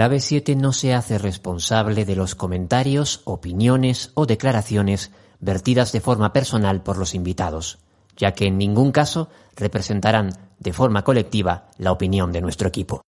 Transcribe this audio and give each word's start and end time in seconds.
Clave 0.00 0.20
7 0.20 0.56
no 0.56 0.72
se 0.72 0.94
hace 0.94 1.18
responsable 1.18 2.06
de 2.06 2.16
los 2.16 2.34
comentarios, 2.34 3.20
opiniones 3.26 4.12
o 4.14 4.24
declaraciones 4.24 5.10
vertidas 5.40 5.92
de 5.92 6.00
forma 6.00 6.32
personal 6.32 6.82
por 6.82 6.96
los 6.96 7.14
invitados, 7.14 7.80
ya 8.16 8.32
que 8.32 8.46
en 8.46 8.56
ningún 8.56 8.92
caso 8.92 9.28
representarán 9.56 10.30
de 10.58 10.72
forma 10.72 11.04
colectiva 11.04 11.68
la 11.76 11.92
opinión 11.92 12.32
de 12.32 12.40
nuestro 12.40 12.68
equipo. 12.68 13.02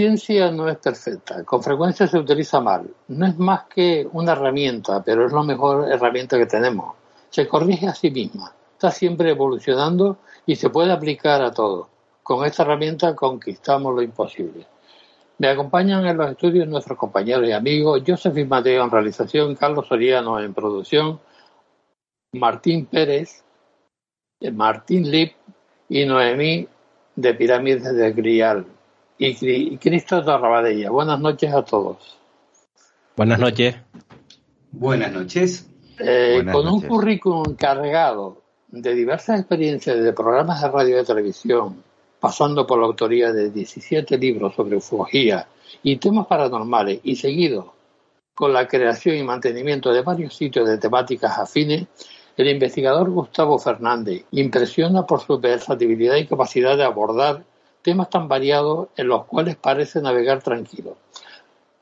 Ciencia 0.00 0.50
no 0.50 0.66
es 0.66 0.78
perfecta, 0.78 1.44
con 1.44 1.62
frecuencia 1.62 2.06
se 2.06 2.16
utiliza 2.16 2.58
mal. 2.58 2.88
No 3.08 3.26
es 3.26 3.38
más 3.38 3.64
que 3.64 4.08
una 4.12 4.32
herramienta, 4.32 5.02
pero 5.04 5.26
es 5.26 5.32
la 5.32 5.42
mejor 5.42 5.92
herramienta 5.92 6.38
que 6.38 6.46
tenemos. 6.46 6.94
Se 7.28 7.46
corrige 7.46 7.86
a 7.86 7.94
sí 7.94 8.10
misma, 8.10 8.50
está 8.72 8.90
siempre 8.90 9.28
evolucionando 9.28 10.16
y 10.46 10.56
se 10.56 10.70
puede 10.70 10.90
aplicar 10.90 11.42
a 11.42 11.52
todo. 11.52 11.90
Con 12.22 12.46
esta 12.46 12.62
herramienta 12.62 13.14
conquistamos 13.14 13.94
lo 13.94 14.00
imposible. 14.00 14.66
Me 15.36 15.48
acompañan 15.48 16.06
en 16.06 16.16
los 16.16 16.30
estudios 16.30 16.66
nuestros 16.66 16.96
compañeros 16.96 17.46
y 17.46 17.52
amigos, 17.52 18.02
Joseph 18.06 18.46
Mateo 18.46 18.82
en 18.82 18.90
realización, 18.90 19.54
Carlos 19.54 19.86
Soriano 19.86 20.40
en 20.40 20.54
producción, 20.54 21.20
Martín 22.32 22.86
Pérez, 22.86 23.44
Martín 24.50 25.10
Lip 25.10 25.34
y 25.90 26.06
Noemí 26.06 26.66
de 27.16 27.34
Pirámides 27.34 27.94
de 27.94 28.12
Grial 28.12 28.64
y, 29.20 29.76
Cristo 29.76 30.22
de 30.22 30.38
Rabadella. 30.38 30.90
Buenas 30.90 31.20
noches 31.20 31.52
a 31.52 31.62
todos. 31.62 32.16
Buenas 33.16 33.38
noches. 33.38 33.76
Buenas 34.72 35.12
noches. 35.12 35.68
Eh, 35.98 36.42
con 36.50 36.66
un 36.66 36.80
currículum 36.80 37.54
cargado 37.54 38.40
de 38.68 38.94
diversas 38.94 39.40
experiencias 39.40 40.02
de 40.02 40.12
programas 40.14 40.62
de 40.62 40.68
radio 40.68 40.94
y 40.94 40.98
de 40.98 41.04
televisión, 41.04 41.82
pasando 42.18 42.66
por 42.66 42.78
la 42.78 42.86
autoría 42.86 43.32
de 43.32 43.50
17 43.50 44.16
libros 44.16 44.54
sobre 44.54 44.76
ufología 44.76 45.46
y 45.82 45.96
temas 45.96 46.26
paranormales, 46.26 47.00
y 47.02 47.16
seguido 47.16 47.74
con 48.34 48.54
la 48.54 48.66
creación 48.66 49.16
y 49.16 49.22
mantenimiento 49.22 49.92
de 49.92 50.00
varios 50.00 50.34
sitios 50.34 50.66
de 50.66 50.78
temáticas 50.78 51.38
afines, 51.38 51.86
el 52.38 52.48
investigador 52.48 53.10
Gustavo 53.10 53.58
Fernández 53.58 54.24
impresiona 54.30 55.04
por 55.04 55.20
su 55.20 55.38
versatilidad 55.38 56.16
y 56.16 56.26
capacidad 56.26 56.78
de 56.78 56.84
abordar 56.84 57.44
temas 57.82 58.10
tan 58.10 58.28
variados 58.28 58.88
en 58.96 59.08
los 59.08 59.24
cuales 59.26 59.56
parece 59.56 60.00
navegar 60.00 60.42
tranquilo, 60.42 60.96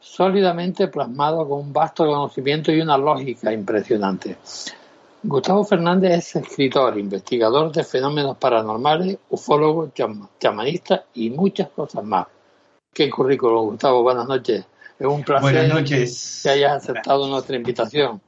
sólidamente 0.00 0.88
plasmado 0.88 1.48
con 1.48 1.60
un 1.60 1.72
vasto 1.72 2.06
conocimiento 2.06 2.72
y 2.72 2.80
una 2.80 2.96
lógica 2.96 3.52
impresionante. 3.52 4.36
Gustavo 5.22 5.64
Fernández 5.64 6.12
es 6.12 6.36
escritor, 6.36 6.96
investigador 6.96 7.72
de 7.72 7.82
fenómenos 7.82 8.36
paranormales, 8.36 9.18
ufólogo, 9.30 9.92
chamanista 10.38 11.04
y 11.14 11.30
muchas 11.30 11.68
cosas 11.70 12.04
más. 12.04 12.26
Qué 12.92 13.10
currículum, 13.10 13.70
Gustavo. 13.70 14.02
Buenas 14.02 14.28
noches. 14.28 14.64
Es 14.98 15.06
un 15.06 15.24
placer 15.24 15.70
que 15.84 16.50
hayas 16.50 16.82
aceptado 16.82 17.28
nuestra 17.28 17.56
invitación. 17.56 18.20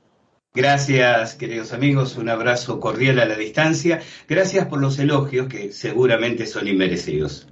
Gracias, 0.52 1.36
queridos 1.36 1.72
amigos. 1.72 2.16
Un 2.16 2.28
abrazo 2.28 2.80
cordial 2.80 3.20
a 3.20 3.24
la 3.24 3.36
distancia. 3.36 4.00
Gracias 4.28 4.66
por 4.66 4.80
los 4.80 4.98
elogios 4.98 5.46
que 5.46 5.72
seguramente 5.72 6.44
son 6.46 6.66
inmerecidos. 6.66 7.46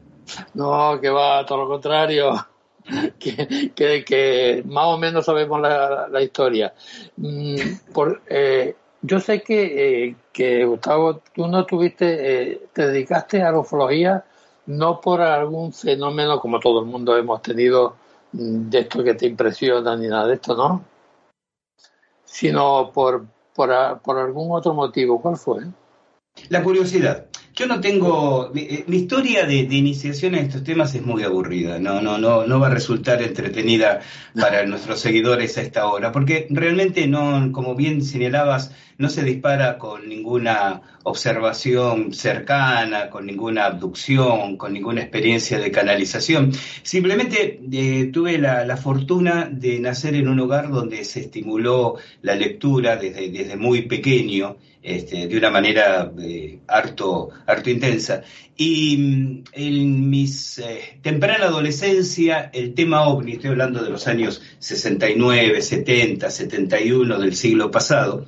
No, 0.54 1.00
que 1.00 1.10
va, 1.10 1.44
todo 1.46 1.58
lo 1.58 1.69
contrario. 1.69 2.34
que, 3.19 3.75
que, 3.75 4.62
más 4.66 4.86
o 4.86 4.98
menos 4.98 5.26
sabemos 5.26 5.60
la, 5.60 6.08
la 6.08 6.22
historia. 6.22 6.75
Mm, 7.16 7.56
por, 7.92 8.22
eh, 8.26 8.75
yo 9.02 9.20
sé 9.20 9.42
que, 9.42 10.06
eh, 10.06 10.16
que, 10.32 10.64
Gustavo, 10.64 11.20
tú 11.34 11.46
no 11.46 11.64
tuviste, 11.66 12.52
eh, 12.52 12.62
te 12.72 12.88
dedicaste 12.88 13.42
a 13.42 13.52
la 13.52 13.60
ufología 13.60 14.25
no 14.66 15.00
por 15.00 15.22
algún 15.22 15.72
fenómeno 15.72 16.38
como 16.40 16.60
todo 16.60 16.81
el 16.81 16.86
mundo 16.86 17.16
hemos 17.16 17.40
tenido 17.40 17.96
mm, 18.32 18.69
de 18.69 18.81
esto 18.81 19.02
que 19.02 19.14
te 19.14 19.26
impresiona 19.26 19.96
ni 19.96 20.08
nada 20.08 20.26
de 20.26 20.34
esto, 20.34 20.54
¿no? 20.54 20.84
Sino 22.24 22.90
por, 22.92 23.26
por, 23.54 24.00
por 24.00 24.19
algún 24.19 24.52
otro 24.52 24.74
motivo. 24.74 25.20
¿Cuál 25.20 25.36
fue? 25.36 25.64
La 26.50 26.62
curiosidad. 26.62 27.26
Yo 27.58 27.66
no 27.66 27.81
tengo. 27.81 28.52
Mi, 28.55 28.60
eh, 28.60 28.84
historia 28.87 29.44
de, 29.44 29.56
iniciación 29.56 30.37
en 30.37 30.44
estos 30.44 30.62
temas 30.62 30.94
es 30.94 31.05
muy 31.05 31.25
aburrida. 31.25 31.81
No, 31.81 32.00
no, 32.00 32.16
no, 32.16 32.46
no 32.46 32.60
va 32.60 32.69
a 32.69 32.70
resultar 32.70 33.20
entretenida 33.20 34.00
para 34.40 34.64
nuestros 34.64 35.00
seguidores 35.00 35.58
a 35.58 35.62
esta 35.62 35.88
hora, 35.88 36.12
porque 36.12 36.46
realmente 36.50 37.08
no, 37.08 37.50
como 37.50 37.75
bien 37.75 38.05
señalabas, 38.05 38.70
no 38.96 39.08
se 39.08 39.25
dispara 39.25 39.76
con 39.76 40.08
ninguna 40.08 40.82
observación 41.02 42.12
cercana, 42.12 43.10
con 43.10 43.26
ninguna 43.26 43.66
abducción, 43.66 44.56
con 44.56 44.72
ninguna 44.72 45.00
experiencia 45.00 45.58
de 45.58 45.72
canalización. 45.72 46.52
Simplemente 46.82 47.60
eh, 47.72 48.10
tuve 48.12 48.38
la, 48.38 48.76
fortuna 48.76 49.49
de 49.50 49.81
nacer 49.81 50.14
en 50.14 50.28
un 50.28 50.38
hogar 50.38 50.70
donde 50.70 51.05
se 51.05 51.20
estimuló 51.20 51.96
la 52.22 52.37
lectura 52.37 52.96
desde, 52.96 53.31
desde 53.31 53.56
muy 53.56 53.82
pequeño 53.82 54.58
este, 54.88 55.26
de 55.26 55.37
una 55.37 55.50
manera 55.50 56.11
eh, 56.19 56.61
harto, 56.67 57.29
harto 57.46 57.69
intensa. 57.69 58.23
Y 58.56 58.96
mm, 58.96 59.44
en 59.52 60.08
mis 60.08 60.58
eh, 60.58 60.99
temprana 61.02 61.44
adolescencia, 61.44 62.50
el 62.55 62.73
tema 62.73 63.06
ovni, 63.06 63.32
estoy 63.32 63.50
hablando 63.50 63.82
de 63.82 63.90
los 63.90 64.06
años 64.06 64.40
69, 64.61 65.61
70, 65.61 66.31
71 66.31 67.19
del 67.19 67.37
siglo 67.37 67.70
pasado, 67.70 68.26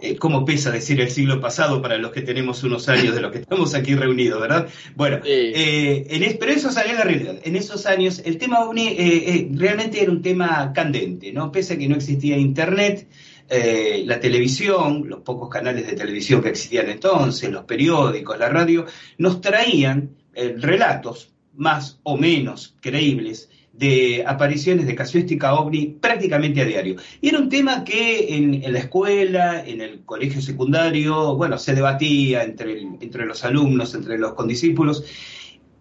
eh, 0.00 0.16
cómo 0.16 0.44
pesa 0.44 0.70
decir 0.70 1.00
el 1.00 1.10
siglo 1.10 1.40
pasado 1.40 1.80
para 1.80 1.96
los 1.96 2.12
que 2.12 2.20
tenemos 2.20 2.62
unos 2.62 2.90
años 2.90 3.14
de 3.14 3.22
los 3.22 3.32
que 3.32 3.38
estamos 3.38 3.74
aquí 3.74 3.94
reunidos, 3.94 4.38
¿verdad? 4.38 4.68
Bueno, 4.94 5.20
en 5.24 6.38
pero 6.38 6.52
eso 6.52 6.70
salió 6.70 6.92
la 6.94 7.04
realidad. 7.04 7.36
En 7.44 7.56
esos 7.56 7.86
años 7.86 8.20
el 8.24 8.36
tema 8.36 8.60
ovni 8.60 9.48
realmente 9.54 10.02
era 10.02 10.10
un 10.10 10.20
tema 10.20 10.72
candente, 10.74 11.32
¿no? 11.32 11.52
Pese 11.52 11.74
a 11.74 11.78
que 11.78 11.88
no 11.88 11.94
existía 11.94 12.36
internet, 12.36 13.06
eh, 13.48 14.02
la 14.06 14.18
televisión, 14.18 15.04
los 15.08 15.20
pocos 15.20 15.48
canales 15.48 15.86
de 15.86 15.94
televisión 15.94 16.42
que 16.42 16.50
existían 16.50 16.88
entonces, 16.88 17.50
los 17.50 17.64
periódicos, 17.64 18.38
la 18.38 18.48
radio, 18.48 18.86
nos 19.18 19.40
traían 19.40 20.16
eh, 20.34 20.54
relatos 20.58 21.32
más 21.54 22.00
o 22.02 22.16
menos 22.16 22.76
creíbles 22.80 23.50
de 23.72 24.24
apariciones 24.26 24.86
de 24.86 24.94
casuística 24.94 25.54
ovni 25.54 25.86
prácticamente 25.86 26.60
a 26.60 26.64
diario. 26.64 26.96
Y 27.20 27.28
era 27.28 27.38
un 27.38 27.48
tema 27.48 27.84
que 27.84 28.36
en, 28.36 28.72
la 28.72 28.78
escuela, 28.78 29.64
en 29.66 29.80
el 29.80 30.04
colegio 30.04 30.40
secundario, 30.40 31.36
bueno, 31.36 31.58
se 31.58 31.74
debatía 31.74 32.42
entre, 32.42 32.80
entre 32.80 33.26
los 33.26 33.44
alumnos, 33.44 33.94
entre 33.94 34.18
los 34.18 34.34
condiscípulos. 34.34 35.04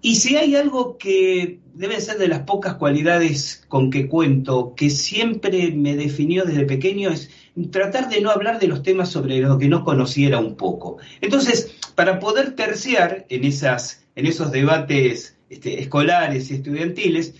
Y 0.01 0.15
si 0.15 0.35
hay 0.35 0.55
algo 0.55 0.97
que 0.97 1.59
debe 1.73 2.01
ser 2.01 2.17
de 2.17 2.27
las 2.27 2.41
pocas 2.41 2.75
cualidades 2.75 3.63
con 3.67 3.89
que 3.89 4.07
cuento, 4.07 4.73
que 4.75 4.89
siempre 4.89 5.71
me 5.71 5.95
definió 5.95 6.43
desde 6.43 6.65
pequeño, 6.65 7.09
es 7.09 7.29
tratar 7.71 8.09
de 8.09 8.21
no 8.21 8.31
hablar 8.31 8.59
de 8.59 8.67
los 8.67 8.83
temas 8.83 9.09
sobre 9.09 9.39
lo 9.39 9.57
que 9.57 9.67
no 9.67 9.83
conociera 9.83 10.39
un 10.39 10.55
poco. 10.55 10.97
Entonces, 11.21 11.75
para 11.95 12.19
poder 12.19 12.55
terciar 12.55 13.25
en, 13.29 13.43
esas, 13.43 14.05
en 14.15 14.25
esos 14.25 14.51
debates 14.51 15.37
este, 15.49 15.81
escolares 15.81 16.51
y 16.51 16.55
estudiantiles, 16.55 17.35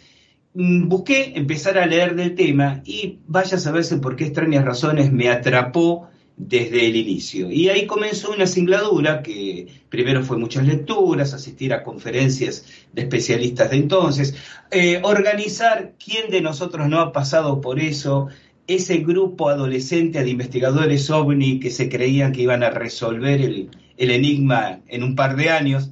mm, 0.54 0.88
busqué 0.88 1.34
empezar 1.36 1.78
a 1.78 1.86
leer 1.86 2.16
del 2.16 2.36
tema 2.36 2.82
y 2.86 3.20
vaya 3.28 3.58
a 3.58 3.60
saberse 3.60 3.98
por 3.98 4.16
qué 4.16 4.26
extrañas 4.26 4.66
razones 4.66 5.12
me 5.12 5.30
atrapó 5.30 6.10
desde 6.48 6.88
el 6.88 6.96
inicio. 6.96 7.52
Y 7.52 7.70
ahí 7.70 7.86
comenzó 7.86 8.32
una 8.32 8.48
singladura 8.48 9.22
que 9.22 9.68
primero 9.90 10.24
fue 10.24 10.38
muchas 10.38 10.66
lecturas, 10.66 11.34
asistir 11.34 11.72
a 11.72 11.84
conferencias 11.84 12.66
de 12.94 13.04
especialistas 13.04 13.70
de 13.70 13.78
entonces, 13.78 14.34
eh, 14.72 15.00
organizar 15.04 15.94
quién 16.04 16.32
de 16.32 16.42
nosotros 16.42 16.90
no 16.90 17.00
ha 17.00 17.12
pasado 17.12 17.62
por 17.62 17.80
eso, 17.80 18.30
ese 18.66 18.98
grupo 18.98 19.50
adolescente 19.50 20.24
de 20.24 20.32
investigadores 20.32 21.10
ovni 21.12 21.60
que 21.60 21.70
se 21.70 21.90
creían 21.90 22.32
que 22.32 22.42
iban 22.42 22.64
a 22.64 22.72
resolver 22.72 23.40
el, 23.42 23.70
enigma 23.98 24.80
en 24.88 25.04
un 25.04 25.16
par 25.16 25.36
de 25.36 25.52
años. 25.52 25.92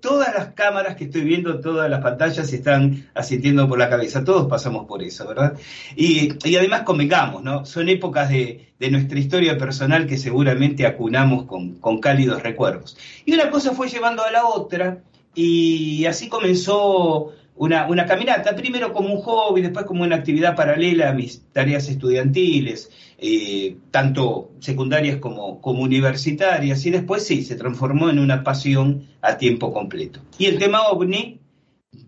Todas 0.00 0.34
las 0.34 0.48
cámaras 0.54 0.96
que 0.96 1.04
estoy 1.04 1.22
viendo, 1.22 1.60
todas 1.60 1.88
las 1.90 2.02
pantallas 2.02 2.52
están 2.52 3.08
asistiendo 3.14 3.68
por 3.68 3.78
la 3.78 3.88
cabeza. 3.88 4.24
Todos 4.24 4.48
pasamos 4.48 4.86
por 4.86 5.02
eso, 5.02 5.26
¿verdad? 5.26 5.58
Y, 5.96 6.30
además 6.56 6.82
convengamos, 6.82 7.42
¿no? 7.42 7.64
Son 7.64 7.88
épocas 7.88 8.28
de, 8.28 8.72
nuestra 8.90 9.18
historia 9.18 9.56
personal 9.58 10.06
que 10.06 10.18
seguramente 10.18 10.86
acunamos 10.86 11.44
con 11.44 11.98
cálidos 12.00 12.42
recuerdos. 12.42 12.96
Y 13.24 13.34
una 13.34 13.50
cosa 13.50 13.72
fue 13.72 13.88
llevando 13.88 14.22
a 14.22 14.30
la 14.30 14.46
otra 14.46 15.02
y 15.36 16.06
así 16.06 16.28
comenzó 16.28 17.34
una, 17.56 17.88
una, 17.88 18.06
caminata, 18.06 18.54
primero 18.54 18.92
como 18.92 19.14
un 19.14 19.20
hobby, 19.22 19.62
después 19.62 19.86
como 19.86 20.04
una 20.04 20.16
actividad 20.16 20.54
paralela 20.54 21.10
a 21.10 21.12
mis 21.12 21.42
tareas 21.52 21.88
estudiantiles, 21.88 22.90
eh, 23.18 23.76
tanto 23.90 24.50
secundarias 24.60 25.16
como, 25.16 25.60
como 25.60 25.82
universitarias, 25.82 26.84
y 26.84 26.90
después 26.90 27.26
sí, 27.26 27.42
se 27.42 27.56
transformó 27.56 28.10
en 28.10 28.18
una 28.18 28.44
pasión 28.44 29.08
a 29.22 29.38
tiempo 29.38 29.72
completo. 29.72 30.20
Y 30.38 30.46
el 30.46 30.58
tema 30.58 30.82
ovni, 30.88 31.40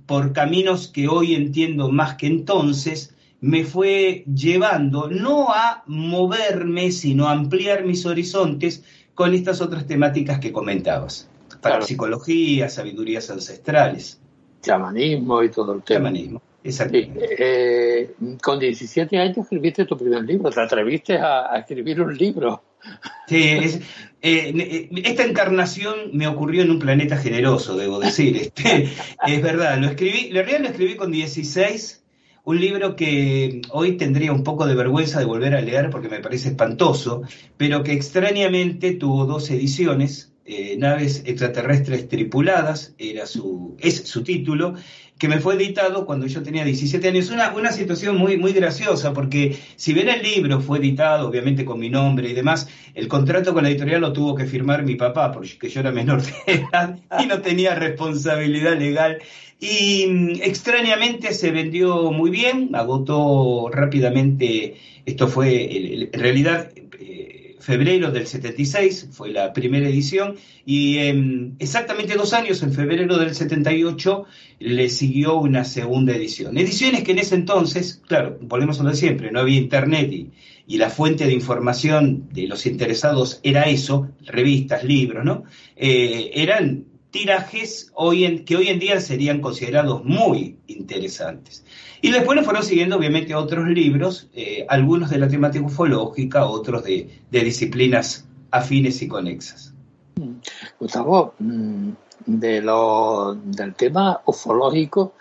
por 0.07 0.33
caminos 0.33 0.89
que 0.89 1.09
hoy 1.09 1.35
entiendo 1.35 1.91
más 1.91 2.17
que 2.17 2.27
entonces, 2.27 3.15
me 3.41 3.65
fue 3.65 4.25
llevando 4.25 5.09
no 5.09 5.51
a 5.51 5.85
moverme, 5.87 6.91
sino 6.91 7.29
a 7.29 7.33
ampliar 7.33 7.85
mis 7.85 8.05
horizontes 8.05 8.85
con 9.15 9.33
estas 9.33 9.61
otras 9.61 9.87
temáticas 9.87 10.41
que 10.41 10.53
comentabas. 10.53 11.31
Para 11.63 11.83
psicología, 11.83 12.69
sabidurías 12.69 13.31
ancestrales 13.31 14.21
chamanismo 14.69 15.43
y 15.43 15.51
todo 15.51 15.75
el 15.75 15.83
tema. 15.83 16.11
Chamanismo, 16.11 16.43
eh, 16.63 18.11
con 18.43 18.59
17 18.59 19.19
años 19.19 19.39
escribiste 19.39 19.87
tu 19.87 19.97
primer 19.97 20.25
libro, 20.25 20.51
te 20.51 20.61
atreviste 20.61 21.17
a, 21.17 21.57
escribir 21.59 22.03
un 22.03 22.15
libro. 22.15 22.63
Sí, 23.27 23.39
eh, 23.39 23.81
eh, 24.21 24.89
esta 25.05 25.25
encarnación 25.25 26.11
me 26.13 26.27
ocurrió 26.27 26.63
en 26.63 26.71
un 26.71 26.79
planeta 26.79 27.17
generoso, 27.17 27.77
debo 27.77 27.99
decir. 27.99 28.37
Este, 28.37 28.91
es 29.27 29.43
verdad, 29.43 29.79
lo 29.79 29.89
escribí, 29.89 30.29
en 30.29 30.35
realidad 30.35 30.61
lo 30.61 30.69
escribí 30.69 30.97
con 30.97 31.11
16, 31.11 32.05
un 32.45 32.61
libro 32.61 32.95
que 32.95 33.63
hoy 33.71 33.97
tendría 33.97 34.33
un 34.33 34.45
poco 34.45 34.67
de 34.67 34.75
vergüenza 34.75 35.19
de 35.19 35.25
volver 35.25 35.55
a 35.55 35.63
leer 35.63 35.89
porque 35.89 36.09
me 36.09 36.21
parece 36.21 36.51
espantoso, 36.51 37.23
pero 37.57 37.83
que 37.83 37.93
extrañamente 37.93 38.93
tuvo 38.93 39.25
dos 39.25 39.51
ediciones 39.51 40.28
eh, 40.51 40.77
naves 40.79 41.25
extraterrestres 41.27 42.09
tripuladas, 42.09 42.95
era 42.97 43.27
su, 43.27 43.77
es 43.81 44.09
su 44.09 44.23
título, 44.23 44.77
que 45.19 45.29
me 45.29 45.41
fue 45.41 45.57
editado 45.57 46.07
cuando 46.07 46.27
yo 46.27 46.43
tenía 46.43 46.65
17 46.65 47.07
años. 47.07 47.29
Una, 47.29 47.55
una 47.55 47.71
situación 47.71 48.17
muy, 48.17 48.39
muy 48.39 48.55
graciosa, 48.55 49.13
porque 49.13 49.59
si 49.77 49.93
bien 49.93 50.09
el 50.09 50.23
libro 50.23 50.63
fue 50.63 50.79
editado, 50.79 51.29
obviamente 51.29 51.67
con 51.67 51.79
mi 51.79 51.91
nombre 51.91 52.31
y 52.31 52.33
demás, 52.33 52.67
el 52.95 53.09
contrato 53.09 53.53
con 53.53 53.65
la 53.65 53.69
editorial 53.69 54.01
lo 54.01 54.15
tuvo 54.15 54.35
que 54.35 54.47
firmar 54.47 54.85
mi 54.85 54.95
papá, 54.95 55.33
porque 55.33 55.69
yo 55.69 55.81
era 55.81 55.93
menor 55.93 56.23
de 56.23 56.33
edad 56.47 56.99
y 57.21 57.27
no 57.27 57.43
tenía 57.43 57.75
responsabilidad 57.75 58.79
legal. 58.79 59.19
Y 59.61 60.07
mm, 60.07 60.31
extrañamente 60.43 61.35
se 61.35 61.51
vendió 61.51 62.11
muy 62.11 62.31
bien, 62.31 62.71
agotó 62.75 63.69
rápidamente, 63.71 64.79
esto 65.05 65.29
fue 65.29 66.07
en 66.07 66.13
realidad 66.15 66.71
febrero 67.69 68.11
del 68.11 68.27
76, 68.27 69.09
fue 69.13 69.29
la 69.29 69.53
primera 69.53 69.87
edición, 69.87 70.37
y 70.65 70.97
exactamente 71.59 72.15
dos 72.15 72.33
años, 72.33 72.63
en 72.63 72.73
febrero 72.73 73.19
del 73.19 73.35
78, 73.35 74.25
le 74.61 74.89
siguió 74.89 75.37
una 75.37 75.65
segunda 75.65 76.17
edición. 76.17 76.57
Ediciones 76.57 77.03
que 77.03 77.13
en 77.13 77.19
ese 77.19 77.35
entonces, 77.35 78.01
claro, 78.09 78.39
volvemos 78.41 78.81
a 78.81 78.85
lo 78.85 78.89
de 78.89 78.97
siempre, 78.97 79.31
no 79.31 79.41
había 79.41 79.59
internet 79.59 80.11
y, 80.11 80.79
la 80.79 80.89
fuente 80.89 81.27
de 81.27 81.35
información 81.35 82.29
de 82.33 82.47
los 82.47 82.65
interesados 82.65 83.41
era 83.43 83.65
eso, 83.65 84.09
revistas, 84.25 84.85
libros, 84.85 85.25
¿no? 85.25 85.45
Eh, 85.77 86.31
eran 86.35 86.85
tirajes 87.11 87.91
hoy 87.95 88.25
en, 88.25 88.45
que 88.45 88.57
hoy 88.57 88.69
en 88.69 88.79
día 88.79 89.01
serían 89.01 89.41
considerados 89.41 90.05
muy 90.05 90.59
interesantes. 90.67 91.65
Y 92.01 92.11
después 92.11 92.37
nos 92.37 92.45
fueron 92.45 92.63
siguiendo 92.63 92.97
obviamente 92.97 93.35
otros 93.35 93.67
libros, 93.69 94.29
eh, 94.35 94.67
algunos 94.69 95.11
de 95.11 95.19
la 95.19 95.29
temática 95.29 95.65
ufológica, 95.65 96.47
otros 96.47 96.85
de, 96.85 97.09
disciplinas 97.31 98.27
afines 98.51 99.03
y 99.03 99.09
conexas. 99.09 99.75
Gustavo, 100.79 101.35
mm, 101.39 101.91
de 102.27 102.61
lo, 102.61 103.35
del 103.35 103.75
tema 103.75 104.21
ufológico, 104.27 105.15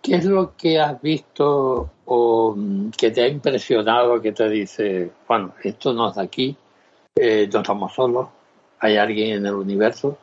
¿qué 0.00 0.16
es 0.16 0.24
lo 0.24 0.56
que 0.56 0.78
has 0.78 1.00
visto 1.02 1.90
o 2.06 2.54
mm, 2.56 2.90
que 2.90 3.10
te 3.10 3.22
ha 3.22 3.28
impresionado, 3.28 4.20
que 4.20 4.32
te 4.32 4.48
dice, 4.48 5.10
bueno, 5.28 5.54
esto 5.62 5.92
no 5.92 6.10
es 6.10 6.16
de 6.16 6.22
aquí, 6.22 6.56
eh, 7.16 7.48
no 7.52 7.60
estamos 7.60 7.94
solos, 7.94 8.28
hay 8.78 8.96
alguien 8.96 9.38
en 9.38 9.46
el 9.46 9.54
universo? 9.54 10.18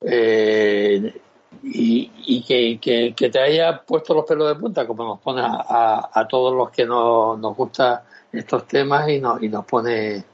Eh, 0.00 1.20
y, 1.62 2.44
que, 2.46 3.14
te 3.16 3.38
haya 3.38 3.82
puesto 3.82 4.14
los 4.14 4.24
pelos 4.24 4.48
de 4.48 4.60
punta, 4.60 4.86
como 4.86 5.04
nos 5.04 5.20
pone 5.20 5.42
a, 5.44 6.26
todos 6.28 6.54
los 6.54 6.70
que 6.70 6.84
no, 6.86 7.36
nos 7.36 7.56
gustan 7.56 8.00
estos 8.32 8.66
temas 8.66 9.08
y, 9.08 9.20
nos, 9.20 9.42
y 9.42 9.48
nos 9.48 9.64
pone, 9.64 10.24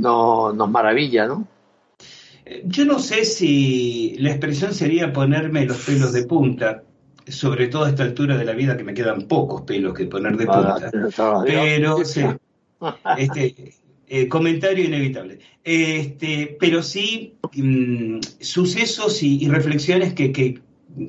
no, 0.00 0.52
nos 0.52 0.70
maravilla, 0.70 1.26
¿no? 1.26 1.46
Yo 2.64 2.84
no 2.84 2.98
sé 3.00 3.24
si 3.24 4.16
la 4.18 4.30
expresión 4.30 4.72
sería 4.72 5.12
ponerme 5.12 5.66
los 5.66 5.78
pelos 5.84 6.12
de 6.12 6.24
punta, 6.24 6.82
sobre 7.26 7.66
todo 7.66 7.84
a 7.84 7.88
esta 7.88 8.04
altura 8.04 8.36
de 8.36 8.44
la 8.44 8.52
vida 8.52 8.76
que 8.76 8.84
me 8.84 8.94
quedan 8.94 9.26
pocos 9.26 9.62
pelos 9.62 9.94
que 9.94 10.06
poner 10.06 10.36
de 10.36 10.46
punta. 10.46 10.90
pero 11.44 11.96
sí, 12.04 12.24
este, 13.18 13.74
eh, 14.08 14.28
comentario 14.28 14.84
inevitable. 14.84 15.38
Este, 15.64 16.56
pero 16.60 16.82
sí 16.82 17.34
mm, 17.54 18.20
sucesos 18.40 19.22
y, 19.22 19.48
reflexiones 19.48 20.14
que, 20.14 20.60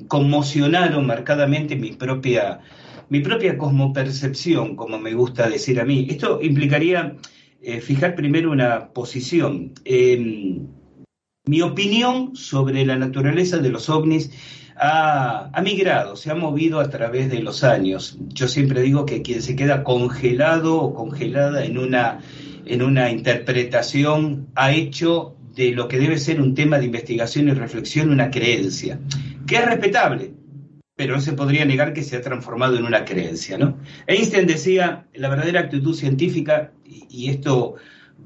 conmocionaron 0.06 1.06
marcadamente 1.06 1.74
mi 1.74 1.92
propia, 1.92 2.60
mi 3.08 3.20
propia 3.20 3.56
cosmopercepción, 3.56 4.76
como 4.76 4.98
me 4.98 5.14
gusta 5.14 5.48
decir 5.48 5.80
a 5.80 5.84
mí. 5.84 6.08
Esto 6.10 6.40
implicaría 6.42 7.16
eh, 7.62 7.80
fijar 7.80 8.14
primero 8.14 8.50
una 8.50 8.88
posición. 8.88 9.72
Em, 9.84 10.66
mi 11.46 11.62
opinión 11.62 12.36
sobre 12.36 12.84
la 12.84 12.96
naturaleza 12.96 13.58
de 13.58 13.70
los 13.70 13.88
ovnis 13.88 14.30
ha, 14.80 15.60
migrado, 15.62 16.16
se 16.16 16.30
ha 16.30 16.34
movido 16.34 16.80
a 16.80 16.90
través 16.90 17.30
de 17.30 17.40
los 17.40 17.64
años. 17.64 18.18
Yo 18.28 18.48
siempre 18.48 18.82
digo 18.82 19.06
que 19.06 19.22
quien 19.22 19.42
se 19.42 19.56
queda 19.56 19.82
congelado 19.84 20.76
o 20.76 20.94
congelada 20.94 21.64
en 21.64 21.78
una, 21.78 22.20
en 22.68 22.82
una 22.82 23.10
interpretación 23.10 24.48
ha 24.54 24.72
hecho 24.72 25.36
de 25.54 25.72
lo 25.72 25.88
que 25.88 25.98
debe 25.98 26.18
ser 26.18 26.40
un 26.40 26.54
tema 26.54 26.78
de 26.78 26.86
investigación 26.86 27.48
y 27.48 27.52
reflexión 27.52 28.10
una 28.10 28.30
creencia, 28.30 29.00
que 29.46 29.56
es 29.56 29.64
respetable, 29.64 30.32
pero 30.94 31.14
no 31.14 31.20
se 31.20 31.32
podría 31.32 31.64
negar 31.64 31.92
que 31.92 32.02
se 32.02 32.16
ha 32.16 32.20
transformado 32.20 32.76
en 32.76 32.84
una 32.84 33.04
creencia. 33.04 33.58
¿no? 33.58 33.78
Einstein 34.06 34.46
decía, 34.46 35.06
la 35.14 35.28
verdadera 35.28 35.60
actitud 35.60 35.94
científica, 35.94 36.72
y 36.84 37.30
esto 37.30 37.76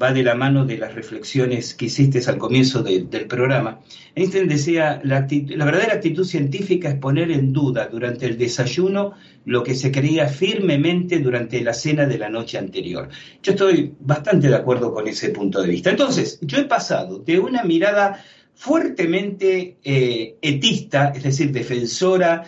va 0.01 0.13
de 0.13 0.23
la 0.23 0.35
mano 0.35 0.65
de 0.65 0.79
las 0.79 0.95
reflexiones 0.95 1.75
que 1.75 1.87
hiciste 1.87 2.21
al 2.27 2.39
comienzo 2.39 2.83
del 2.83 3.27
programa. 3.27 3.81
Einstein 4.15 4.49
decía, 4.49 5.01
la, 5.05 5.27
la, 5.31 5.65
verdadera 5.65 5.95
actitud 5.95 6.25
científica 6.25 6.89
es 6.89 6.97
poner 6.97 7.31
en 7.31 7.53
duda 7.53 7.89
durante 7.89 8.27
el 8.27 8.39
desayuno 8.39 9.13
lo 9.45 9.63
que 9.63 9.75
se 9.75 9.93
creía 9.93 10.29
firmemente 10.29 11.19
durante 11.19 11.61
la 11.61 11.75
cena 11.75 12.07
de 12.07 12.19
la 12.19 12.29
noche 12.29 12.59
anterior. 12.59 13.09
Yo 13.43 13.53
estoy 13.53 13.95
bastante 14.01 14.49
de 14.49 14.57
acuerdo 14.57 14.93
con 14.93 15.07
ese 15.09 15.31
punto 15.31 15.61
de 15.61 15.69
vista. 15.69 15.91
Entonces, 15.91 16.39
yo 16.41 16.59
he 16.59 16.65
pasado 16.65 17.19
de 17.19 17.39
una 17.39 17.63
mirada 17.65 18.23
fuertemente 18.55 19.79
eh, 19.83 20.37
etista, 20.41 21.13
es 21.15 21.23
decir, 21.23 21.53
defensora 21.53 22.45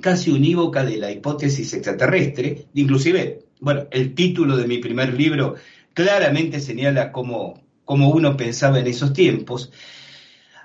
casi 0.00 0.30
unívoca 0.30 0.84
de 0.84 0.96
la 0.96 1.12
hipótesis 1.12 1.72
extraterrestre, 1.74 2.66
inclusive, 2.74 3.44
bueno, 3.60 3.86
el 3.90 4.14
título 4.14 4.56
de 4.56 4.66
mi 4.66 4.78
primer 4.78 5.14
libro 5.14 5.56
claramente 5.94 6.60
señala 6.60 7.12
cómo, 7.12 7.62
uno 7.86 8.36
pensaba 8.36 8.80
en 8.80 8.86
esos 8.86 9.12
tiempos, 9.12 9.72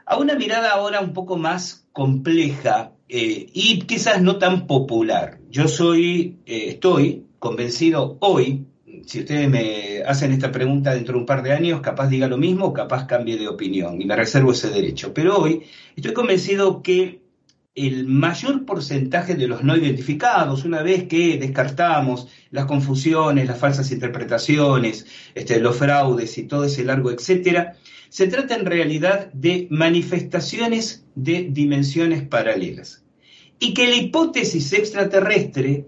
a 0.06 0.18
una 0.18 0.36
mirada 0.36 0.72
ahora 0.72 1.02
un 1.02 1.14
poco 1.14 1.38
más 1.38 1.88
compleja 1.92 2.94
eh, 3.10 3.48
y 3.54 3.80
quizás 3.82 4.22
no 4.22 4.38
tan 4.38 4.68
popular. 4.68 5.40
Yo 5.50 5.68
soy, 5.68 6.40
eh, 6.46 6.66
estoy 6.70 7.26
convencido 7.40 8.18
hoy, 8.22 8.66
si 9.06 9.20
ustedes 9.20 9.50
me 9.50 10.04
hacen 10.06 10.32
esta 10.32 10.52
pregunta 10.52 10.94
dentro 10.94 11.14
de 11.14 11.20
un 11.20 11.26
par 11.26 11.44
de 11.44 11.54
años, 11.54 11.82
capaz 11.82 12.08
diga 12.08 12.28
lo 12.28 12.38
mismo, 12.38 12.74
capaz 12.74 13.06
cambie 13.06 13.38
de 13.38 13.48
opinión 13.48 14.02
y 14.02 14.06
me 14.06 14.16
reservo 14.16 14.52
ese 14.52 14.70
derecho. 14.70 15.14
Pero 15.14 15.38
hoy 15.38 15.64
estoy 15.96 16.14
convencido 16.14 16.82
que 16.82 17.27
el 17.78 18.08
mayor 18.08 18.66
porcentaje 18.66 19.36
de 19.36 19.48
los 19.48 19.64
no 19.64 19.78
identificados, 19.78 20.66
una 20.66 20.82
vez 20.82 21.04
que 21.04 21.38
descartamos 21.38 22.28
las 22.50 22.66
confusiones, 22.66 23.48
las 23.48 23.60
falsas 23.60 23.92
interpretaciones, 23.92 25.06
este, 25.36 25.60
los 25.60 25.78
fraudes 25.78 26.40
y 26.40 26.48
todo 26.48 26.64
ese 26.64 26.84
largo 26.84 27.12
etcétera, 27.12 27.78
se 28.10 28.28
trata 28.28 28.56
en 28.56 28.66
realidad 28.66 29.32
de 29.32 29.68
manifestaciones 29.70 31.06
de 31.14 31.50
dimensiones 31.52 32.24
paralelas. 32.24 33.04
Y 33.60 33.76
que 33.76 33.88
la 33.88 33.98
hipótesis 33.98 34.74
extraterrestre 34.74 35.86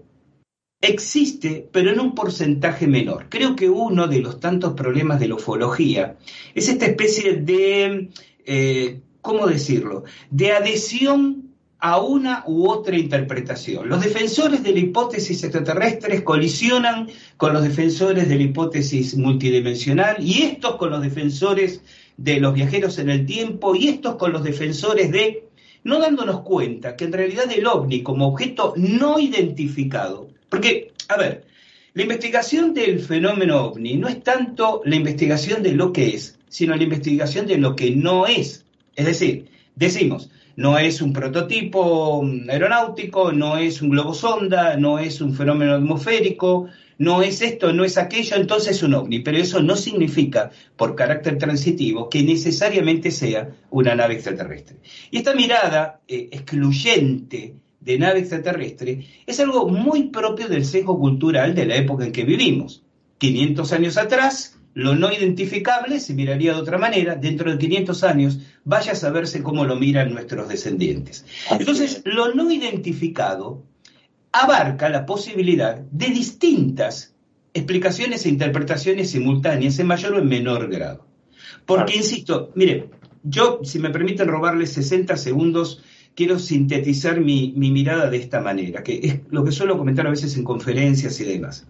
existe, 0.80 1.68
pero 1.72 1.90
en 1.90 1.98
un 1.98 2.14
porcentaje 2.14 2.86
menor. 2.86 3.26
Creo 3.28 3.56
que 3.56 3.68
uno 3.68 4.06
de 4.06 4.20
los 4.20 4.38
tantos 4.38 4.74
problemas 4.74 5.18
de 5.18 5.26
la 5.26 5.34
ufología 5.34 6.18
es 6.54 6.68
esta 6.68 6.86
especie 6.86 7.34
de, 7.34 8.10
eh, 8.46 9.00
¿cómo 9.20 9.48
decirlo?, 9.48 10.04
de 10.30 10.52
adhesión 10.52 11.49
a 11.80 11.98
una 12.00 12.44
u 12.46 12.68
otra 12.68 12.96
interpretación. 12.96 13.88
Los 13.88 14.02
defensores 14.02 14.62
de 14.62 14.72
la 14.72 14.80
hipótesis 14.80 15.42
extraterrestre 15.42 16.22
colisionan 16.22 17.08
con 17.36 17.54
los 17.54 17.62
defensores 17.62 18.28
de 18.28 18.36
la 18.36 18.42
hipótesis 18.42 19.16
multidimensional 19.16 20.16
y 20.20 20.42
estos 20.42 20.76
con 20.76 20.90
los 20.90 21.02
defensores 21.02 21.80
de 22.16 22.38
los 22.38 22.52
viajeros 22.52 22.98
en 22.98 23.08
el 23.08 23.24
tiempo 23.24 23.74
y 23.74 23.88
estos 23.88 24.16
con 24.16 24.32
los 24.32 24.44
defensores 24.44 25.10
de, 25.10 25.44
no 25.84 25.98
dándonos 25.98 26.40
cuenta 26.42 26.96
que 26.96 27.04
en 27.04 27.12
realidad 27.12 27.50
el 27.50 27.66
ovni 27.66 28.02
como 28.02 28.28
objeto 28.28 28.74
no 28.76 29.18
identificado, 29.18 30.28
porque, 30.50 30.92
a 31.08 31.16
ver, 31.16 31.46
la 31.94 32.02
investigación 32.02 32.74
del 32.74 33.00
fenómeno 33.00 33.64
ovni 33.64 33.96
no 33.96 34.06
es 34.06 34.22
tanto 34.22 34.82
la 34.84 34.96
investigación 34.96 35.62
de 35.62 35.72
lo 35.72 35.92
que 35.92 36.14
es, 36.14 36.38
sino 36.48 36.76
la 36.76 36.82
investigación 36.82 37.46
de 37.46 37.56
lo 37.56 37.74
que 37.74 37.90
no 37.90 38.26
es. 38.26 38.64
Es 38.94 39.06
decir, 39.06 39.46
decimos, 39.76 40.30
no 40.60 40.76
es 40.76 41.00
un 41.00 41.14
prototipo 41.14 42.22
aeronáutico, 42.46 43.32
no 43.32 43.56
es 43.56 43.80
un 43.80 43.88
globo 43.88 44.12
sonda, 44.12 44.76
no 44.76 44.98
es 44.98 45.22
un 45.22 45.34
fenómeno 45.34 45.74
atmosférico, 45.74 46.66
no 46.98 47.22
es 47.22 47.40
esto, 47.40 47.72
no 47.72 47.82
es 47.82 47.96
aquello, 47.96 48.36
entonces 48.36 48.76
es 48.76 48.82
un 48.82 48.92
ovni. 48.92 49.20
Pero 49.20 49.38
eso 49.38 49.62
no 49.62 49.74
significa, 49.74 50.50
por 50.76 50.94
carácter 50.94 51.38
transitivo, 51.38 52.10
que 52.10 52.22
necesariamente 52.22 53.10
sea 53.10 53.48
una 53.70 53.94
nave 53.94 54.16
extraterrestre. 54.16 54.76
Y 55.10 55.16
esta 55.16 55.34
mirada 55.34 56.02
eh, 56.06 56.28
excluyente 56.30 57.54
de 57.80 57.98
nave 57.98 58.18
extraterrestre 58.18 59.06
es 59.24 59.40
algo 59.40 59.66
muy 59.66 60.10
propio 60.10 60.46
del 60.46 60.66
sesgo 60.66 60.98
cultural 60.98 61.54
de 61.54 61.64
la 61.64 61.76
época 61.76 62.04
en 62.04 62.12
que 62.12 62.24
vivimos. 62.24 62.82
500 63.16 63.72
años 63.72 63.96
atrás, 63.96 64.59
lo 64.80 64.94
no 64.94 65.12
identificable 65.12 66.00
se 66.00 66.14
miraría 66.14 66.54
de 66.54 66.60
otra 66.60 66.78
manera, 66.78 67.14
dentro 67.14 67.50
de 67.50 67.58
500 67.58 68.02
años 68.02 68.38
vaya 68.64 68.92
a 68.92 68.94
saberse 68.94 69.42
cómo 69.42 69.66
lo 69.66 69.76
miran 69.76 70.14
nuestros 70.14 70.48
descendientes. 70.48 71.26
Entonces, 71.50 72.00
lo 72.06 72.34
no 72.34 72.50
identificado 72.50 73.62
abarca 74.32 74.88
la 74.88 75.04
posibilidad 75.04 75.76
de 75.76 76.06
distintas 76.06 77.14
explicaciones 77.52 78.24
e 78.24 78.30
interpretaciones 78.30 79.10
simultáneas 79.10 79.78
en 79.78 79.86
mayor 79.86 80.14
o 80.14 80.18
en 80.18 80.28
menor 80.28 80.70
grado. 80.70 81.06
Porque, 81.66 81.96
insisto, 81.96 82.50
mire, 82.54 82.88
yo, 83.22 83.60
si 83.62 83.80
me 83.80 83.90
permiten 83.90 84.28
robarle 84.28 84.66
60 84.66 85.14
segundos, 85.18 85.82
quiero 86.20 86.38
sintetizar 86.38 87.18
mi, 87.18 87.54
mirada 87.56 88.10
de 88.10 88.18
esta 88.18 88.42
manera, 88.42 88.82
que 88.82 89.00
es 89.02 89.20
lo 89.30 89.42
que 89.42 89.52
suelo 89.52 89.78
comentar 89.78 90.06
a 90.06 90.10
veces 90.10 90.36
en 90.36 90.44
conferencias 90.44 91.18
y 91.18 91.24
demás. 91.24 91.66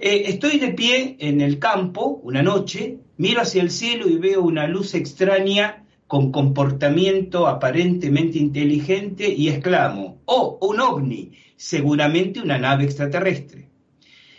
Eh, 0.00 0.24
estoy 0.26 0.58
de 0.58 0.72
pie 0.72 1.14
en 1.20 1.40
el 1.40 1.60
campo 1.60 2.20
una 2.24 2.42
noche, 2.42 2.98
miro 3.18 3.40
hacia 3.40 3.62
el 3.62 3.70
cielo 3.70 4.08
y 4.08 4.18
veo 4.18 4.42
una 4.42 4.66
luz 4.66 4.96
extraña 4.96 5.84
con 6.08 6.32
comportamiento 6.32 7.46
aparentemente 7.46 8.36
inteligente 8.36 9.32
y 9.32 9.48
exclamo, 9.48 10.20
oh, 10.24 10.58
un 10.60 10.80
ovni, 10.80 11.30
seguramente 11.54 12.40
una 12.40 12.58
nave 12.58 12.82
extraterrestre. 12.82 13.68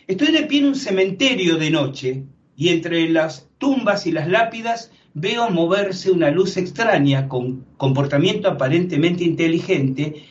Estoy 0.05 0.33
de 0.33 0.43
pie 0.47 0.59
en 0.59 0.65
un 0.65 0.75
cementerio 0.75 1.55
de 1.55 1.71
noche 1.71 2.23
y 2.57 2.67
entre 2.67 3.07
las 3.07 3.47
tumbas 3.57 4.05
y 4.05 4.11
las 4.11 4.27
lápidas 4.27 4.91
veo 5.15 5.49
moverse 5.49 6.11
una 6.11 6.29
luz 6.29 6.57
extraña 6.57 7.27
con 7.27 7.65
comportamiento 7.77 8.49
aparentemente 8.49 9.23
inteligente 9.23 10.23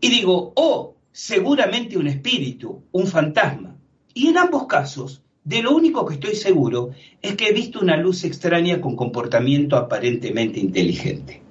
y 0.00 0.08
digo, 0.08 0.52
oh, 0.56 0.96
seguramente 1.12 1.98
un 1.98 2.06
espíritu, 2.06 2.82
un 2.90 3.06
fantasma. 3.06 3.76
Y 4.14 4.28
en 4.28 4.38
ambos 4.38 4.66
casos, 4.66 5.22
de 5.44 5.62
lo 5.62 5.76
único 5.76 6.06
que 6.06 6.14
estoy 6.14 6.34
seguro 6.34 6.90
es 7.20 7.36
que 7.36 7.48
he 7.48 7.52
visto 7.52 7.80
una 7.80 7.98
luz 7.98 8.24
extraña 8.24 8.80
con 8.80 8.96
comportamiento 8.96 9.76
aparentemente 9.76 10.58
inteligente. 10.58 11.42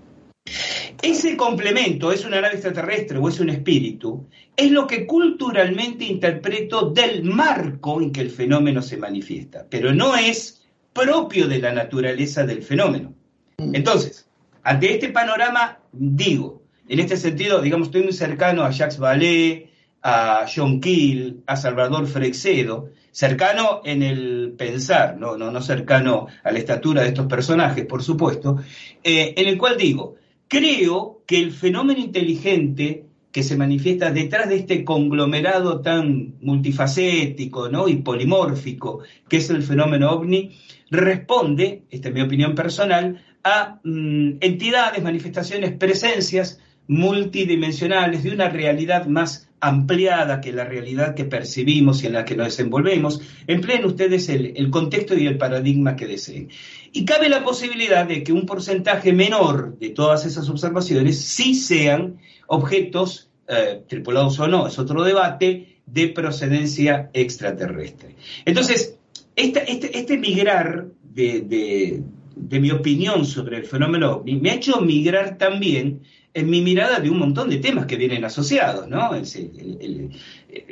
Ese 1.01 1.38
complemento, 1.38 2.12
es 2.12 2.25
una 2.25 2.41
nave 2.41 2.55
extraterrestre 2.55 3.19
o 3.19 3.29
es 3.29 3.39
un 3.39 3.51
espíritu, 3.51 4.25
es 4.58 4.72
lo 4.72 4.88
que 4.88 5.05
culturalmente 5.05 6.05
interpreto 6.05 6.89
del 6.89 7.24
marco 7.24 8.01
en 8.01 8.12
que 8.12 8.22
el 8.22 8.31
fenómeno 8.31 8.81
se 8.81 8.98
manifiesta, 8.98 9.67
pero 9.69 9.93
no 9.93 10.15
es 10.15 10.59
propio 11.00 11.48
de 11.48 11.60
la 11.60 11.72
naturaleza 11.72 12.46
del 12.46 12.63
fenómeno. 12.63 13.13
Entonces, 13.58 14.29
ante 14.63 14.94
este 14.94 15.10
panorama, 15.10 15.79
digo, 15.91 16.63
en 16.88 17.00
este 17.00 17.18
sentido, 17.18 17.62
digamos, 17.62 17.88
estoy 17.88 18.03
muy 18.03 18.13
cercano 18.13 18.63
a 18.63 18.72
Jacques 18.72 19.00
Vallée, 19.00 19.70
a 20.01 20.46
John 20.53 20.79
Keel, 20.79 21.44
a 21.46 21.56
Salvador 21.56 22.08
Freixedo, 22.08 22.89
cercano 23.12 23.82
en 23.84 24.01
el 24.01 24.53
pensar, 24.58 25.18
no, 25.18 25.38
no, 25.38 25.51
no 25.51 25.62
cercano 25.62 26.27
a 26.44 26.51
la 26.51 26.60
estatura 26.60 27.01
de 27.01 27.10
estos 27.10 27.27
personajes, 27.27 27.86
por 27.86 28.03
supuesto, 28.03 28.58
eh, 29.03 29.34
en 29.36 29.48
el 29.48 29.58
cual 29.58 29.77
digo, 29.77 30.15
creo 30.48 31.24
que 31.25 31.39
el 31.39 31.51
fenómeno 31.51 32.00
inteligente 32.00 33.06
que 33.31 33.43
se 33.43 33.55
manifiesta 33.55 34.12
detrás 34.12 34.50
de 34.50 34.55
este 34.55 34.83
conglomerado 34.83 35.81
tan 35.81 36.36
multifacético 36.41 37.69
¿no? 37.69 37.88
y 37.88 37.98
polimórfico 37.98 39.00
que 39.27 39.38
es 39.38 39.50
el 39.50 39.63
fenómeno 39.63 40.12
ovni, 40.12 40.51
responde, 40.89 41.83
esta 41.91 42.09
es 42.09 42.13
mi 42.13 42.21
opinión 42.21 42.55
personal, 42.55 43.24
a 43.43 43.79
mm, 43.83 44.38
entidades, 44.41 45.03
manifestaciones, 45.03 45.74
presencias 45.74 46.59
multidimensionales 46.88 48.24
de 48.24 48.31
una 48.31 48.50
realidad 48.50 49.05
más 49.05 49.50
ampliada 49.62 50.41
que 50.41 50.53
la 50.53 50.65
realidad 50.65 51.15
que 51.15 51.25
percibimos 51.25 52.03
y 52.03 52.07
en 52.07 52.13
la 52.13 52.25
que 52.25 52.36
nos 52.36 52.48
desenvolvemos, 52.48 53.21
empleen 53.48 53.86
ustedes 53.86 54.29
el, 54.29 54.69
contexto 54.69 55.17
y 55.17 55.27
el 55.27 55.38
paradigma 55.38 55.95
que 55.95 56.07
deseen. 56.07 56.50
Y 56.91 57.05
cabe 57.05 57.29
la 57.29 57.43
posibilidad 57.43 58.07
de 58.07 58.24
que 58.24 58.33
un 58.33 58.45
porcentaje 58.45 59.13
menor 59.13 59.77
de 59.77 59.89
todas 59.89 60.25
esas 60.25 60.50
observaciones 60.50 61.19
sí 61.19 61.55
sean 61.55 62.17
objetos, 62.50 63.29
eh, 63.48 63.82
tripulados 63.88 64.39
o 64.39 64.48
no, 64.48 64.68
es 64.68 64.77
otro 64.77 65.03
debate, 65.03 65.77
de 65.86 66.10
procedencia 66.10 67.10
extraterrestre. 67.13 68.15
Entonces, 68.46 68.98
este, 69.36 69.98
este, 69.98 70.18
migrar 70.18 70.88
de, 71.03 72.03
de, 72.36 72.60
mi 72.60 72.72
opinión 72.72 73.25
sobre 73.25 73.58
el 73.58 73.65
fenómeno 73.65 74.24
me 74.25 74.51
ha 74.51 74.56
hecho 74.56 74.82
migrar 74.82 75.38
también 75.38 76.01
en 76.33 76.50
mi 76.50 76.62
mirada 76.62 77.00
de 77.00 77.09
un 77.09 77.19
montón 77.19 77.50
de 77.50 77.57
temas 77.57 77.86
que 77.86 77.95
vienen 77.95 78.24
asociados, 78.24 78.88
¿no? 78.88 79.12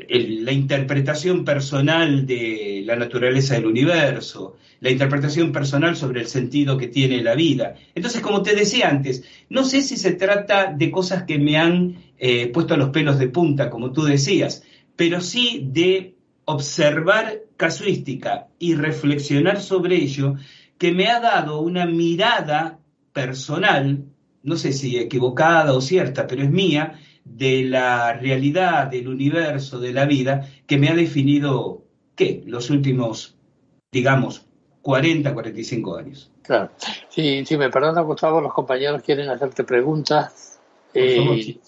la 0.10 0.52
interpretación 0.52 1.44
personal 1.44 2.26
de 2.28 2.84
la 2.86 2.96
naturaleza 2.96 3.56
del 3.56 3.66
universo, 3.66 4.58
la 4.80 4.92
interpretación 4.92 5.52
personal 5.52 5.96
sobre 5.96 6.22
el 6.22 6.28
sentido 6.28 6.78
que 6.78 6.88
tiene 6.88 7.24
la 7.24 7.34
vida. 7.36 7.76
Entonces, 7.96 8.22
como 8.22 8.44
te 8.44 8.56
decía 8.56 8.90
antes, 8.90 9.24
no 9.50 9.64
sé 9.64 9.82
si 9.82 9.98
se 9.98 10.14
trata 10.14 10.72
de 10.72 10.92
cosas 10.92 11.24
que 11.24 11.40
me 11.40 11.58
han 11.58 11.98
eh, 12.20 12.48
puesto 12.48 12.78
los 12.78 12.90
pelos 12.90 13.18
de 13.18 13.30
punta, 13.30 13.70
como 13.70 13.92
tú 13.92 14.04
decías, 14.04 14.64
pero 14.96 15.22
sí 15.22 15.68
de 15.72 16.16
observar 16.46 17.42
casuística 17.58 18.48
y 18.60 18.76
reflexionar 18.76 19.60
sobre 19.60 19.96
ello, 19.96 20.36
que 20.78 20.92
me 20.92 21.08
ha 21.08 21.20
dado 21.20 21.62
una 21.62 21.88
mirada 21.88 22.80
personal 23.12 24.04
no 24.48 24.56
sé 24.56 24.72
si 24.72 24.98
equivocada 24.98 25.74
o 25.74 25.82
cierta, 25.82 26.26
pero 26.26 26.42
es 26.42 26.50
mía, 26.50 26.98
de 27.26 27.66
la 27.66 28.14
realidad, 28.14 28.88
del 28.88 29.10
universo, 29.10 29.78
de 29.78 29.92
la 29.92 30.06
vida, 30.06 30.48
que 30.66 30.78
me 30.78 30.88
ha 30.88 30.96
definido, 30.96 31.84
¿qué? 32.16 32.44
Los 32.46 32.70
últimos, 32.70 33.38
digamos, 33.92 34.46
40, 34.84 35.34
45 35.34 35.98
años. 35.98 36.32
Claro. 36.44 36.72
Sí, 37.10 37.44
sí, 37.46 37.58
me 37.58 37.70
perdona, 37.70 38.00
Gustavo, 38.02 38.40
los 38.40 38.54
compañeros 38.54 39.02
quieren 39.04 39.28
hacerte 39.30 39.66
preguntas. 39.66 40.60
Eh, 40.94 41.60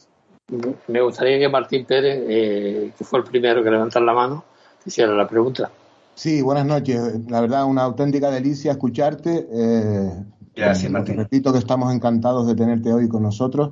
me 0.87 1.01
gustaría 1.01 1.37
que 1.37 1.49
Martín 1.49 1.83
Pérez, 1.83 2.23
eh, 2.29 2.93
que 2.97 3.03
fue 3.03 3.19
el 3.19 3.25
primero 3.25 3.61
que 3.61 3.71
levantó 3.71 3.99
la 3.99 4.13
mano, 4.13 4.45
hiciera 4.85 5.13
la 5.13 5.27
pregunta. 5.27 5.69
Sí, 6.15 6.41
buenas 6.41 6.65
noches. 6.65 6.97
La 7.27 7.41
verdad, 7.41 7.65
una 7.65 7.83
auténtica 7.83 8.31
delicia 8.31 8.71
escucharte. 8.71 9.47
Eh, 9.51 10.23
Gracias, 10.59 10.91
Martín. 10.91 11.17
Repito 11.17 11.53
que 11.53 11.59
estamos 11.59 11.93
encantados 11.93 12.45
de 12.45 12.55
tenerte 12.55 12.91
hoy 12.93 13.07
con 13.07 13.23
nosotros. 13.23 13.71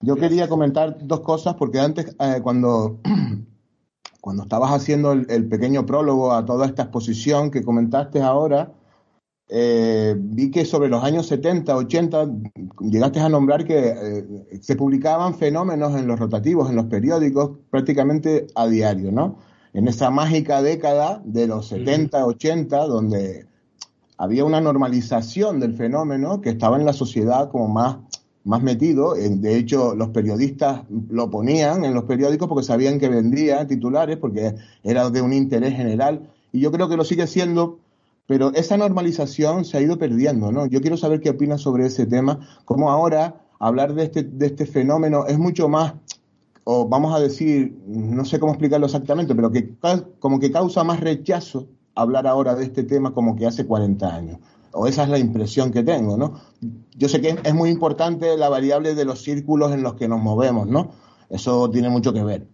Yo 0.00 0.16
quería 0.16 0.48
comentar 0.48 0.98
dos 1.00 1.20
cosas 1.20 1.54
porque 1.54 1.78
antes, 1.78 2.14
eh, 2.18 2.40
cuando, 2.42 3.00
cuando 4.20 4.42
estabas 4.42 4.72
haciendo 4.72 5.12
el, 5.12 5.48
pequeño 5.48 5.86
prólogo 5.86 6.32
a 6.32 6.44
toda 6.44 6.66
esta 6.66 6.82
exposición 6.82 7.50
que 7.50 7.62
comentaste 7.62 8.20
ahora, 8.20 8.72
eh, 9.48 10.16
vi 10.18 10.50
que 10.50 10.64
sobre 10.64 10.88
los 10.88 11.04
años 11.04 11.26
70, 11.26 11.76
80, 11.76 12.30
llegaste 12.80 13.20
a 13.20 13.28
nombrar 13.28 13.64
que 13.64 13.94
eh, 13.96 14.58
se 14.60 14.74
publicaban 14.74 15.34
fenómenos 15.34 15.94
en 15.94 16.06
los 16.06 16.18
rotativos, 16.18 16.68
en 16.68 16.76
los 16.76 16.86
periódicos, 16.86 17.58
prácticamente 17.70 18.48
a 18.56 18.66
diario, 18.66 19.12
¿no? 19.12 19.38
En 19.72 19.86
esa 19.86 20.10
mágica 20.10 20.62
década 20.62 21.22
de 21.24 21.46
los 21.46 21.68
70, 21.68 22.26
80, 22.26 22.86
donde 22.86 23.46
había 24.16 24.44
una 24.44 24.60
normalización 24.60 25.60
del 25.60 25.74
fenómeno 25.74 26.40
que 26.40 26.50
estaba 26.50 26.78
en 26.78 26.86
la 26.86 26.92
sociedad 26.92 27.50
como 27.50 27.68
más, 27.68 27.96
más 28.44 28.62
metido. 28.62 29.14
De 29.14 29.56
hecho, 29.56 29.94
los 29.94 30.10
periodistas 30.10 30.82
lo 31.10 31.30
ponían 31.30 31.84
en 31.84 31.94
los 31.94 32.04
periódicos 32.04 32.48
porque 32.48 32.64
sabían 32.64 33.00
que 33.00 33.08
vendía 33.08 33.66
titulares, 33.66 34.16
porque 34.18 34.54
era 34.82 35.10
de 35.10 35.20
un 35.20 35.32
interés 35.32 35.74
general. 35.74 36.28
Y 36.52 36.60
yo 36.60 36.70
creo 36.70 36.88
que 36.88 36.96
lo 36.96 37.04
sigue 37.04 37.26
siendo, 37.26 37.78
pero 38.26 38.52
esa 38.54 38.76
normalización 38.76 39.64
se 39.64 39.78
ha 39.78 39.80
ido 39.80 39.98
perdiendo, 39.98 40.52
¿no? 40.52 40.66
Yo 40.66 40.80
quiero 40.80 40.96
saber 40.96 41.20
qué 41.20 41.30
opinas 41.30 41.60
sobre 41.60 41.86
ese 41.86 42.06
tema, 42.06 42.40
cómo 42.64 42.90
ahora 42.90 43.40
hablar 43.58 43.94
de 43.94 44.04
este, 44.04 44.22
de 44.22 44.46
este 44.46 44.66
fenómeno 44.66 45.26
es 45.26 45.38
mucho 45.38 45.68
más, 45.68 45.94
o 46.64 46.88
vamos 46.88 47.14
a 47.14 47.20
decir, 47.20 47.76
no 47.86 48.24
sé 48.24 48.38
cómo 48.38 48.52
explicarlo 48.52 48.86
exactamente, 48.86 49.34
pero 49.34 49.50
que 49.50 49.74
como 50.18 50.38
que 50.38 50.50
causa 50.52 50.84
más 50.84 51.00
rechazo 51.00 51.66
hablar 51.94 52.26
ahora 52.26 52.54
de 52.54 52.64
este 52.64 52.84
tema 52.84 53.12
como 53.12 53.36
que 53.36 53.46
hace 53.46 53.66
40 53.66 54.14
años. 54.14 54.38
O 54.72 54.86
esa 54.86 55.04
es 55.04 55.08
la 55.08 55.18
impresión 55.18 55.70
que 55.70 55.84
tengo, 55.84 56.16
¿no? 56.16 56.34
Yo 56.96 57.08
sé 57.08 57.20
que 57.20 57.36
es 57.42 57.54
muy 57.54 57.70
importante 57.70 58.36
la 58.36 58.48
variable 58.48 58.94
de 58.94 59.04
los 59.04 59.22
círculos 59.22 59.72
en 59.72 59.82
los 59.82 59.94
que 59.94 60.08
nos 60.08 60.20
movemos, 60.20 60.66
¿no? 60.66 60.90
Eso 61.30 61.70
tiene 61.70 61.88
mucho 61.88 62.12
que 62.12 62.24
ver. 62.24 62.48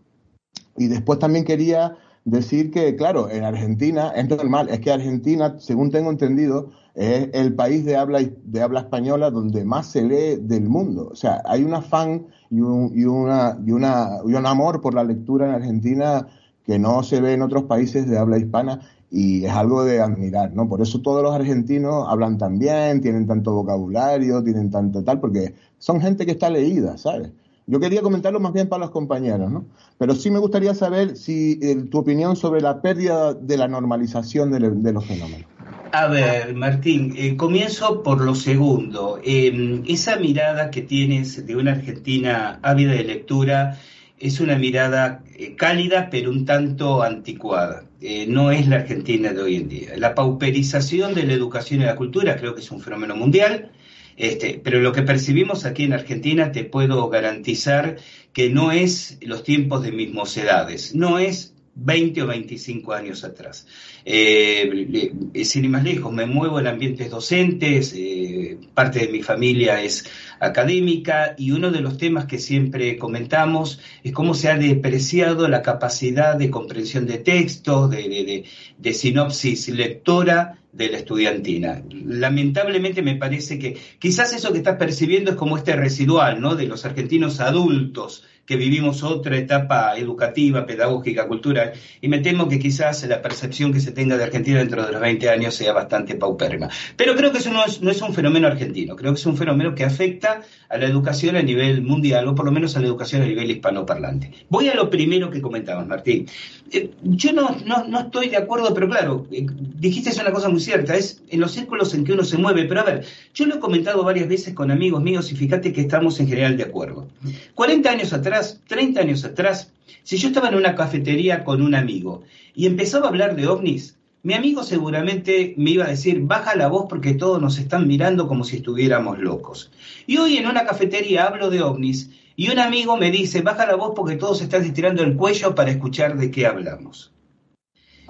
Y 0.76 0.88
después 0.88 1.18
también 1.18 1.44
quería 1.44 1.96
decir 2.24 2.70
que, 2.70 2.94
claro, 2.96 3.31
en 3.31 3.44
Argentina 3.44 4.12
es 4.14 4.29
normal, 4.29 4.68
es 4.68 4.81
que 4.81 4.92
Argentina, 4.92 5.57
según 5.59 5.90
tengo 5.90 6.11
entendido, 6.11 6.70
es 6.94 7.31
el 7.33 7.55
país 7.55 7.85
de 7.85 7.96
habla, 7.96 8.20
de 8.20 8.62
habla 8.62 8.81
española 8.81 9.31
donde 9.31 9.64
más 9.64 9.87
se 9.87 10.03
lee 10.03 10.37
del 10.40 10.68
mundo. 10.68 11.09
O 11.12 11.16
sea, 11.16 11.42
hay 11.46 11.64
un 11.64 11.72
afán 11.72 12.26
y 12.50 12.61
un, 12.61 12.92
y 12.94 13.05
una, 13.05 13.59
y, 13.64 13.72
una, 13.72 14.18
y 14.26 14.35
un 14.35 14.46
amor 14.46 14.81
por 14.81 14.94
la 14.94 15.05
lectura 15.05 15.48
en 15.48 15.55
Argentina 15.55 16.26
que 16.66 16.79
no 16.79 17.03
se 17.03 17.20
ve 17.20 17.33
en 17.33 17.42
otros 17.42 17.64
países 17.64 18.09
de 18.09 18.18
habla 18.18 18.38
hispana 18.38 18.81
y 19.11 19.44
es 19.44 19.53
algo 19.53 19.85
de 19.85 20.01
admirar, 20.01 20.55
¿no? 20.55 20.68
Por 20.68 20.81
eso 20.81 21.01
todos 21.01 21.23
los 21.23 21.35
argentinos 21.35 22.07
hablan 22.09 22.38
tan 22.38 22.59
bien, 22.59 23.01
tienen 23.01 23.27
tanto 23.27 23.53
vocabulario, 23.53 24.42
tienen 24.44 24.70
tanto 24.70 25.03
tal, 25.03 25.18
porque 25.20 25.55
son 25.79 26.01
gente 26.01 26.25
que 26.25 26.33
está 26.33 26.49
leída, 26.49 26.96
¿sabes? 26.96 27.31
Yo 27.66 27.79
quería 27.79 28.03
comentarlo 28.03 28.40
más 28.40 28.53
bien 28.53 28.68
para 28.68 28.81
los 28.81 28.90
compañeros, 28.90 29.51
¿no? 29.51 29.64
Pero 29.99 30.14
sí 30.14 30.31
me 30.31 30.38
gustaría 30.38 30.75
saber 30.75 31.16
si 31.16 31.61
tu 31.90 31.99
opinión 31.99 32.35
sobre 32.35 32.61
la 32.61 32.83
pérdida 32.83 33.35
de 33.35 33.57
la 33.57 33.68
normalización 33.68 34.51
de, 34.51 34.92
los 34.92 35.07
fenómenos. 35.07 35.46
A 35.92 36.09
ver, 36.09 36.55
Martín, 36.55 37.14
eh, 37.16 37.37
comienzo 37.37 38.03
por 38.03 38.20
lo 38.20 38.35
segundo. 38.35 39.20
Em, 39.23 39.85
esa 39.87 40.16
mirada 40.16 40.70
que 40.70 40.83
tienes 40.83 41.46
de 41.46 41.57
una 41.57 41.73
Argentina 41.73 42.59
ávida 42.62 42.92
de 42.92 43.05
lectura 43.05 43.79
es 44.21 44.39
una 44.39 44.57
mirada 44.57 45.25
eh, 45.37 45.57
cálida 45.57 46.09
pero 46.11 46.31
un 46.31 46.45
tanto 46.45 47.03
anticuada. 47.03 47.85
Eh, 48.01 48.27
no 48.27 48.51
es 48.51 48.69
la 48.69 48.77
Argentina 48.77 49.33
de 49.33 49.43
hoy 49.43 49.57
en 49.57 49.69
día. 49.69 49.97
La 49.97 50.15
pauperización 50.15 51.15
de 51.15 51.25
la 51.25 51.33
educación 51.33 51.81
y 51.83 51.85
la 51.85 51.97
cultura 51.97 52.37
creo 52.37 52.55
que 52.55 52.61
es 52.61 52.71
un 52.71 52.81
fenómeno 52.81 53.17
mundial, 53.17 53.73
este, 54.17 54.61
pero 54.63 54.81
lo 54.81 54.93
que 54.93 55.03
percibimos 55.03 55.65
aquí 55.65 55.85
en 55.85 55.95
Argentina 55.95 56.53
te 56.53 56.65
puedo 56.65 57.09
garantizar 57.09 57.97
que 58.33 58.51
no 58.51 58.71
es 58.73 59.19
los 59.23 59.43
tiempos 59.43 59.83
de 59.83 59.93
mis 59.93 60.13
mocedades, 60.13 60.95
no 60.95 61.19
es 61.19 61.50
20 61.75 62.23
o 62.23 62.27
25 62.27 62.93
años 62.93 63.25
atrás. 63.25 63.67
Eh, 64.05 65.13
sin 65.45 65.65
ir 65.65 65.71
más 65.71 65.85
lejos, 65.85 66.13
me 66.13 66.27
muevo 66.27 66.61
en 66.61 66.67
ambientes 66.67 67.11
docentes, 67.11 67.95
eh, 67.97 68.59
parte 68.75 69.01
de 69.01 69.09
mi 69.09 69.23
familia 69.23 69.83
es 69.83 70.05
académica 70.41 71.35
y 71.39 71.53
uno 71.53 71.71
de 71.71 71.81
los 71.81 71.99
temas 71.99 72.27
que 72.27 72.39
siempre 72.39 72.97
comentamos 72.97 73.81
es 74.03 74.13
cómo 74.13 74.35
se 74.35 74.49
ha 74.49 74.57
depreciado 74.57 75.49
la 75.49 75.63
capacidad 75.63 76.37
de 76.37 76.51
comprensión 76.51 77.07
de 77.07 77.19
textos, 77.19 77.91
de, 77.91 78.45
de 78.77 78.95
sinopsis 78.95 79.69
lectora 79.69 80.61
de 80.73 80.89
la 80.89 80.99
estudiantina. 80.99 81.83
Lamentablemente 81.91 83.03
me 83.03 83.17
parece 83.17 83.59
que 83.59 83.77
quizás 83.99 84.33
eso 84.33 84.53
que 84.53 84.59
estás 84.59 84.77
percibiendo 84.77 85.33
es 85.33 85.37
como 85.37 85.57
este 85.57 85.75
residual, 85.75 86.41
¿no? 86.41 86.55
De 86.55 86.67
los 86.67 86.85
argentinos 86.85 87.41
adultos 87.41 88.25
que 88.51 88.57
vivimos 88.57 89.05
otra 89.05 89.37
etapa 89.37 89.97
educativa, 89.97 90.67
pedagógica, 90.67 91.29
cultural, 91.29 91.73
y 92.01 92.09
me 92.09 92.19
temo 92.19 92.49
que 92.49 92.59
quizás 92.59 93.07
la 93.07 93.23
percepción 93.23 93.73
que 93.73 93.79
se 93.79 93.93
tenga 93.93 94.17
de 94.17 94.25
Argentina 94.25 94.59
dentro 94.59 94.85
de 94.85 94.91
los 94.91 95.01
20 95.01 95.31
años 95.31 95.55
sea 95.55 95.73
bastante 95.73 96.17
paupérrima. 96.17 96.69
Pero 96.97 97.15
creo 97.15 97.31
que 97.31 97.39
eso 97.39 97.53
no 97.53 97.65
es, 97.65 97.81
no 97.81 97.93
es 97.93 98.03
un 98.03 98.13
fenómeno 98.13 98.49
argentino, 98.49 98.97
creo 98.97 99.13
que 99.13 99.21
es 99.21 99.27
un 99.27 99.37
fenómeno 99.37 99.73
que 99.77 99.85
afecta 99.85 100.43
a 100.69 100.79
la 100.79 100.87
educación 100.87 101.37
a 101.37 101.43
nivel 101.43 101.83
mundial, 101.83 102.27
o 102.27 102.35
por 102.35 102.45
lo 102.45 102.51
menos 102.51 102.77
a 102.77 102.81
la 102.81 102.89
educación 102.89 103.23
a 103.23 103.27
nivel 103.27 103.49
hispanoparlante. 103.53 104.33
Voy 104.49 104.69
a 104.69 104.75
lo 104.75 104.91
primero 104.91 105.31
que 105.31 105.41
comentabas, 105.41 105.87
Martín. 105.87 106.27
Eh, 106.73 106.91
yo 107.03 107.33
no, 107.33 107.57
no, 107.87 108.01
estoy 108.01 108.31
de 108.31 108.37
acuerdo, 108.37 108.75
pero 108.75 108.89
claro, 108.89 109.29
eh, 109.31 109.47
dijiste 109.77 110.11
una 110.21 110.33
cosa 110.33 110.49
muy 110.49 110.61
cierta, 110.61 110.97
es 110.97 111.23
en 111.29 111.39
los 111.39 111.53
círculos 111.53 111.95
en 111.95 112.05
que 112.05 112.13
uno 112.13 112.25
se 112.25 112.37
mueve, 112.37 112.65
pero 112.65 112.81
a 112.81 112.85
ver, 112.85 113.05
yo 113.33 113.47
lo 113.47 113.55
he 113.55 113.59
comentado 113.61 114.03
varias 114.03 114.29
veces 114.29 114.55
con 114.55 114.73
amigos 114.73 115.03
míos 115.03 115.31
y 115.31 115.37
fíjate 115.37 115.73
que 115.73 115.83
estamos 115.83 116.19
en 116.19 116.29
general 116.29 116.57
de 116.57 116.65
acuerdo. 116.65 117.07
40 117.55 117.91
años 117.91 118.13
atrás, 118.13 118.39
30 118.66 119.00
años 119.00 119.24
atrás, 119.24 119.72
si 120.03 120.16
yo 120.16 120.29
estaba 120.29 120.48
en 120.48 120.57
una 120.57 120.74
cafetería 120.74 121.44
con 121.44 121.62
un 121.62 121.74
amigo 121.74 122.22
y 122.55 122.66
empezaba 122.66 123.07
a 123.07 123.09
hablar 123.11 123.37
de 123.37 123.46
ovnis, 123.46 123.98
mi 124.22 124.35
amigo 124.35 124.62
seguramente 124.62 125.55
me 125.57 125.70
iba 125.70 125.87
a 125.87 125.90
decir, 125.90 126.20
baja 126.20 126.55
la 126.55 126.68
voz 126.68 126.87
porque 126.88 127.14
todos 127.14 127.40
nos 127.40 127.59
están 127.59 127.88
mirando 127.88 128.29
como 128.29 128.44
si 128.44 128.57
estuviéramos 128.57 129.18
locos. 129.18 129.70
Y 130.07 130.18
hoy 130.18 130.37
en 130.37 130.46
una 130.46 130.64
cafetería 130.64 131.24
hablo 131.24 131.48
de 131.48 131.62
ovnis 131.62 132.11
y 132.37 132.50
un 132.50 132.59
amigo 132.59 132.96
me 132.96 133.11
dice, 133.11 133.40
baja 133.40 133.66
la 133.66 133.76
voz 133.76 133.92
porque 133.96 134.16
todos 134.16 134.42
están 134.42 134.64
estirando 134.64 135.03
el 135.03 135.16
cuello 135.16 135.55
para 135.55 135.70
escuchar 135.70 136.18
de 136.18 136.31
qué 136.31 136.46
hablamos. 136.46 137.12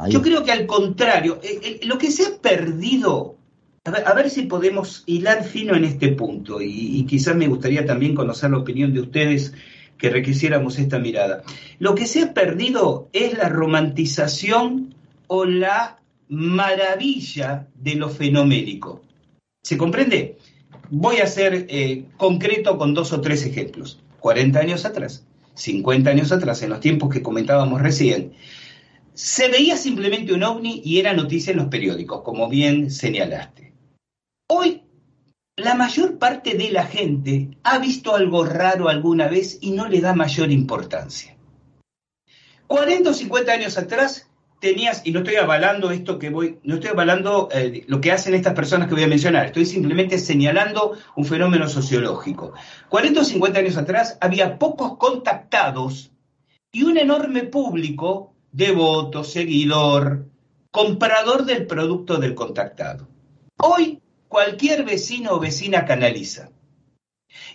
Yo 0.09 0.23
creo 0.23 0.45
que 0.45 0.53
al 0.53 0.67
contrario, 0.67 1.41
eh, 1.43 1.61
eh, 1.63 1.81
lo 1.85 1.99
que 1.99 2.11
se 2.11 2.25
ha 2.25 2.41
perdido, 2.41 3.37
a 3.85 4.15
ver, 4.15 4.31
si 4.31 4.43
podemos 4.43 5.03
hilar 5.05 5.45
fino 5.45 5.75
en 5.75 5.85
este 5.85 6.09
punto, 6.09 6.63
y, 6.63 6.99
y 6.99 7.05
quizás 7.05 7.37
me 7.37 7.49
gustaría 7.49 7.85
también 7.85 8.15
conocer 8.15 8.51
la 8.51 8.59
opinión 8.59 8.95
de 8.95 9.01
ustedes 9.01 9.53
que 10.01 10.11
requisiéramos 10.11 10.79
esta 10.79 10.99
mirada. 10.99 11.43
Lo 11.79 11.95
que 11.95 12.07
se 12.07 12.23
ha 12.23 12.35
perdido 12.35 13.09
es 13.13 13.37
la 13.37 13.49
romantización 13.49 14.95
o 15.27 15.45
la 15.45 15.99
maravilla 16.29 17.69
de 17.75 17.95
lo 17.97 18.09
fenoménico. 18.09 19.03
¿Se 19.63 19.77
comprende? 19.77 20.39
Voy 20.91 21.19
a 21.19 21.27
ser 21.27 21.67
eh, 21.69 22.07
concreto 22.17 22.79
con 22.79 22.95
dos 22.95 23.13
o 23.13 23.21
tres 23.21 23.45
ejemplos. 23.45 24.01
40 24.21 24.59
años 24.59 24.85
atrás, 24.85 25.25
50 25.55 26.11
años 26.11 26.33
atrás, 26.33 26.63
en 26.63 26.71
los 26.71 26.81
tiempos 26.81 27.11
que 27.11 27.23
comentábamos 27.23 27.81
recién, 27.81 28.33
se 29.15 29.49
veía 29.49 29.77
simplemente 29.77 30.33
un 30.33 30.43
ovni 30.43 30.81
y 30.85 30.99
era 30.99 31.13
noticia 31.13 31.51
en 31.51 31.59
los 31.59 31.69
periódicos, 31.69 32.23
como 32.23 32.49
bien 32.49 32.91
señalaste. 32.91 33.73
Hoy, 34.49 34.83
la 35.61 35.75
mayor 35.75 36.19
parte 36.19 36.55
de 36.55 36.71
la 36.71 36.85
gente 36.85 37.51
ha 37.63 37.79
visto 37.79 38.15
algo 38.15 38.45
raro 38.45 38.89
alguna 38.89 39.29
vez 39.29 39.59
y 39.61 39.73
no 39.73 39.89
le 39.89 40.01
da 40.01 40.15
mayor 40.15 40.51
importancia. 40.51 41.37
40 42.67 43.11
o 43.11 43.15
50 43.15 43.53
años 43.53 43.77
atrás, 43.77 44.29
tenías, 44.61 45.03
y 45.05 45.13
no 45.13 45.21
estoy 45.21 45.37
avalando 45.37 45.91
esto 45.91 46.19
que 46.19 46.31
voy, 46.31 46.59
no 46.63 46.75
estoy 46.75 46.91
avalando 46.91 47.49
eh, 47.53 47.85
lo 47.89 48.01
que 48.01 48.13
hacen 48.13 48.35
estas 48.35 48.55
personas 48.55 48.89
que 48.89 48.95
voy 48.95 49.03
a 49.03 49.09
mencionar, 49.09 49.47
estoy 49.47 49.67
simplemente 49.67 50.19
señalando 50.19 50.97
un 51.17 51.25
fenómeno 51.25 51.69
sociológico. 51.69 52.53
40 52.89 53.21
o 53.21 53.25
50 53.25 53.59
años 53.59 53.77
atrás 53.77 54.19
había 54.21 54.59
pocos 54.59 54.97
contactados 54.97 56.13
y 56.73 56.85
un 56.85 56.97
enorme 56.97 57.43
público, 57.43 58.35
devoto, 58.53 59.25
seguidor, 59.25 60.27
comprador 60.71 61.45
del 61.45 61.67
producto 61.67 62.19
del 62.19 62.35
contactado. 62.35 63.09
Hoy 63.57 64.00
cualquier 64.31 64.85
vecino 64.85 65.33
o 65.33 65.41
vecina 65.41 65.85
canaliza. 65.85 66.51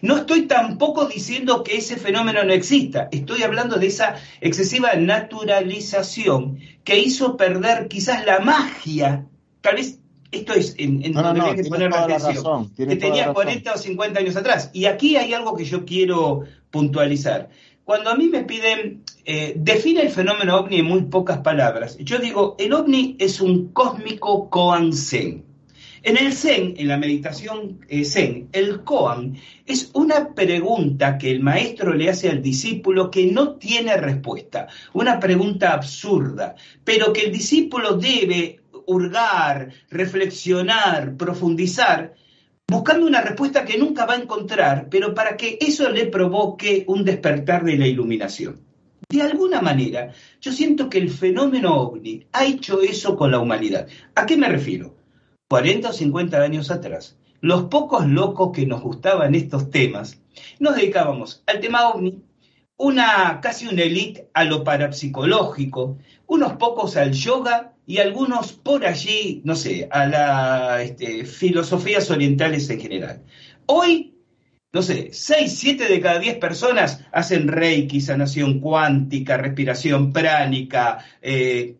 No 0.01 0.17
estoy 0.17 0.45
tampoco 0.45 1.05
diciendo 1.05 1.63
que 1.63 1.77
ese 1.77 1.95
fenómeno 1.95 2.43
no 2.43 2.51
exista, 2.51 3.07
estoy 3.11 3.43
hablando 3.43 3.77
de 3.77 3.87
esa 3.87 4.17
excesiva 4.41 4.93
naturalización 4.95 6.59
que 6.83 6.99
hizo 6.99 7.37
perder 7.37 7.87
quizás 7.87 8.25
la 8.25 8.39
magia, 8.39 9.25
tal 9.61 9.75
vez 9.75 9.99
esto 10.31 10.53
es 10.53 10.75
en, 10.77 11.13
donde 11.13 11.41
hay 11.41 11.55
que 11.55 11.63
poner 11.63 11.93
atención, 11.95 12.69
que 12.75 12.95
tenía 12.97 13.31
40 13.31 13.73
o 13.73 13.77
50 13.77 14.19
años 14.19 14.35
atrás. 14.35 14.69
Y 14.73 14.85
aquí 14.85 15.15
hay 15.15 15.33
algo 15.33 15.55
que 15.55 15.63
yo 15.63 15.85
quiero 15.85 16.41
puntualizar. 16.71 17.49
Cuando 17.85 18.09
a 18.09 18.15
mí 18.15 18.27
me 18.27 18.43
piden, 18.43 19.03
eh, 19.23 19.53
define 19.55 20.01
el 20.01 20.09
fenómeno 20.09 20.57
ovni 20.57 20.79
en 20.79 20.85
muy 20.85 21.03
pocas 21.03 21.37
palabras, 21.37 21.97
yo 21.99 22.17
digo, 22.17 22.57
el 22.59 22.73
ovni 22.73 23.15
es 23.17 23.39
un 23.39 23.69
cósmico 23.69 24.49
koan 24.49 24.91
en 26.05 26.17
el 26.17 26.33
Zen, 26.33 26.75
en 26.77 26.87
la 26.87 26.97
meditación 26.97 27.79
eh, 27.89 28.05
Zen, 28.05 28.49
el 28.51 28.83
koan 28.83 29.37
es 29.65 29.89
una 29.95 30.35
pregunta 30.35 31.17
que 31.17 31.31
el 31.31 31.41
maestro 31.41 31.95
le 31.95 32.11
hace 32.11 32.29
al 32.29 32.43
discípulo 32.43 33.09
que 33.09 33.31
no 33.31 33.55
tiene 33.55 33.97
respuesta, 33.97 34.67
una 34.93 35.19
pregunta 35.19 35.73
absurda, 35.73 36.55
pero 36.83 37.11
que 37.11 37.21
el 37.21 37.31
discípulo 37.31 37.97
debe 37.97 38.59
hurgar, 38.85 39.73
reflexionar, 39.89 41.17
profundizar, 41.17 42.13
buscando 42.67 43.07
una 43.07 43.21
respuesta 43.21 43.65
que 43.65 43.79
nunca 43.79 44.05
va 44.05 44.13
a 44.13 44.21
encontrar, 44.21 44.87
pero 44.91 45.15
para 45.15 45.35
que 45.35 45.57
eso 45.59 45.89
le 45.89 46.05
provoque 46.05 46.83
un 46.87 47.03
despertar 47.03 47.63
de 47.63 47.77
la 47.77 47.87
iluminación. 47.87 48.61
De 49.09 49.23
alguna 49.23 49.59
manera, 49.59 50.13
yo 50.39 50.51
siento 50.51 50.87
que 50.87 50.99
el 50.99 51.09
fenómeno 51.09 51.75
ovni 51.75 52.27
ha 52.31 52.45
hecho 52.45 52.83
eso 52.83 53.15
con 53.15 53.31
la 53.31 53.39
humanidad. 53.39 53.87
¿A 54.13 54.27
qué 54.27 54.37
me 54.37 54.49
refiero? 54.49 54.94
40 55.47 55.89
o 55.89 55.93
50 55.93 56.41
años 56.41 56.71
atrás, 56.71 57.17
los 57.41 57.65
pocos 57.65 58.07
locos 58.07 58.51
que 58.51 58.65
nos 58.65 58.81
gustaban 58.81 59.35
estos 59.35 59.69
temas, 59.69 60.19
nos 60.59 60.75
dedicábamos 60.75 61.43
al 61.45 61.59
tema 61.59 61.89
ovni, 61.89 62.23
una 62.77 63.39
casi 63.41 63.67
una 63.67 63.83
élite 63.83 64.27
a 64.33 64.43
lo 64.43 64.63
parapsicológico, 64.63 65.97
unos 66.27 66.53
pocos 66.53 66.97
al 66.97 67.11
yoga 67.13 67.73
y 67.85 67.99
algunos 67.99 68.53
por 68.53 68.85
allí, 68.85 69.41
no 69.45 69.55
sé, 69.55 69.87
a 69.91 70.07
las 70.07 70.81
este, 70.81 71.25
filosofías 71.25 72.09
orientales 72.09 72.69
en 72.69 72.81
general. 72.81 73.23
Hoy, 73.67 74.15
no 74.73 74.81
sé, 74.81 75.09
6, 75.13 75.55
7 75.55 75.87
de 75.87 76.01
cada 76.01 76.19
10 76.19 76.37
personas 76.37 77.05
hacen 77.11 77.47
reiki, 77.47 78.01
sanación 78.01 78.59
cuántica, 78.59 79.37
respiración 79.37 80.11
pránica, 80.11 81.05
eh, 81.21 81.75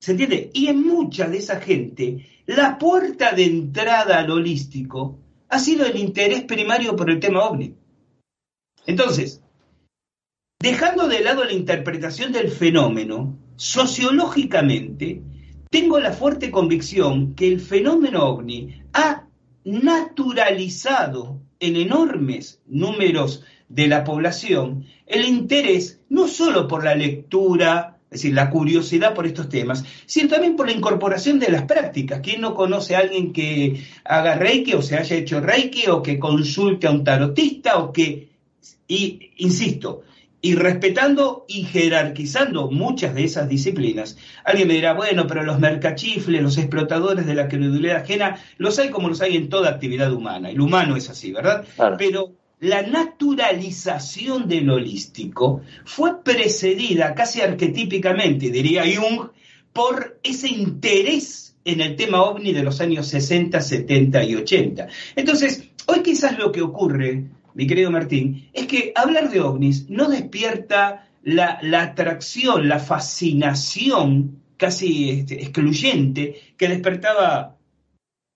¿se 0.00 0.12
entiende? 0.12 0.50
Y 0.54 0.68
en 0.68 0.82
mucha 0.82 1.28
de 1.28 1.38
esa 1.38 1.60
gente 1.60 2.26
la 2.56 2.78
puerta 2.78 3.30
de 3.30 3.44
entrada 3.44 4.18
al 4.18 4.30
holístico 4.30 5.20
ha 5.48 5.60
sido 5.60 5.86
el 5.86 5.96
interés 5.96 6.42
primario 6.42 6.96
por 6.96 7.08
el 7.08 7.20
tema 7.20 7.44
ovni. 7.44 7.76
Entonces, 8.86 9.40
dejando 10.58 11.06
de 11.06 11.20
lado 11.20 11.44
la 11.44 11.52
interpretación 11.52 12.32
del 12.32 12.50
fenómeno, 12.50 13.38
sociológicamente, 13.54 15.22
tengo 15.70 16.00
la 16.00 16.12
fuerte 16.12 16.50
convicción 16.50 17.36
que 17.36 17.46
el 17.46 17.60
fenómeno 17.60 18.24
ovni 18.24 18.82
ha 18.94 19.28
naturalizado 19.62 21.40
en 21.60 21.76
enormes 21.76 22.60
números 22.66 23.44
de 23.68 23.86
la 23.86 24.02
población 24.02 24.86
el 25.06 25.24
interés 25.24 26.00
no 26.08 26.26
solo 26.26 26.66
por 26.66 26.82
la 26.82 26.96
lectura, 26.96 27.99
es 28.10 28.22
decir, 28.22 28.34
la 28.34 28.50
curiosidad 28.50 29.14
por 29.14 29.24
estos 29.24 29.48
temas, 29.48 29.84
sino 30.04 30.28
también 30.28 30.56
por 30.56 30.66
la 30.66 30.72
incorporación 30.72 31.38
de 31.38 31.48
las 31.48 31.62
prácticas. 31.62 32.20
¿Quién 32.20 32.40
no 32.40 32.54
conoce 32.54 32.96
a 32.96 32.98
alguien 32.98 33.32
que 33.32 33.84
haga 34.04 34.34
reiki 34.34 34.72
o 34.74 34.82
se 34.82 34.96
haya 34.96 35.14
hecho 35.14 35.40
reiki 35.40 35.86
o 35.86 36.02
que 36.02 36.18
consulte 36.18 36.88
a 36.88 36.90
un 36.90 37.04
tarotista 37.04 37.78
o 37.78 37.92
que, 37.92 38.30
y 38.88 39.30
insisto, 39.36 40.02
y 40.42 40.56
respetando 40.56 41.44
y 41.46 41.62
jerarquizando 41.62 42.68
muchas 42.68 43.14
de 43.14 43.24
esas 43.24 43.48
disciplinas, 43.48 44.16
alguien 44.44 44.66
me 44.66 44.74
dirá, 44.74 44.94
bueno, 44.94 45.28
pero 45.28 45.44
los 45.44 45.60
mercachifles, 45.60 46.42
los 46.42 46.58
explotadores 46.58 47.26
de 47.26 47.34
la 47.34 47.46
credulidad 47.46 47.98
ajena, 47.98 48.42
los 48.58 48.76
hay 48.80 48.88
como 48.88 49.08
los 49.08 49.20
hay 49.20 49.36
en 49.36 49.48
toda 49.48 49.70
actividad 49.70 50.12
humana. 50.12 50.50
El 50.50 50.60
humano 50.60 50.96
es 50.96 51.08
así, 51.10 51.30
¿verdad? 51.30 51.64
Pero 51.96 52.39
la 52.60 52.82
naturalización 52.82 54.46
del 54.46 54.70
holístico 54.70 55.62
fue 55.84 56.22
precedida 56.22 57.14
casi 57.14 57.40
arquetípicamente, 57.40 58.50
diría 58.50 58.84
Jung, 58.84 59.30
por 59.72 60.20
ese 60.22 60.48
interés 60.48 61.56
en 61.64 61.80
el 61.80 61.96
tema 61.96 62.22
ovni 62.22 62.52
de 62.52 62.62
los 62.62 62.80
años 62.80 63.06
60, 63.08 63.60
70 63.60 64.24
y 64.24 64.34
80. 64.36 64.88
Entonces, 65.16 65.68
hoy 65.86 66.02
quizás 66.02 66.38
lo 66.38 66.52
que 66.52 66.62
ocurre, 66.62 67.24
mi 67.54 67.66
querido 67.66 67.90
Martín, 67.90 68.48
es 68.52 68.66
que 68.66 68.92
hablar 68.94 69.30
de 69.30 69.40
ovnis 69.40 69.88
no 69.88 70.08
despierta 70.08 71.08
la, 71.22 71.60
atracción, 71.80 72.68
la 72.68 72.78
fascinación 72.78 74.42
casi 74.56 75.10
este, 75.10 75.42
excluyente 75.42 76.36
que 76.56 76.68
despertaba 76.68 77.56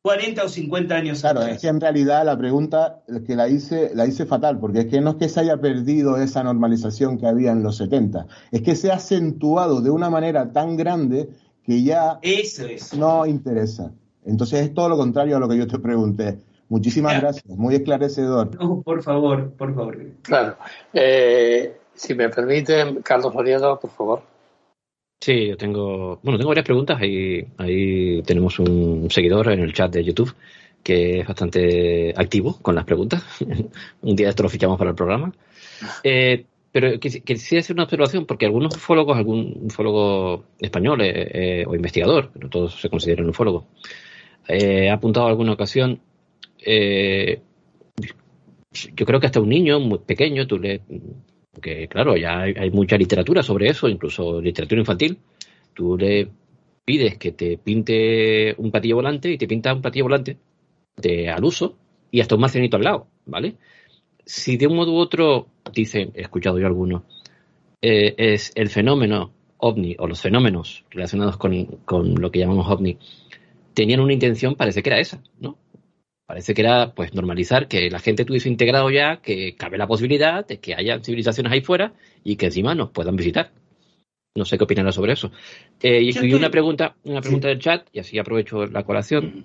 40 0.05 0.45
o 0.45 0.49
50 0.51 0.95
años 0.95 1.21
claro, 1.23 1.45
es 1.45 1.63
que 1.63 1.69
en 1.69 1.81
realidad 1.81 2.27
la 2.27 2.37
pregunta 2.37 3.01
que 3.27 3.35
la 3.35 3.49
hice, 3.49 3.91
la 3.95 4.05
hice 4.05 4.27
fatal, 4.27 4.59
porque 4.61 4.81
es 4.81 4.87
que 4.89 5.01
no 5.01 5.13
es 5.13 5.17
que 5.17 5.31
se 5.31 5.41
haya 5.41 5.57
perdido 5.57 6.19
esa 6.19 6.45
normalización 6.45 7.17
que 7.17 7.27
había 7.27 7.53
en 7.53 7.63
los 7.63 7.79
70, 7.79 8.27
es 8.51 8.61
que 8.61 8.77
se 8.77 8.93
ha 8.93 8.97
acentuado 8.97 9.81
de 9.81 9.89
una 9.89 10.11
manera 10.11 10.53
tan 10.53 10.77
grande 10.77 11.31
que 11.65 11.83
ya 11.83 12.19
Eso 12.21 12.67
no 12.99 13.25
interesa. 13.25 13.93
Entonces 14.27 14.67
es 14.67 14.75
todo 14.75 14.91
lo 14.91 14.99
contrario 14.99 15.39
a 15.39 15.41
lo 15.41 15.49
que 15.49 15.57
yo 15.57 15.67
te 15.67 15.79
pregunté. 15.79 16.39
Muchísimas 16.69 17.19
gracias, 17.19 17.47
muy 17.57 17.75
esclarecedor. 17.75 18.51
por 18.85 19.03
favor, 19.03 19.53
por 19.53 19.75
favor. 19.75 19.99
Claro. 20.21 20.57
Eh, 20.93 21.79
si 21.95 22.15
me 22.15 22.29
permiten, 22.29 23.01
Carlos 23.01 23.35
Oriado, 23.35 23.81
por 23.81 23.91
favor. 23.91 24.34
Sí, 25.21 25.49
yo 25.49 25.57
tengo, 25.57 26.21
bueno, 26.23 26.39
tengo 26.39 26.51
varias 26.51 26.67
preguntas. 26.67 27.01
Ahí, 27.01 27.47
ahí 27.59 28.23
tenemos 28.23 28.59
un 28.59 29.11
seguidor 29.11 29.51
en 29.53 29.61
el 29.61 29.73
chat 29.73 29.93
de 29.93 30.05
YouTube 30.05 30.35
que 30.85 31.21
es 31.21 31.27
bastante 31.27 32.13
activo 32.15 32.59
con 32.61 32.75
las 32.77 32.85
preguntas. 32.85 33.25
un 34.03 34.15
día 34.15 34.29
esto 34.29 34.43
lo 34.45 34.51
fichamos 34.51 34.79
para 34.79 34.91
el 34.91 34.97
programa. 34.97 35.33
Eh, 36.05 36.45
pero 36.71 36.99
quisiera 37.01 37.61
hacer 37.61 37.75
una 37.75 37.85
observación 37.85 38.27
porque 38.27 38.47
algunos 38.47 38.77
ufólogos, 38.77 39.17
algún 39.17 39.67
ufólogo 39.67 40.45
español 40.59 41.01
eh, 41.03 41.61
eh, 41.61 41.65
o 41.67 41.75
investigador, 41.75 42.33
no 42.35 42.49
todos 42.51 42.81
se 42.81 42.91
consideran 42.91 43.29
ufólogos, 43.29 43.65
ha 44.49 44.93
apuntado 44.93 45.29
alguna 45.29 45.53
ocasión. 45.53 46.01
yo 46.59 47.37
creo 49.07 49.21
que 49.21 49.27
hasta 49.27 49.41
un 49.41 49.49
niño 49.49 49.79
muy 49.79 50.01
pequeño, 50.01 50.49
tú 50.49 50.59
le 50.59 50.81
porque 51.55 51.89
claro, 51.89 52.17
ya 52.17 52.41
hay, 52.41 52.71
mucha 52.71 52.97
literatura 52.97 53.43
sobre 53.43 53.69
eso, 53.69 53.89
incluso 53.89 54.41
literatura 54.41 54.81
infantil. 54.81 55.19
Tú 55.73 55.97
le 55.97 56.29
pides 56.85 57.17
que 57.17 57.33
te 57.33 57.57
pinte 57.59 58.55
un 58.59 58.71
platillo 58.71 58.97
volante 58.97 59.31
y 59.31 59.39
te 59.39 59.47
pinta 59.47 59.73
un 59.73 59.81
platillo 59.81 60.05
volante 60.05 60.37
de, 60.97 61.31
al 61.31 61.45
uso 61.45 61.77
y 62.11 62.21
hasta 62.21 62.35
un 62.35 62.41
marcianito 62.41 62.77
al 62.77 62.83
lado, 62.83 63.07
¿vale? 63.27 63.57
Si 64.25 64.57
de 64.57 64.67
un 64.67 64.77
modo 64.77 64.93
u 64.93 64.97
otro, 64.97 65.49
dicen, 65.73 66.11
he 66.15 66.23
escuchado 66.23 66.59
yo 66.59 66.67
algunos, 66.67 67.03
eh, 67.81 68.15
es 68.17 68.53
el 68.55 68.69
fenómeno 68.69 69.33
ovni 69.59 69.97
o 69.99 70.07
los 70.07 70.21
fenómenos 70.21 70.85
relacionados 70.91 71.37
con, 71.37 71.67
con 71.85 72.15
lo 72.21 72.31
que 72.31 72.41
llamamos 72.41 72.69
ovni, 72.69 72.99
tenían 73.75 74.01
una 74.01 74.13
intención, 74.13 74.55
parece 74.57 74.83
que 74.83 74.91
era 74.91 75.01
esa, 75.01 75.23
¿no? 75.41 75.57
Parece 76.27 76.55
que 76.55 76.63
era 76.63 76.95
pues 76.95 77.13
normalizar 77.13 77.69
que 77.69 77.91
la 77.91 77.99
gente 77.99 78.25
tuviese 78.25 78.49
integrado 78.49 78.91
ya 78.91 79.19
que 79.19 79.55
cabe 79.57 79.77
la 79.77 79.87
posibilidad 79.87 80.47
de 80.47 80.59
que 80.59 80.75
haya 80.75 80.99
civilizaciones 81.01 81.53
ahí 81.53 81.61
fuera 81.61 81.93
y 82.23 82.37
que 82.37 82.47
encima 82.47 82.75
nos 82.75 82.91
puedan 82.91 83.17
visitar. 83.17 83.53
No 84.35 84.47
sé 84.47 84.57
qué 84.57 84.65
opinará 84.65 84.91
sobre 84.91 85.13
eso. 85.13 85.31
Eh, 85.81 86.03
y, 86.03 86.35
una 86.35 86.51
pregunta, 86.51 86.97
una 87.05 87.21
pregunta 87.21 87.49
del 87.49 87.61
chat, 87.61 87.87
y 87.93 88.01
así 88.01 88.19
aprovecho 88.19 88.67
la 88.67 88.83
colación. 88.83 89.45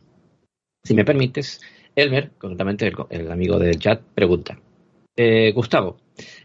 Si 0.83 0.93
me 0.95 1.05
permites, 1.05 1.61
Elmer, 1.95 2.31
concretamente 2.37 2.91
el, 3.09 3.31
amigo 3.31 3.59
del 3.59 3.77
chat, 3.77 4.01
pregunta. 4.15 4.57
Eh, 5.15 5.51
Gustavo, 5.51 5.97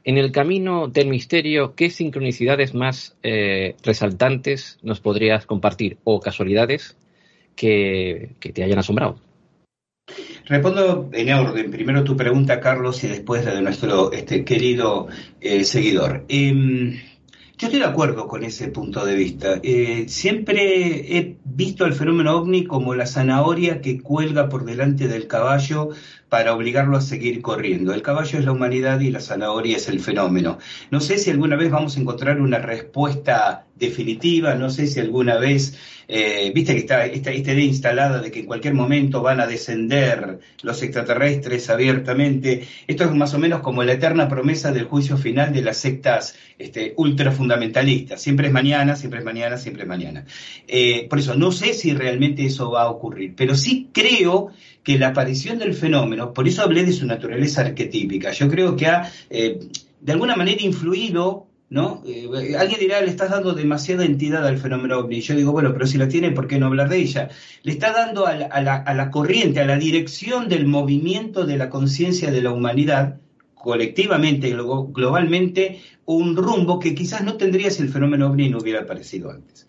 en 0.02 0.18
el 0.18 0.32
camino 0.32 0.88
del 0.88 1.08
misterio, 1.08 1.74
¿qué 1.74 1.88
sincronicidades 1.90 2.74
más 2.74 3.16
eh, 3.22 3.76
resaltantes 3.82 4.78
nos 4.82 5.00
podrías 5.00 5.46
compartir 5.46 5.96
o 6.02 6.20
casualidades 6.20 6.98
que 7.54 8.34
te 8.40 8.64
hayan 8.64 8.80
asombrado? 8.80 9.23
Respondo 10.46 11.08
en 11.12 11.32
orden. 11.32 11.70
Primero 11.70 12.04
tu 12.04 12.16
pregunta, 12.16 12.60
Carlos, 12.60 13.02
y 13.04 13.08
después 13.08 13.44
la 13.44 13.54
de 13.54 13.62
nuestro 13.62 14.12
este, 14.12 14.44
querido 14.44 15.08
eh, 15.40 15.64
seguidor. 15.64 16.24
Em, 16.28 17.00
yo 17.56 17.68
estoy 17.68 17.80
de 17.80 17.86
acuerdo 17.86 18.26
con 18.28 18.44
ese 18.44 18.68
punto 18.68 19.06
de 19.06 19.14
vista. 19.14 19.60
Eh, 19.62 20.04
siempre 20.08 21.16
he 21.16 21.36
visto 21.44 21.86
el 21.86 21.94
fenómeno 21.94 22.36
ovni 22.36 22.64
como 22.64 22.94
la 22.94 23.06
zanahoria 23.06 23.80
que 23.80 24.00
cuelga 24.00 24.48
por 24.48 24.64
delante 24.64 25.08
del 25.08 25.26
caballo 25.26 25.90
para 26.34 26.52
obligarlo 26.52 26.96
a 26.96 27.00
seguir 27.00 27.40
corriendo. 27.42 27.94
El 27.94 28.02
caballo 28.02 28.40
es 28.40 28.44
la 28.44 28.50
humanidad 28.50 28.98
y 28.98 29.12
la 29.12 29.20
zanahoria 29.20 29.76
es 29.76 29.86
el 29.86 30.00
fenómeno. 30.00 30.58
No 30.90 30.98
sé 30.98 31.16
si 31.16 31.30
alguna 31.30 31.54
vez 31.54 31.70
vamos 31.70 31.96
a 31.96 32.00
encontrar 32.00 32.40
una 32.40 32.58
respuesta 32.58 33.66
definitiva, 33.76 34.56
no 34.56 34.68
sé 34.68 34.88
si 34.88 34.98
alguna 34.98 35.36
vez, 35.36 35.78
eh, 36.08 36.50
viste 36.52 36.74
que 36.74 36.80
está 36.80 37.06
esta, 37.06 37.32
idea 37.32 37.60
instalada 37.60 38.20
de 38.20 38.32
que 38.32 38.40
en 38.40 38.46
cualquier 38.46 38.74
momento 38.74 39.22
van 39.22 39.40
a 39.40 39.46
descender 39.46 40.40
los 40.62 40.82
extraterrestres 40.82 41.70
abiertamente. 41.70 42.66
Esto 42.88 43.04
es 43.04 43.12
más 43.12 43.32
o 43.34 43.38
menos 43.38 43.60
como 43.60 43.84
la 43.84 43.92
eterna 43.92 44.28
promesa 44.28 44.72
del 44.72 44.86
juicio 44.86 45.16
final 45.16 45.52
de 45.52 45.62
las 45.62 45.76
sectas 45.76 46.36
este, 46.58 46.94
ultrafundamentalistas. 46.96 48.20
Siempre 48.20 48.48
es 48.48 48.52
mañana, 48.52 48.96
siempre 48.96 49.20
es 49.20 49.24
mañana, 49.24 49.56
siempre 49.56 49.84
es 49.84 49.88
mañana. 49.88 50.24
Eh, 50.66 51.06
por 51.08 51.20
eso 51.20 51.36
no 51.36 51.52
sé 51.52 51.74
si 51.74 51.94
realmente 51.94 52.44
eso 52.44 52.72
va 52.72 52.82
a 52.82 52.90
ocurrir, 52.90 53.34
pero 53.36 53.54
sí 53.54 53.88
creo 53.92 54.50
que 54.84 54.98
la 54.98 55.08
aparición 55.08 55.58
del 55.58 55.74
fenómeno, 55.74 56.32
por 56.32 56.46
eso 56.46 56.62
hablé 56.62 56.84
de 56.84 56.92
su 56.92 57.06
naturaleza 57.06 57.62
arquetípica, 57.62 58.30
yo 58.30 58.48
creo 58.48 58.76
que 58.76 58.86
ha 58.86 59.10
eh, 59.30 59.58
de 60.00 60.12
alguna 60.12 60.36
manera 60.36 60.62
influido 60.62 61.48
¿no? 61.70 62.02
Eh, 62.06 62.54
alguien 62.56 62.78
dirá, 62.78 63.00
le 63.00 63.10
estás 63.10 63.30
dando 63.30 63.52
demasiada 63.52 64.04
entidad 64.04 64.46
al 64.46 64.58
fenómeno 64.58 64.98
ovni. 64.98 65.20
Yo 65.20 65.34
digo, 65.34 65.50
bueno, 65.50 65.72
pero 65.72 65.88
si 65.88 65.98
la 65.98 66.06
tiene, 66.06 66.30
¿por 66.30 66.46
qué 66.46 66.58
no 66.58 66.66
hablar 66.66 66.88
de 66.88 66.98
ella? 66.98 67.30
Le 67.64 67.72
está 67.72 67.90
dando 67.92 68.26
a 68.26 68.34
la, 68.36 68.46
a 68.46 68.94
la 68.94 69.10
corriente, 69.10 69.58
a 69.58 69.66
la 69.66 69.76
dirección 69.76 70.48
del 70.48 70.66
movimiento 70.66 71.46
de 71.46 71.56
la 71.56 71.70
conciencia 71.70 72.30
de 72.30 72.42
la 72.42 72.52
humanidad, 72.52 73.18
colectivamente, 73.64 74.50
globalmente, 74.50 75.80
un 76.04 76.36
rumbo 76.36 76.78
que 76.78 76.94
quizás 76.94 77.24
no 77.24 77.38
tendría 77.38 77.70
si 77.70 77.82
el 77.82 77.88
fenómeno 77.88 78.26
ovni 78.26 78.50
no 78.50 78.58
hubiera 78.58 78.82
aparecido 78.82 79.30
antes. 79.30 79.66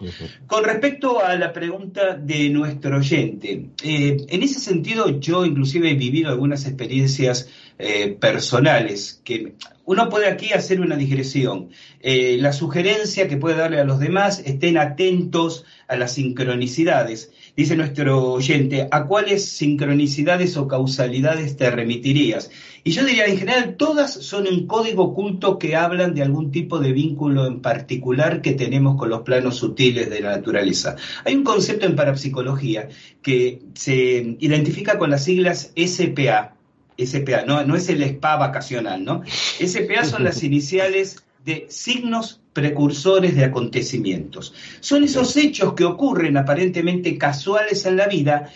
Con 0.47 0.65
respecto 0.65 1.23
a 1.23 1.33
la 1.37 1.53
pregunta 1.53 2.17
de 2.17 2.49
nuestro 2.49 2.97
oyente, 2.97 3.69
eh, 3.81 4.17
en 4.27 4.43
ese 4.43 4.59
sentido 4.59 5.17
yo 5.17 5.45
inclusive 5.45 5.91
he 5.91 5.95
vivido 5.95 6.29
algunas 6.29 6.65
experiencias 6.65 7.49
eh, 7.79 8.17
personales 8.19 9.21
que 9.23 9.53
uno 9.85 10.09
puede 10.09 10.27
aquí 10.27 10.51
hacer 10.51 10.81
una 10.81 10.97
digresión. 10.97 11.69
Eh, 12.01 12.37
la 12.37 12.51
sugerencia 12.51 13.29
que 13.29 13.37
puede 13.37 13.55
darle 13.55 13.79
a 13.79 13.85
los 13.85 13.99
demás, 13.99 14.41
estén 14.45 14.77
atentos 14.77 15.63
a 15.87 15.95
las 15.95 16.13
sincronicidades. 16.13 17.31
Dice 17.55 17.77
nuestro 17.77 18.33
oyente, 18.33 18.89
¿a 18.91 19.05
cuáles 19.05 19.45
sincronicidades 19.45 20.57
o 20.57 20.67
causalidades 20.67 21.55
te 21.55 21.71
remitirías? 21.71 22.51
Y 22.83 22.91
yo 22.91 23.05
diría, 23.05 23.27
en 23.27 23.37
general, 23.37 23.75
todas 23.77 24.13
son 24.13 24.45
un 24.45 24.67
código 24.67 25.03
oculto 25.03 25.57
que 25.57 25.77
hablan 25.77 26.13
de 26.13 26.21
algún 26.21 26.51
tipo 26.51 26.79
de 26.79 26.91
vínculo 26.91 27.47
en 27.47 27.61
particular 27.61 28.41
que 28.41 28.51
tenemos 28.51 28.97
con 28.97 29.09
los 29.09 29.21
planos 29.21 29.55
sutiles 29.55 30.09
de 30.09 30.19
la 30.19 30.31
naturaleza. 30.31 30.97
Hay 31.23 31.33
un 31.35 31.45
concepto 31.45 31.85
en 31.85 31.95
parapsicología 31.95 32.89
que 33.21 33.61
se 33.73 34.35
identifica 34.39 34.97
con 34.97 35.09
las 35.09 35.23
siglas 35.23 35.71
SPA. 35.77 36.55
SPA, 36.97 37.45
no, 37.47 37.63
no 37.63 37.77
es 37.77 37.87
el 37.87 38.03
spa 38.03 38.35
vacacional, 38.35 39.05
¿no? 39.05 39.23
SPA 39.25 40.03
son 40.03 40.25
las 40.25 40.43
iniciales 40.43 41.23
de 41.45 41.67
signos 41.69 42.41
precursores 42.53 43.35
de 43.35 43.45
acontecimientos. 43.45 44.53
Son 44.79 45.03
esos 45.03 45.37
hechos 45.37 45.73
que 45.73 45.85
ocurren 45.85 46.37
aparentemente 46.37 47.17
casuales 47.17 47.85
en 47.85 47.97
la 47.97 48.07
vida, 48.07 48.51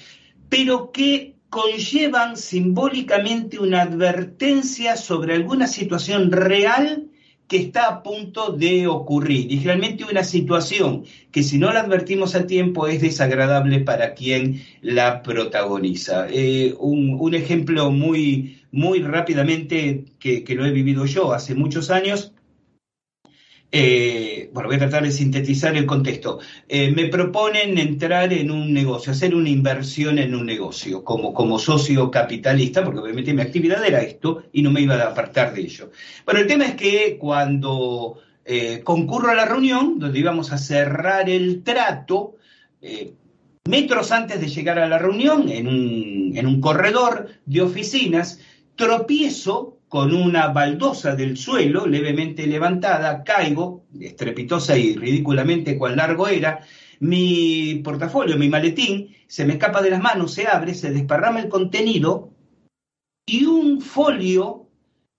pero 0.49 0.91
que 0.91 1.35
conllevan 1.49 2.35
simbólicamente 2.35 3.59
una 3.59 3.83
advertencia 3.83 4.95
sobre 4.95 5.35
alguna 5.35 5.67
situación 5.67 6.31
real 6.31 7.09
que 7.47 7.57
está 7.57 7.87
a 7.87 8.03
punto 8.03 8.51
de 8.51 8.87
ocurrir. 8.87 9.51
Y 9.51 9.59
realmente 9.59 10.05
una 10.05 10.23
situación 10.23 11.03
que 11.31 11.43
si 11.43 11.57
no 11.57 11.73
la 11.73 11.81
advertimos 11.81 12.35
a 12.35 12.45
tiempo 12.45 12.87
es 12.87 13.01
desagradable 13.01 13.79
para 13.79 14.13
quien 14.13 14.61
la 14.81 15.23
protagoniza. 15.23 16.27
Eh, 16.29 16.75
un, 16.79 17.33
ejemplo 17.33 17.91
muy, 17.91 18.61
muy 18.71 19.01
rápidamente 19.01 20.05
que, 20.19 20.43
que 20.43 20.55
lo 20.55 20.65
he 20.65 20.71
vivido 20.71 21.05
yo 21.05 21.33
hace 21.33 21.55
muchos 21.55 21.89
años 21.89 22.33
eh, 23.71 24.49
bueno, 24.51 24.67
voy 24.67 24.77
a 24.77 24.79
tratar 24.79 25.03
de 25.03 25.11
sintetizar 25.11 25.75
el 25.75 25.85
contexto. 25.85 26.39
Eh, 26.67 26.91
me 26.91 27.05
proponen 27.07 27.77
entrar 27.77 28.33
en 28.33 28.49
un 28.49 28.73
negocio, 28.73 29.11
hacer 29.11 29.35
una 29.35 29.49
inversión 29.49 30.17
en 30.17 30.33
un 30.33 30.45
negocio 30.45 31.03
como, 31.03 31.33
como 31.33 31.59
socio 31.59 32.09
capitalista, 32.09 32.83
porque 32.83 32.99
obviamente 32.99 33.33
mi 33.33 33.41
actividad 33.41 33.85
era 33.85 34.01
esto 34.01 34.43
y 34.51 34.63
no 34.63 34.71
me 34.71 34.81
iba 34.81 34.95
a 34.95 35.09
apartar 35.09 35.53
de 35.53 35.61
ello. 35.61 35.91
Bueno, 36.25 36.39
el 36.39 36.47
tema 36.47 36.65
es 36.65 36.75
que 36.75 37.17
cuando 37.19 38.19
eh, 38.43 38.81
concurro 38.83 39.29
a 39.29 39.35
la 39.35 39.45
reunión, 39.45 39.99
donde 39.99 40.19
íbamos 40.19 40.51
a 40.51 40.57
cerrar 40.57 41.29
el 41.29 41.63
trato, 41.63 42.35
metros 43.65 44.11
antes 44.11 44.39
de 44.39 44.47
llegar 44.47 44.79
a 44.79 44.87
la 44.87 44.97
reunión, 44.97 45.49
en 45.49 45.67
un, 45.67 46.31
en 46.35 46.47
un 46.47 46.61
corredor 46.61 47.27
de 47.45 47.61
oficinas, 47.61 48.39
tropiezo 48.75 49.78
con 49.89 50.13
una 50.13 50.49
baldosa 50.49 51.15
del 51.15 51.35
suelo 51.35 51.87
levemente 51.87 52.45
levantada, 52.45 53.23
caigo, 53.23 53.85
estrepitosa 53.99 54.77
y 54.77 54.95
ridículamente 54.95 55.77
cuán 55.77 55.97
largo 55.97 56.27
era, 56.27 56.61
mi 56.99 57.81
portafolio, 57.83 58.37
mi 58.37 58.49
maletín, 58.49 59.15
se 59.27 59.45
me 59.45 59.53
escapa 59.53 59.81
de 59.81 59.89
las 59.89 60.01
manos, 60.01 60.33
se 60.33 60.47
abre, 60.47 60.75
se 60.75 60.91
desparrama 60.91 61.39
el 61.39 61.49
contenido 61.49 62.31
y 63.25 63.45
un 63.45 63.81
folio 63.81 64.67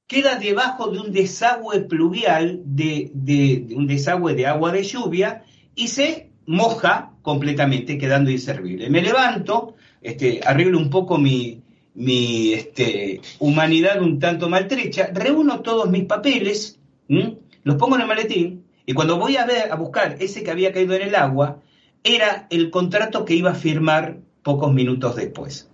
queda 0.07 0.37
debajo 0.37 0.91
de 0.91 1.01
un 1.01 1.13
desagüe 1.13 1.81
pluvial, 1.81 2.63
de, 2.65 3.67
un 3.75 3.87
desagüe 3.87 4.35
de 4.35 4.47
agua 4.47 4.73
de 4.73 4.85
lluvia 4.85 5.45
y 5.75 5.89
se 5.89 6.31
moja 6.47 7.13
completamente, 7.23 7.99
quedando 7.99 8.31
inservible. 8.31 8.89
Me 8.91 9.03
levanto, 9.03 9.75
este, 10.01 10.41
arreglo 10.45 10.79
un 10.79 10.91
poco 10.91 11.19
mi, 11.19 11.63
mi 11.94 12.53
este, 12.53 13.20
humanidad 13.38 14.00
un 14.00 14.18
tanto 14.18 14.48
maltrecha, 14.48 15.11
reúno 15.12 15.61
todos 15.61 15.90
mis 15.90 16.05
papeles, 16.05 16.79
los 17.09 17.76
pongo 17.76 17.96
en 17.96 18.03
el 18.03 18.09
maletín, 18.09 18.64
y 18.87 18.92
cuando 18.92 19.18
voy 19.18 19.37
a 19.37 19.46
ver, 19.46 19.70
a 19.70 19.76
buscar 19.76 20.16
ese 20.20 20.42
que 20.42 20.50
había 20.50 20.72
caído 20.72 20.94
en 20.94 21.03
el 21.03 21.14
agua, 21.14 21.61
era 22.03 22.46
el 22.50 22.70
contrato 22.70 23.24
que 23.24 23.35
iba 23.35 23.50
a 23.50 23.55
firmar 23.55 24.18
pocos 24.42 24.72
minutos 24.72 25.16
después. 25.16 25.70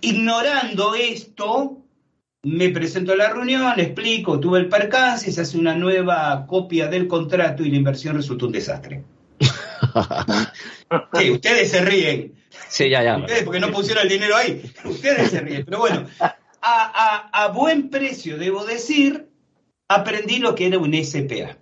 Ignorando 0.00 0.94
esto, 0.94 1.78
me 2.42 2.70
presento 2.70 3.12
a 3.12 3.16
la 3.16 3.32
reunión, 3.32 3.78
explico, 3.78 4.38
tuve 4.40 4.60
el 4.60 4.68
percance, 4.68 5.32
se 5.32 5.40
hace 5.40 5.58
una 5.58 5.74
nueva 5.74 6.46
copia 6.46 6.88
del 6.88 7.06
contrato 7.06 7.64
y 7.64 7.70
la 7.70 7.76
inversión 7.76 8.16
resultó 8.16 8.46
un 8.46 8.52
desastre. 8.52 9.04
sí, 11.14 11.30
ustedes 11.30 11.70
se 11.70 11.84
ríen. 11.84 12.39
Sí, 12.70 12.88
ya, 12.88 13.02
ya. 13.02 13.16
Ustedes, 13.16 13.42
porque 13.42 13.60
no 13.60 13.72
pusieron 13.72 14.04
el 14.04 14.08
dinero 14.08 14.36
ahí. 14.36 14.62
Ustedes 14.84 15.30
se 15.30 15.40
ríen. 15.40 15.64
Pero 15.64 15.80
bueno, 15.80 16.06
a, 16.62 17.48
buen 17.52 17.90
precio, 17.90 18.38
debo 18.38 18.64
decir, 18.64 19.28
aprendí 19.88 20.38
lo 20.38 20.54
que 20.54 20.68
era 20.68 20.78
un 20.78 20.94
SPA. 20.94 21.58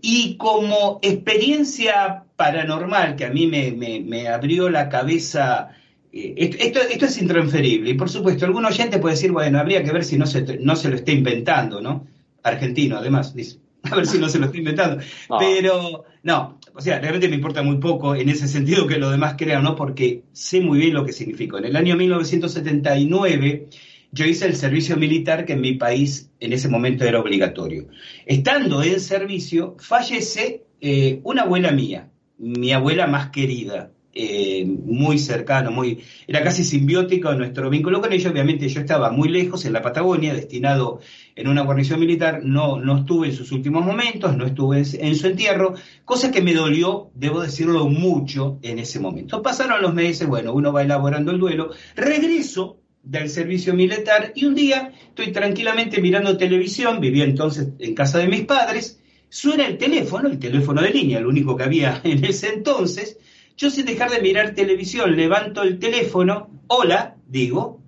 Y 0.00 0.36
como 0.36 0.98
experiencia 1.02 2.24
paranormal 2.36 3.16
que 3.16 3.26
a 3.26 3.30
mí 3.30 3.46
me, 3.46 4.28
abrió 4.28 4.70
la 4.70 4.88
cabeza, 4.88 5.70
eh, 6.10 6.34
esto, 6.36 6.80
esto, 6.80 7.04
es 7.04 7.18
intransferible. 7.18 7.90
Y 7.90 7.94
por 7.94 8.08
supuesto, 8.08 8.46
algún 8.46 8.64
oyente 8.64 8.98
puede 8.98 9.14
decir, 9.14 9.30
bueno, 9.30 9.58
habría 9.58 9.84
que 9.84 9.92
ver 9.92 10.04
si 10.04 10.16
no 10.16 10.26
se, 10.26 10.58
no 10.58 10.74
se 10.74 10.88
lo 10.88 10.96
está 10.96 11.12
inventando, 11.12 11.82
¿no? 11.82 12.06
Argentino, 12.42 12.96
además, 12.96 13.34
dice. 13.34 13.58
A 13.82 13.94
ver 13.94 14.06
si 14.06 14.18
no 14.18 14.28
se 14.28 14.38
lo 14.38 14.46
está 14.46 14.56
inventando. 14.56 15.02
Pero, 15.38 16.04
no, 16.22 16.57
o 16.78 16.80
sea, 16.80 17.00
realmente 17.00 17.28
me 17.28 17.34
importa 17.34 17.64
muy 17.64 17.78
poco 17.78 18.14
en 18.14 18.28
ese 18.28 18.46
sentido 18.46 18.86
que 18.86 18.98
los 18.98 19.10
demás 19.10 19.34
crean, 19.36 19.64
¿no? 19.64 19.74
Porque 19.74 20.22
sé 20.30 20.60
muy 20.60 20.78
bien 20.78 20.94
lo 20.94 21.04
que 21.04 21.12
significó. 21.12 21.58
En 21.58 21.64
el 21.64 21.74
año 21.74 21.96
1979 21.96 23.68
yo 24.12 24.24
hice 24.24 24.46
el 24.46 24.54
servicio 24.54 24.96
militar 24.96 25.44
que 25.44 25.54
en 25.54 25.60
mi 25.60 25.74
país 25.74 26.30
en 26.38 26.52
ese 26.52 26.68
momento 26.68 27.04
era 27.04 27.18
obligatorio. 27.18 27.88
Estando 28.26 28.84
en 28.84 29.00
servicio, 29.00 29.74
fallece 29.80 30.66
eh, 30.80 31.18
una 31.24 31.42
abuela 31.42 31.72
mía, 31.72 32.10
mi 32.38 32.70
abuela 32.70 33.08
más 33.08 33.30
querida, 33.30 33.90
eh, 34.14 34.64
muy 34.64 35.18
cercano, 35.18 35.70
muy, 35.70 36.02
era 36.26 36.42
casi 36.42 36.64
simbiótico 36.64 37.32
nuestro 37.34 37.70
vínculo 37.70 38.00
con 38.00 38.12
ella. 38.12 38.30
Obviamente 38.30 38.68
yo 38.68 38.80
estaba 38.80 39.10
muy 39.10 39.28
lejos 39.28 39.64
en 39.64 39.72
la 39.72 39.82
Patagonia, 39.82 40.34
destinado 40.34 41.00
en 41.36 41.46
una 41.46 41.62
guarnición 41.62 42.00
militar, 42.00 42.40
no, 42.42 42.80
no 42.80 42.98
estuve 42.98 43.28
en 43.28 43.34
sus 43.34 43.52
últimos 43.52 43.84
momentos, 43.84 44.36
no 44.36 44.44
estuve 44.46 44.78
en 44.78 45.14
su 45.14 45.26
entierro, 45.26 45.74
cosa 46.04 46.32
que 46.32 46.42
me 46.42 46.54
dolió, 46.54 47.10
debo 47.14 47.40
decirlo, 47.40 47.88
mucho 47.88 48.58
en 48.62 48.78
ese 48.78 48.98
momento. 48.98 49.42
Pasaron 49.42 49.80
los 49.82 49.94
meses, 49.94 50.26
bueno, 50.26 50.52
uno 50.52 50.72
va 50.72 50.82
elaborando 50.82 51.30
el 51.30 51.38
duelo, 51.38 51.70
regreso 51.94 52.80
del 53.02 53.30
servicio 53.30 53.74
militar 53.74 54.32
y 54.34 54.44
un 54.44 54.54
día 54.54 54.92
estoy 55.08 55.32
tranquilamente 55.32 56.00
mirando 56.00 56.36
televisión, 56.36 57.00
vivía 57.00 57.24
entonces 57.24 57.68
en 57.78 57.94
casa 57.94 58.18
de 58.18 58.28
mis 58.28 58.42
padres, 58.42 59.00
suena 59.28 59.66
el 59.66 59.78
teléfono, 59.78 60.28
el 60.28 60.38
teléfono 60.38 60.82
de 60.82 60.90
línea, 60.90 61.20
lo 61.20 61.28
único 61.28 61.56
que 61.56 61.64
había 61.64 62.00
en 62.04 62.24
ese 62.24 62.48
entonces, 62.48 63.18
yo 63.58 63.70
sin 63.70 63.86
dejar 63.86 64.10
de 64.10 64.22
mirar 64.22 64.54
televisión, 64.54 65.16
levanto 65.16 65.62
el 65.62 65.80
teléfono, 65.80 66.48
hola, 66.68 67.16
digo, 67.26 67.82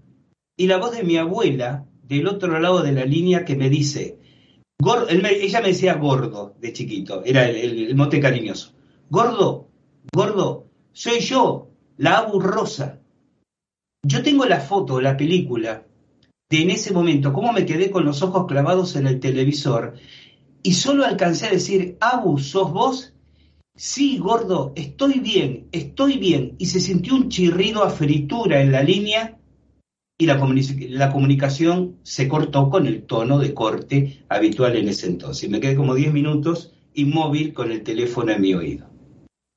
y 0.56 0.66
la 0.66 0.78
voz 0.78 0.96
de 0.96 1.04
mi 1.04 1.16
abuela 1.16 1.86
del 2.02 2.26
otro 2.26 2.58
lado 2.58 2.82
de 2.82 2.90
la 2.90 3.04
línea 3.04 3.44
que 3.44 3.54
me 3.54 3.70
dice, 3.70 4.18
ella 5.08 5.60
me 5.60 5.68
decía 5.68 5.94
gordo 5.94 6.56
de 6.60 6.72
chiquito, 6.72 7.22
era 7.24 7.48
el, 7.48 7.94
mote 7.94 8.18
cariñoso, 8.20 8.72
gordo, 9.08 9.68
gordo, 10.12 10.66
soy 10.92 11.20
yo, 11.20 11.68
la 11.96 12.18
Abu 12.18 12.40
Rosa. 12.40 12.98
Yo 14.02 14.22
tengo 14.22 14.46
la 14.46 14.60
foto, 14.60 15.00
la 15.00 15.16
película, 15.16 15.86
de 16.50 16.62
en 16.62 16.70
ese 16.70 16.92
momento, 16.92 17.32
cómo 17.32 17.52
me 17.52 17.64
quedé 17.64 17.92
con 17.92 18.04
los 18.04 18.22
ojos 18.22 18.46
clavados 18.48 18.96
en 18.96 19.06
el 19.06 19.20
televisor 19.20 19.94
y 20.64 20.72
solo 20.72 21.04
alcancé 21.04 21.46
a 21.46 21.52
decir, 21.52 21.96
Abu, 22.00 22.38
¿sos 22.38 22.72
vos? 22.72 23.14
Sí, 23.76 24.18
gordo, 24.18 24.72
estoy 24.76 25.20
bien, 25.20 25.68
estoy 25.72 26.18
bien. 26.18 26.54
Y 26.58 26.66
se 26.66 26.80
sintió 26.80 27.14
un 27.14 27.28
chirrido 27.28 27.82
a 27.82 27.90
fritura 27.90 28.60
en 28.60 28.72
la 28.72 28.82
línea 28.82 29.38
y 30.20 30.26
la, 30.26 30.38
comunicación 31.10 31.96
se 32.02 32.28
cortó 32.28 32.68
con 32.68 32.86
el 32.86 33.04
tono 33.04 33.38
de 33.38 33.54
corte 33.54 34.22
habitual 34.28 34.76
en 34.76 34.88
ese 34.88 35.06
entonces. 35.06 35.48
Me 35.48 35.60
quedé 35.60 35.76
como 35.76 35.94
10 35.94 36.12
minutos 36.12 36.74
inmóvil 36.92 37.54
con 37.54 37.72
el 37.72 37.82
teléfono 37.82 38.30
en 38.32 38.40
mi 38.42 38.52
oído. 38.52 38.86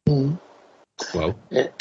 Wow. 0.06 1.36
Eh, 1.52 1.72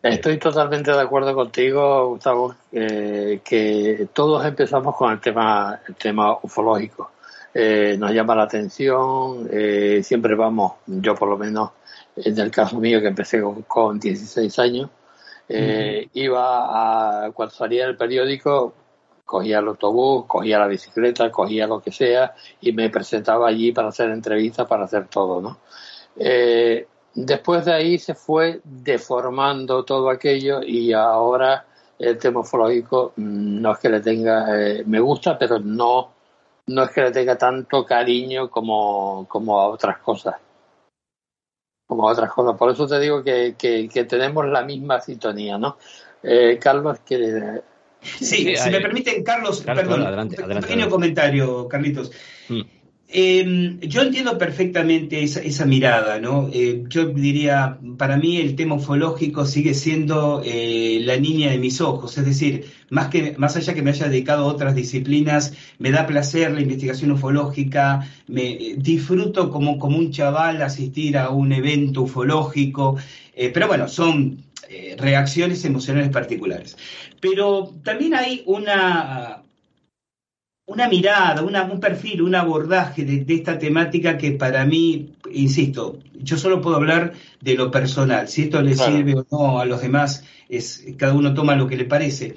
estoy 0.00 0.38
totalmente 0.38 0.92
de 0.92 1.00
acuerdo 1.00 1.34
contigo, 1.34 2.10
Gustavo, 2.10 2.54
eh, 2.70 3.40
que 3.44 4.08
todos 4.12 4.44
empezamos 4.44 4.94
con 4.94 5.10
el 5.12 5.20
tema, 5.20 5.80
el 5.88 5.96
tema 5.96 6.38
ufológico. 6.40 7.09
Eh, 7.52 7.96
nos 7.98 8.12
llama 8.12 8.34
la 8.34 8.44
atención, 8.44 9.48
siempre 10.02 10.34
vamos, 10.34 10.74
yo 10.86 11.14
por 11.14 11.28
lo 11.28 11.36
menos, 11.36 11.70
en 12.16 12.38
el 12.38 12.50
caso 12.50 12.78
mío 12.78 13.00
que 13.00 13.08
empecé 13.08 13.42
con, 13.66 13.98
16 13.98 14.58
años, 14.58 14.90
eh, 15.52 16.08
iba 16.14 17.24
a, 17.24 17.32
cuando 17.32 17.52
salía 17.52 17.86
el 17.86 17.96
periódico, 17.96 18.72
cogía 19.24 19.58
el 19.58 19.66
autobús, 19.66 20.26
cogía 20.26 20.60
la 20.60 20.68
bicicleta, 20.68 21.28
cogía 21.32 21.66
lo 21.66 21.80
que 21.80 21.90
sea 21.90 22.34
y 22.60 22.72
me 22.72 22.88
presentaba 22.88 23.48
allí 23.48 23.72
para 23.72 23.88
hacer 23.88 24.10
entrevistas, 24.10 24.68
para 24.68 24.84
hacer 24.84 25.08
todo, 25.08 25.40
¿no? 25.40 25.58
Eh, 26.16 26.86
después 27.14 27.64
de 27.64 27.72
ahí 27.72 27.98
se 27.98 28.14
fue 28.14 28.60
deformando 28.62 29.84
todo 29.84 30.08
aquello 30.08 30.62
y 30.62 30.92
ahora 30.92 31.66
el 31.98 32.16
tema 32.18 32.40
ufológico 32.40 33.12
mm, 33.16 33.60
no 33.60 33.72
es 33.72 33.78
que 33.78 33.88
le 33.88 34.00
tenga, 34.00 34.46
eh, 34.56 34.84
me 34.86 35.00
gusta, 35.00 35.36
pero 35.36 35.58
no, 35.58 36.12
no 36.70 36.84
es 36.84 36.90
que 36.90 37.02
le 37.02 37.10
tenga 37.10 37.36
tanto 37.36 37.84
cariño 37.84 38.50
como, 38.50 39.26
como 39.28 39.60
a 39.60 39.68
otras 39.68 39.98
cosas 39.98 40.36
como 41.90 42.06
otras 42.06 42.30
cosas. 42.30 42.56
Por 42.56 42.70
eso 42.70 42.86
te 42.86 43.00
digo 43.00 43.24
que, 43.24 43.56
que, 43.58 44.04
tenemos 44.04 44.46
la 44.46 44.62
misma 44.62 45.00
sintonía, 45.00 45.58
¿no? 45.58 45.76
Eh, 46.22 46.56
Carlos 46.62 47.00
quiere... 47.04 47.62
Sí, 48.00 48.54
si 48.56 48.70
me 48.70 48.80
permiten, 48.80 49.24
Carlos, 49.24 49.60
perdón, 49.60 50.02
un 50.02 50.60
pequeño 50.60 50.88
comentario, 50.88 51.68
Carlitos. 51.68 52.12
Mm. 52.48 52.60
Em, 53.12 53.80
yo 53.80 54.02
entiendo 54.02 54.38
perfectamente 54.38 55.24
esa, 55.24 55.64
mirada, 55.64 56.20
¿no? 56.20 56.48
Eh, 56.52 56.84
yo 56.88 57.06
diría, 57.06 57.76
para 57.98 58.16
mí 58.16 58.36
el 58.36 58.54
tema 58.54 58.76
ufológico 58.76 59.46
sigue 59.46 59.74
siendo 59.74 60.42
eh, 60.44 61.00
la 61.02 61.16
niña 61.16 61.50
de 61.50 61.58
mis 61.58 61.80
ojos, 61.80 62.16
es 62.18 62.24
decir, 62.24 62.66
más, 62.88 63.08
que, 63.08 63.34
más 63.36 63.56
allá 63.56 63.74
que 63.74 63.82
me 63.82 63.90
haya 63.90 64.08
dedicado 64.08 64.44
a 64.44 64.52
otras 64.52 64.76
disciplinas, 64.76 65.54
me 65.80 65.90
da 65.90 66.06
placer 66.06 66.52
la 66.52 66.60
investigación 66.60 67.10
ufológica, 67.10 68.08
me 68.28 68.74
disfruto 68.76 69.50
como, 69.50 69.76
como 69.80 69.98
un 69.98 70.12
chaval 70.12 70.62
asistir 70.62 71.18
a 71.18 71.30
un 71.30 71.52
evento 71.52 72.02
ufológico, 72.02 72.96
eh, 73.34 73.50
pero 73.52 73.66
bueno, 73.66 73.88
son 73.88 74.44
reacciones 74.98 75.64
emocionales 75.64 76.10
particulares. 76.10 76.76
Pero 77.20 77.74
también 77.82 78.14
hay 78.14 78.44
una 78.46 79.42
una 80.70 80.88
mirada, 80.88 81.42
un 81.42 81.80
perfil, 81.80 82.22
un 82.22 82.36
abordaje 82.36 83.04
de, 83.04 83.34
esta 83.34 83.58
temática 83.58 84.16
que 84.16 84.30
para 84.30 84.64
mí, 84.64 85.10
insisto, 85.32 85.98
yo 86.14 86.38
solo 86.38 86.60
puedo 86.60 86.76
hablar 86.76 87.14
de 87.40 87.54
lo 87.54 87.72
personal. 87.72 88.28
Si 88.28 88.42
esto 88.42 88.62
le 88.62 88.76
sirve 88.76 89.16
o 89.16 89.26
no 89.32 89.58
a 89.58 89.64
los 89.64 89.82
demás, 89.82 90.24
es, 90.48 90.86
cada 90.96 91.12
uno 91.12 91.34
toma 91.34 91.56
lo 91.56 91.66
que 91.66 91.76
le 91.76 91.86
parece. 91.86 92.36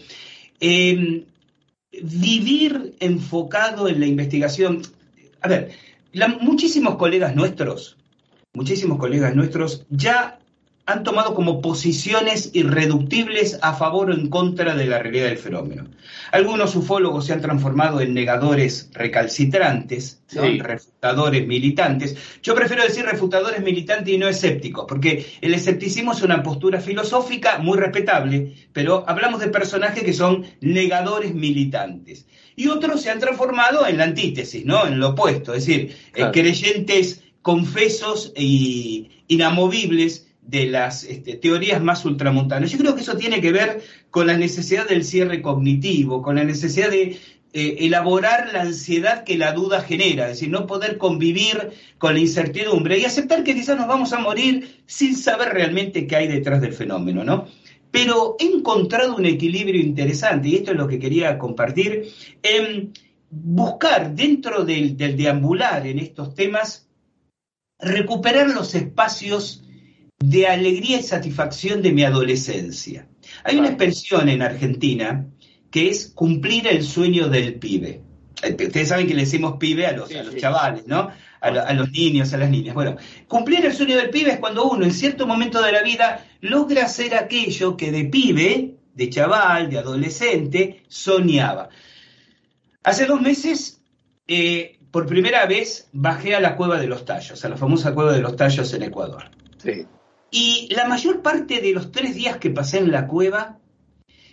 Em, 0.59 1.25
vivir 2.01 2.95
enfocado 2.99 3.87
en 3.87 3.99
la 3.99 4.07
investigación. 4.07 4.81
A 5.39 5.47
ver, 5.47 5.69
muchísimos 6.41 6.95
colegas 6.95 7.35
nuestros, 7.35 7.97
muchísimos 8.53 8.97
colegas 8.97 9.35
nuestros 9.35 9.85
ya 9.91 10.39
han 10.85 11.03
tomado 11.03 11.33
como 11.33 11.61
posiciones 11.61 12.51
irreductibles 12.53 13.57
a 13.61 13.73
favor 13.73 14.09
o 14.09 14.13
en 14.13 14.29
contra 14.29 14.75
de 14.75 14.85
la 14.85 14.99
realidad 14.99 15.27
del 15.27 15.37
fenómeno. 15.37 15.87
Algunos 16.31 16.75
ufólogos 16.75 17.25
se 17.25 17.33
han 17.33 17.41
transformado 17.41 18.01
en 18.01 18.13
negadores 18.13 18.89
recalcitrantes, 18.93 20.21
refutadores 20.29 21.47
militantes. 21.47 22.17
Yo 22.41 22.53
prefiero 22.53 22.83
decir 22.83 23.05
refutadores 23.05 23.63
militantes 23.63 24.13
y 24.13 24.17
no 24.17 24.27
escépticos, 24.27 24.85
porque 24.85 25.25
el 25.39 25.53
escepticismo 25.53 26.11
es 26.11 26.21
una 26.21 26.43
postura 26.43 26.81
filosófica 26.81 27.59
muy 27.59 27.77
respetable, 27.77 28.53
pero 28.73 29.05
hablamos 29.07 29.39
de 29.39 29.47
personajes 29.47 30.03
que 30.03 30.13
son 30.13 30.45
negadores 30.59 31.33
militantes. 31.33 32.25
Y 32.57 32.67
otros 32.67 33.01
se 33.01 33.09
han 33.09 33.19
transformado 33.19 33.87
en 33.87 33.97
la 33.97 34.03
antítesis, 34.03 34.65
¿no? 34.65 34.85
En 34.85 34.99
lo 34.99 35.09
opuesto, 35.09 35.53
es 35.53 35.65
decir, 35.65 35.95
creyentes 36.33 37.23
confesos 37.41 38.33
e 38.35 39.09
inamovibles 39.27 40.27
de 40.45 40.67
las 40.67 41.03
este, 41.03 41.35
teorías 41.35 41.81
más 41.81 42.05
ultramontanas. 42.05 42.71
Yo 42.71 42.77
creo 42.77 42.95
que 42.95 43.01
eso 43.01 43.17
tiene 43.17 43.41
que 43.41 43.51
ver 43.51 43.81
con 44.11 44.27
la 44.27 44.37
necesidad 44.37 44.87
del 44.87 45.03
cierre 45.03 45.41
cognitivo, 45.41 46.21
con 46.21 46.35
la 46.35 46.43
necesidad 46.43 46.89
de 46.89 47.17
eh, 47.55 47.85
elaborar 47.85 48.51
la 48.51 48.61
ansiedad 48.61 49.23
que 49.23 49.37
la 49.37 49.53
duda 49.53 49.81
genera, 49.81 50.23
es 50.23 50.31
decir, 50.31 50.49
no 50.49 50.65
poder 50.65 50.97
convivir 50.97 51.71
con 51.97 52.15
la 52.15 52.19
incertidumbre 52.19 52.97
y 52.97 53.05
aceptar 53.05 53.43
que 53.43 53.53
quizás 53.53 53.77
nos 53.77 53.87
vamos 53.87 54.11
a 54.11 54.19
morir 54.19 54.81
sin 54.85 55.15
saber 55.15 55.49
realmente 55.49 56.07
qué 56.07 56.15
hay 56.15 56.27
detrás 56.27 56.61
del 56.61 56.73
fenómeno, 56.73 57.23
¿no? 57.23 57.47
Pero 57.91 58.35
he 58.39 58.45
encontrado 58.45 59.15
un 59.15 59.27
equilibrio 59.27 59.79
interesante, 59.79 60.49
y 60.49 60.55
esto 60.55 60.71
es 60.71 60.77
lo 60.77 60.87
que 60.87 60.97
quería 60.97 61.37
compartir, 61.37 62.09
en 62.41 62.91
buscar 63.29 64.15
dentro 64.15 64.65
del 64.65 64.97
deambular 64.97 65.85
en 65.85 65.99
estos 65.99 66.33
temas, 66.33 66.87
recuperar 67.79 68.49
los 68.49 68.73
espacios 68.73 69.62
de 70.19 70.47
alegría 70.47 70.99
y 70.99 71.03
satisfacción 71.03 71.81
de 71.81 71.91
mi 71.91 72.03
adolescencia. 72.03 73.07
Hay 73.43 73.57
una 73.57 73.69
expresión 73.69 74.29
en 74.29 74.41
Argentina 74.41 75.27
que 75.69 75.89
es 75.89 76.07
cumplir 76.07 76.67
el 76.67 76.83
sueño 76.83 77.29
del 77.29 77.55
pibe. 77.55 78.01
Eh, 78.43 78.51
ustedes 78.51 78.89
saben 78.89 79.07
que 79.07 79.13
le 79.13 79.21
decimos 79.21 79.57
pibe 79.59 79.87
a 79.87 79.93
los, 79.93 80.09
chavales, 80.37 80.85
¿no? 80.87 81.09
A, 81.41 81.73
los 81.73 81.91
niños, 81.91 82.31
a 82.33 82.37
las 82.37 82.49
niñas. 82.49 82.73
Bueno, 82.73 82.95
cumplir 83.27 83.65
el 83.65 83.73
sueño 83.73 83.97
del 83.97 84.09
pibe 84.09 84.31
es 84.31 84.39
cuando 84.39 84.69
uno 84.69 84.85
en 84.85 84.93
cierto 84.93 85.27
momento 85.27 85.61
de 85.61 85.71
la 85.73 85.83
vida 85.83 86.25
logra 86.39 86.85
hacer 86.85 87.15
aquello 87.15 87.75
que 87.75 87.91
de 87.91 88.05
pibe, 88.05 88.75
de 88.93 89.09
chaval, 89.09 89.69
de 89.69 89.79
adolescente, 89.79 90.83
soñaba. 90.87 91.69
Hace 92.83 93.05
dos 93.05 93.19
meses, 93.19 93.81
eh, 94.27 94.77
por 94.91 95.05
primera 95.05 95.45
vez, 95.47 95.89
bajé 95.91 96.35
a 96.35 96.39
la 96.39 96.55
cueva 96.55 96.79
de 96.79 96.87
los 96.87 97.03
tallos, 97.03 97.43
a 97.43 97.49
la 97.49 97.57
famosa 97.57 97.93
cueva 97.93 98.13
de 98.13 98.21
los 98.21 98.35
tallos 98.35 98.73
en 98.73 98.83
Ecuador. 98.83 99.31
Sí. 99.57 99.85
Y 100.35 100.67
la 100.73 100.87
mayor 100.87 101.21
parte 101.21 101.61
de 101.61 101.73
los 101.73 101.91
tres 101.91 102.15
días 102.15 102.37
que 102.37 102.49
pasé 102.49 102.79
en 102.79 102.91
la 102.91 103.05
cueva, 103.05 103.59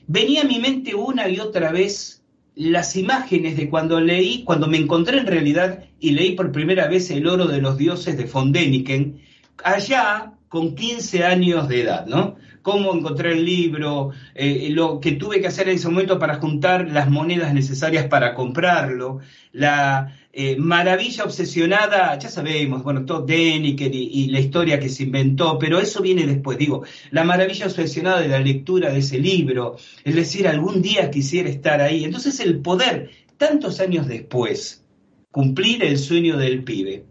venía 0.07 0.40
a 0.40 0.46
mi 0.46 0.59
mente 0.59 0.94
una 0.94 1.28
y 1.28 1.38
otra 1.38 1.70
vez 1.72 2.22
las 2.55 2.96
imágenes 2.96 3.55
de 3.59 3.68
cuando 3.68 4.01
leí, 4.01 4.42
cuando 4.44 4.66
me 4.66 4.78
encontré 4.78 5.18
en 5.18 5.26
realidad 5.26 5.84
y 6.01 6.12
leí 6.12 6.32
por 6.32 6.53
primera 6.53 6.88
vez 6.88 7.11
El 7.11 7.26
oro 7.26 7.44
de 7.46 7.61
los 7.61 7.76
dioses 7.76 8.16
de 8.16 8.24
von 8.24 8.51
Däniken, 8.51 9.20
allá 9.62 10.32
con 10.48 10.74
15 10.74 11.24
años 11.24 11.68
de 11.68 11.82
edad, 11.82 12.07
¿no? 12.07 12.36
Cómo 12.62 12.94
encontrar 12.94 13.32
el 13.32 13.44
libro, 13.44 14.12
eh, 14.34 14.70
lo 14.70 15.01
que 15.01 15.12
tuve 15.12 15.42
que 15.42 15.48
hacer 15.48 15.68
en 15.68 15.74
ese 15.74 15.88
momento 15.88 16.18
para 16.18 16.36
juntar 16.36 16.88
las 16.88 17.11
monedas 17.11 17.53
necesarias 17.53 18.07
para 18.07 18.34
comprarlo, 18.34 19.20
la 19.53 20.16
eh, 20.32 20.56
maravilla 20.56 21.24
obsesionada, 21.24 22.16
ya 22.16 22.28
sabemos, 22.28 22.84
bueno, 22.84 23.04
todo 23.04 23.22
Deniker 23.22 23.92
y, 23.92 24.28
la 24.28 24.38
historia 24.38 24.78
que 24.78 24.88
se 24.88 25.02
inventó, 25.02 25.58
pero 25.58 25.80
eso 25.80 26.00
viene 26.02 26.24
después, 26.24 26.56
digo, 26.56 26.84
la 27.10 27.24
maravilla 27.24 27.66
obsesionada 27.66 28.20
de 28.20 28.28
la 28.28 28.38
lectura 28.38 28.92
de 28.92 29.00
ese 29.00 29.18
libro, 29.18 29.76
es 30.04 30.14
decir, 30.14 30.46
algún 30.46 30.82
día 30.82 31.10
quisiera 31.10 31.48
estar 31.48 31.80
ahí. 31.80 32.04
Entonces 32.04 32.38
el 32.38 32.60
poder, 32.60 33.10
tantos 33.38 33.80
años 33.80 34.06
después, 34.06 34.84
cumplir 35.32 35.82
el 35.82 35.98
sueño 35.98 36.36
del 36.36 36.62
pibe, 36.62 37.06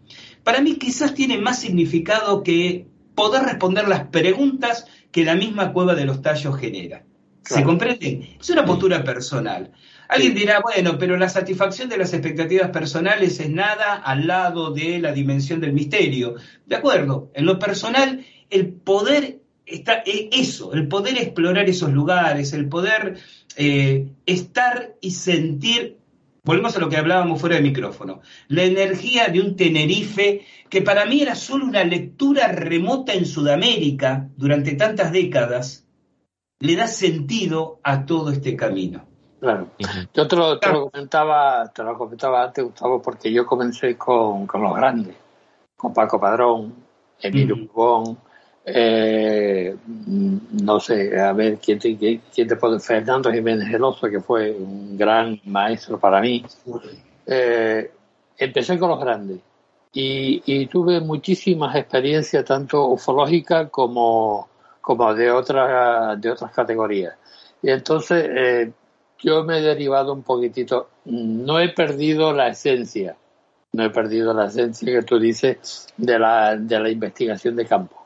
para 0.46 0.62
mí 0.62 0.76
quizás 0.76 1.14
tiene 1.14 1.38
más 1.38 1.60
significado 1.60 2.42
que 2.42 2.88
poder 3.16 3.44
responder 3.44 3.90
las 3.90 4.08
preguntas 4.08 4.88
que 5.12 5.26
la 5.26 5.36
misma 5.36 5.74
cueva 5.74 5.94
de 5.94 6.06
los 6.06 6.22
tallos 6.22 6.58
genera. 6.58 7.04
¿Se 7.44 7.64
comprende? 7.64 8.38
Es 8.40 8.50
una 8.50 8.64
postura 8.64 9.04
personal. 9.04 9.72
Alguien 10.10 10.34
dirá, 10.34 10.60
bueno, 10.60 10.98
pero 10.98 11.18
la 11.18 11.30
satisfacción 11.30 11.88
de 11.88 11.98
las 11.98 12.14
expectativas 12.14 12.72
personales 12.72 13.40
es 13.40 13.50
nada 13.52 13.94
al 13.94 14.26
lado 14.26 14.72
de 14.72 14.98
la 14.98 15.14
dimensión 15.14 15.62
del 15.62 15.72
misterio. 15.72 16.34
De 16.66 16.76
acuerdo, 16.76 17.30
en 17.36 17.46
lo 17.46 17.60
personal, 17.60 18.26
el 18.50 18.70
poder 18.70 19.40
está, 19.68 20.02
e, 20.06 20.30
eso, 20.32 20.74
el 20.74 20.88
poder 20.88 21.16
explorar 21.20 21.70
esos 21.70 21.94
lugares, 21.94 22.54
el 22.54 22.68
poder 22.68 23.20
eh, 23.56 24.08
estar 24.26 24.96
y 25.00 25.12
sentir 25.12 26.00
Volvemos 26.42 26.76
a 26.76 26.80
lo 26.80 26.90
que 26.90 26.98
hablábamos 26.98 27.40
fuera 27.40 27.58
de 27.58 27.62
micrófono. 27.62 28.22
La 28.48 28.64
energía 28.64 29.28
de 29.28 29.42
un 29.42 29.56
Tenerife 29.56 30.46
que 30.70 30.82
para 30.82 31.06
mí 31.06 31.22
era 31.22 31.36
solo 31.36 31.66
una 31.66 31.84
lectura 31.84 32.48
remota 32.48 33.14
en 33.14 33.26
Sudamérica 33.26 34.30
durante 34.38 34.74
tantas 34.74 35.12
décadas, 35.12 35.86
le 36.60 36.76
da 36.76 36.88
sentido 36.88 37.80
a 37.84 38.06
todo 38.06 38.32
este 38.32 38.56
camino. 38.56 39.09
Claro. 39.40 39.68
Yo 40.14 40.28
te 40.28 40.36
lo, 40.36 40.60
comentaba, 40.60 41.72
te 41.74 41.84
lo 41.84 41.98
comentaba 41.98 42.44
antes, 42.44 42.64
Gustavo, 42.64 43.02
porque 43.02 43.32
yo 43.32 43.46
comencé 43.46 43.98
con, 43.98 44.48
los 44.52 44.76
grandes, 44.76 45.16
con 45.78 45.94
Paco 45.94 46.20
Padrón, 46.20 46.74
Emilio 47.22 47.56
uh 47.74 48.18
eh, 48.72 49.76
no 49.88 50.80
sé, 50.80 51.20
a 51.20 51.34
ver, 51.34 51.58
¿quién 51.58 51.80
te, 51.80 51.98
quién 51.98 52.48
te 52.48 52.56
puede? 52.56 52.80
Fernando 52.80 53.32
Jiménez 53.32 53.68
Geloso, 53.68 54.08
que 54.10 54.20
fue 54.20 54.52
un 54.52 54.96
gran 54.98 55.40
maestro 55.46 56.00
para 56.00 56.22
mí. 56.22 56.46
Eh, 57.26 57.92
empecé 58.38 58.78
con 58.78 58.90
los 58.90 59.00
grandes 59.00 59.40
y, 59.92 60.68
tuve 60.68 61.00
muchísimas 61.00 61.76
experiencias, 61.76 62.46
tanto 62.46 62.88
ufológicas 62.88 63.70
como, 63.72 64.48
como 64.82 65.14
de, 65.16 65.32
otras 65.32 66.22
de 66.22 66.30
otras 66.30 66.52
categorías. 66.52 67.16
Y 67.62 67.72
entonces 67.72 68.30
eh, 68.30 68.72
yo 69.20 69.44
me 69.44 69.60
he 69.60 69.62
derivado 69.62 70.14
un 70.14 70.24
poquitito, 70.24 70.90
no 71.06 71.60
he 71.60 71.70
perdido 71.70 72.34
la 72.34 72.48
esencia, 72.48 73.18
no 73.74 73.84
he 73.84 73.90
perdido 73.90 74.34
la 74.34 74.46
esencia 74.46 74.92
que 74.92 75.06
tú 75.06 75.20
dices 75.20 75.88
de 75.98 76.18
la, 76.18 76.56
de 76.56 76.80
la 76.80 76.90
investigación 76.90 77.56
de 77.56 77.66
campo 77.66 78.00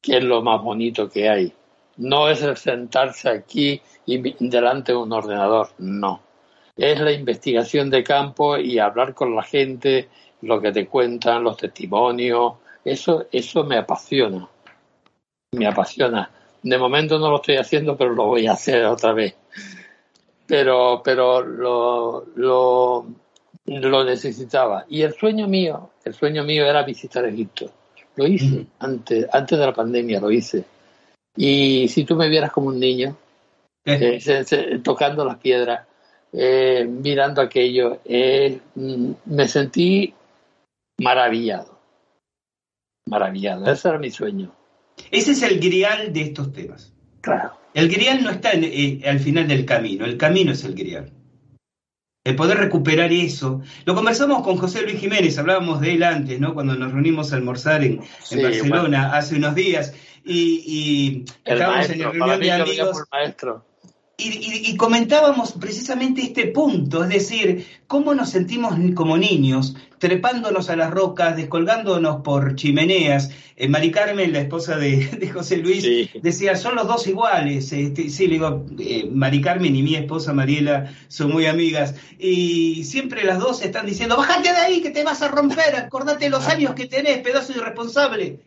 que 0.00 0.18
es 0.18 0.24
lo 0.24 0.42
más 0.42 0.62
bonito 0.62 1.08
que 1.08 1.28
hay. 1.28 1.52
No 1.98 2.28
es 2.28 2.42
el 2.42 2.56
sentarse 2.56 3.28
aquí 3.28 3.80
y 4.06 4.18
delante 4.48 4.92
de 4.92 4.98
un 4.98 5.12
ordenador, 5.12 5.70
no. 5.78 6.22
Es 6.76 6.98
la 7.00 7.12
investigación 7.12 7.90
de 7.90 8.02
campo 8.02 8.56
y 8.56 8.78
hablar 8.78 9.14
con 9.14 9.36
la 9.36 9.42
gente, 9.42 10.08
lo 10.42 10.60
que 10.60 10.72
te 10.72 10.86
cuentan, 10.86 11.44
los 11.44 11.58
testimonios. 11.58 12.54
Eso, 12.84 13.26
eso 13.30 13.64
me 13.64 13.76
apasiona. 13.76 14.48
Me 15.52 15.66
apasiona. 15.66 16.30
De 16.62 16.78
momento 16.78 17.18
no 17.18 17.30
lo 17.30 17.36
estoy 17.36 17.56
haciendo, 17.56 17.96
pero 17.96 18.14
lo 18.14 18.26
voy 18.26 18.46
a 18.46 18.52
hacer 18.52 18.84
otra 18.86 19.12
vez. 19.12 19.36
Pero, 20.50 21.00
pero 21.02 21.40
lo, 21.40 22.26
lo, 22.34 23.06
lo 23.64 24.04
necesitaba. 24.04 24.84
Y 24.88 25.02
el 25.02 25.14
sueño 25.14 25.48
mío, 25.48 25.90
el 26.04 26.12
sueño 26.12 26.44
mío 26.44 26.66
era 26.66 26.82
visitar 26.82 27.24
Egipto 27.24 27.70
lo 28.16 28.26
hice, 28.26 28.66
antes, 28.78 29.26
antes 29.32 29.58
de 29.58 29.66
la 29.66 29.72
pandemia 29.72 30.20
lo 30.20 30.30
hice. 30.30 30.64
Y 31.36 31.88
si 31.88 32.04
tú 32.04 32.16
me 32.16 32.28
vieras 32.28 32.52
como 32.52 32.68
un 32.68 32.78
niño, 32.78 33.16
eh. 33.84 34.18
Eh, 34.24 34.80
tocando 34.82 35.24
las 35.24 35.38
piedras, 35.38 35.86
eh, 36.32 36.84
mirando 36.84 37.40
aquello, 37.40 38.00
mm, 38.04 39.12
me 39.26 39.48
sentí 39.48 40.12
maravillado. 40.98 41.78
Maravillado. 43.06 43.70
Ese 43.70 43.88
era 43.88 43.98
mi 43.98 44.10
sueño. 44.10 44.52
Ese 45.10 45.32
es 45.32 45.42
el 45.42 45.58
grial 45.58 46.12
de 46.12 46.20
estos 46.20 46.52
temas. 46.52 46.92
Claro. 47.20 47.59
El 47.74 47.88
grial 47.88 48.22
no 48.22 48.30
está 48.30 48.50
al 48.50 49.20
final 49.20 49.48
del 49.48 49.64
camino, 49.64 50.04
el 50.04 50.16
camino 50.16 50.52
es 50.52 50.64
el 50.64 50.74
grial 50.74 51.12
el 52.24 52.36
poder 52.36 52.58
recuperar 52.58 53.12
eso. 53.12 53.62
Lo 53.84 53.94
conversamos 53.94 54.42
con 54.42 54.56
José 54.56 54.82
Luis 54.82 55.00
Jiménez, 55.00 55.38
hablábamos 55.38 55.80
de 55.80 55.94
él 55.94 56.02
antes, 56.02 56.38
¿no? 56.38 56.54
Cuando 56.54 56.74
nos 56.74 56.92
reunimos 56.92 57.32
a 57.32 57.36
almorzar 57.36 57.82
en, 57.82 58.00
Barcelona 58.42 59.16
hace 59.16 59.36
unos 59.36 59.54
días 59.54 59.94
y, 60.24 60.62
y 60.66 61.24
estábamos 61.44 61.88
en 61.88 61.98
la 62.00 62.10
reunión 62.10 62.40
de 62.40 62.52
amigos. 62.52 63.04
Maestro. 63.10 63.69
Y, 64.22 64.76
comentábamos 64.76 65.52
precisamente 65.52 66.20
este 66.22 66.46
punto, 66.48 67.02
es 67.02 67.08
decir, 67.08 67.66
cómo 67.86 68.14
nos 68.14 68.30
sentimos 68.30 68.74
como 68.94 69.16
niños, 69.16 69.76
trepándonos 69.98 70.68
a 70.68 70.76
las 70.76 70.90
rocas, 70.90 71.36
descolgándonos 71.36 72.20
por 72.22 72.54
chimeneas. 72.54 73.30
Eh, 73.56 73.68
Mari 73.68 73.90
Carmen, 73.90 74.32
la 74.32 74.40
esposa 74.40 74.76
de, 74.76 75.30
José 75.32 75.56
Luis, 75.56 76.10
decía, 76.22 76.56
son 76.56 76.76
los 76.76 76.86
dos 76.86 77.06
iguales. 77.06 77.72
Este, 77.72 78.10
sí, 78.10 78.26
le 78.26 78.34
digo, 78.34 78.66
eh, 78.78 79.08
Mari 79.10 79.40
Carmen 79.40 79.74
y 79.74 79.82
mi 79.82 79.94
esposa 79.94 80.34
Mariela 80.34 80.92
son 81.08 81.32
muy 81.32 81.46
amigas. 81.46 81.94
Y 82.18 82.84
siempre 82.84 83.24
las 83.24 83.38
dos 83.38 83.62
están 83.62 83.86
diciendo, 83.86 84.16
bájate 84.18 84.50
de 84.50 84.58
ahí 84.58 84.82
que 84.82 84.90
te 84.90 85.02
vas 85.02 85.22
a 85.22 85.28
romper, 85.28 85.76
acordate 85.76 86.28
los 86.28 86.46
años 86.46 86.74
que 86.74 86.86
tenés, 86.86 87.18
pedazo 87.18 87.52
irresponsable. 87.52 88.40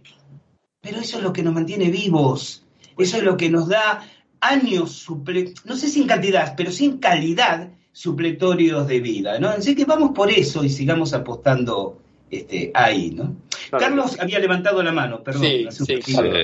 Pero 0.82 1.00
eso 1.00 1.18
es 1.18 1.24
lo 1.24 1.34
que 1.34 1.42
nos 1.42 1.54
mantiene 1.54 1.90
vivos. 1.90 2.64
Eso 2.98 3.18
es 3.18 3.24
lo 3.24 3.38
que 3.38 3.50
nos 3.50 3.68
da 3.68 4.04
años, 4.44 4.92
suple 4.92 5.54
no 5.66 5.76
sé 5.76 5.88
si 5.88 6.02
en 6.02 6.08
cantidad, 6.08 6.56
pero 6.56 6.72
sí 6.72 6.86
en 6.86 6.98
calidad 6.98 7.70
supletorios 7.92 8.88
de 8.88 9.00
vida, 9.00 9.40
¿no? 9.40 9.50
Así 9.50 9.76
que 9.76 9.86
vamos 9.86 10.12
por 10.16 10.32
eso 10.32 10.64
y 10.64 10.70
sigamos 10.70 11.14
apostando 11.14 12.00
este, 12.30 12.72
ahí, 12.74 13.12
¿no? 13.12 13.36
Carlos 13.70 14.20
había 14.20 14.40
levantado 14.40 14.82
la 14.82 14.92
mano, 14.92 15.24
perdón. 15.24 15.44
Sí, 15.44 15.68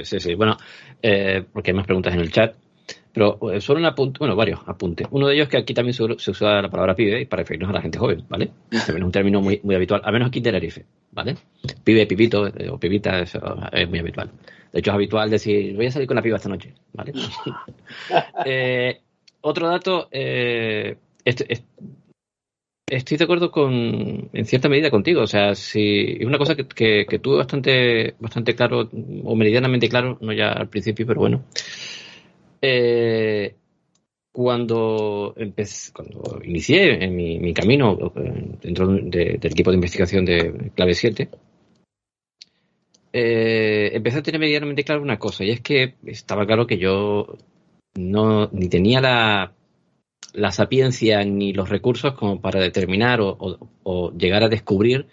sí, 0.03 0.19
sí, 0.19 0.35
Bueno, 0.35 0.57
eh, 1.01 1.43
porque 1.51 1.71
hay 1.71 1.77
más 1.77 1.85
preguntas 1.85 2.13
en 2.13 2.19
el 2.19 2.31
chat. 2.31 2.55
Pero 3.20 3.38
eh, 3.51 3.59
solo 3.59 3.82
un 3.82 3.86
apunte, 3.86 4.17
bueno, 4.17 4.34
varios 4.34 4.61
apuntes. 4.65 5.05
Uno 5.11 5.28
de 5.28 5.34
ellos 5.34 5.47
es 5.47 5.49
que 5.49 5.57
aquí 5.57 5.74
también 5.74 5.93
se, 5.93 6.03
usa 6.03 6.61
la 6.61 6.70
palabra 6.70 6.95
pibe 6.95 7.26
para 7.26 7.41
referirnos 7.41 7.70
a 7.70 7.74
la 7.74 7.82
gente 7.82 7.99
joven, 7.99 8.24
¿vale? 8.30 8.49
es 8.72 8.88
un 8.88 9.11
término 9.11 9.41
muy, 9.41 9.59
muy 9.61 9.76
habitual, 9.76 9.99
al 10.05 10.13
menos 10.13 10.30
aquí 10.30 10.39
en 10.39 10.43
Tenerife, 10.43 10.86
¿vale? 11.11 11.36
Pibe, 11.84 12.07
pibito 12.07 12.47
eh, 12.47 12.70
o 12.70 12.80
pibita 12.80 13.20
es, 13.20 13.38
muy 13.89 13.99
habitual. 13.99 14.32
De 14.72 14.80
hecho, 14.80 14.91
es 14.91 14.95
habitual 14.95 15.30
decir, 15.30 15.76
voy 15.76 15.88
a 15.88 15.91
salir 15.91 16.07
con 16.07 16.15
la 16.15 16.22
piba 16.22 16.38
esta 16.38 16.47
noche, 16.47 16.74
¿vale? 16.93 17.11
eh, 18.45 19.01
otro 19.41 19.67
dato, 19.67 20.07
eh, 20.11 20.95
estoy 21.26 23.17
de 23.17 23.24
acuerdo 23.26 23.51
con, 23.51 24.30
en 24.32 24.45
cierta 24.45 24.70
medida 24.70 24.89
contigo. 24.89 25.24
O 25.24 25.28
sea, 25.28 25.55
si 25.55 26.17
es 26.22 26.26
una 26.26 26.38
cosa 26.38 26.55
que, 26.55 27.05
que, 27.05 27.20
tuve 27.20 27.36
bastante, 27.36 28.15
bastante 28.17 28.55
claro, 28.55 28.89
o 29.26 29.36
meridianamente 29.36 29.89
claro, 29.89 30.17
no 30.22 30.32
ya 30.32 30.53
al 30.53 30.70
principio, 30.70 31.05
pero 31.05 31.20
bueno. 31.20 31.43
Eh, 32.62 33.55
cuando 34.32 35.34
empecé, 35.38 35.91
cuando 35.91 36.39
inicié 36.43 37.07
mi, 37.07 37.53
camino 37.53 37.97
dentro 38.62 38.88
del 38.88 39.39
equipo 39.41 39.72
de 39.72 39.76
investigación 39.76 40.26
de 40.26 40.72
Clave 40.76 40.93
7, 40.93 41.30
eh, 43.12 43.91
empecé 43.93 44.20
a 44.20 44.24
tener 44.24 44.39
medianamente 44.39 44.84
claro 44.84 45.01
una 45.01 45.18
cosa, 45.18 45.43
y 45.43 45.49
es 45.51 45.62
que 45.62 45.95
estaba 46.05 46.45
claro 46.45 46.68
que 46.68 46.78
yo 46.78 47.38
no 47.95 48.49
ni 48.51 48.70
tenía 48.70 49.01
la, 49.01 49.53
la 50.34 50.51
sapiencia 50.51 51.24
ni 51.24 51.53
los 51.53 51.70
recursos 51.70 52.14
como 52.14 52.39
para 52.41 52.60
determinar 52.60 53.20
o, 53.22 54.14
llegar 54.18 54.43
a 54.43 54.49
descubrir 54.49 55.07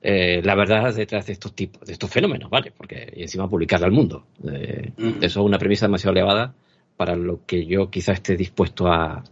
eh, 0.00 0.40
la 0.44 0.54
verdad 0.54 0.94
detrás 0.94 1.26
de 1.26 1.32
estos 1.32 1.54
tipos, 1.54 1.86
de 1.86 1.92
estos 1.92 2.10
fenómenos, 2.10 2.50
¿vale? 2.50 2.72
Porque 2.76 3.12
y 3.16 3.22
encima 3.22 3.48
publicarla 3.48 3.86
al 3.86 3.92
mundo. 3.92 4.26
Eh, 4.50 4.92
eso 5.20 5.40
es 5.40 5.46
una 5.46 5.58
premisa 5.58 5.86
demasiado 5.86 6.12
elevada 6.12 6.54
para 6.96 7.16
lo 7.16 7.44
que 7.46 7.66
yo 7.66 7.90
quizá 7.90 8.12
esté 8.12 8.36
dispuesto 8.36 8.88
a, 8.88 9.22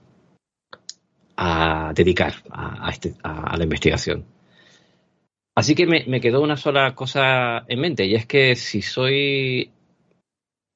a 1.36 1.92
dedicar 1.94 2.34
a, 2.50 2.88
este, 2.90 3.14
a 3.22 3.56
la 3.56 3.64
investigación. 3.64 4.24
Así 5.56 5.74
que 5.74 5.86
me, 5.86 6.20
quedó 6.20 6.42
una 6.42 6.58
sola 6.58 6.94
cosa 6.94 7.64
en 7.66 7.80
mente, 7.80 8.04
y 8.04 8.14
es 8.14 8.26
que 8.26 8.54
si 8.56 8.82
soy, 8.82 9.70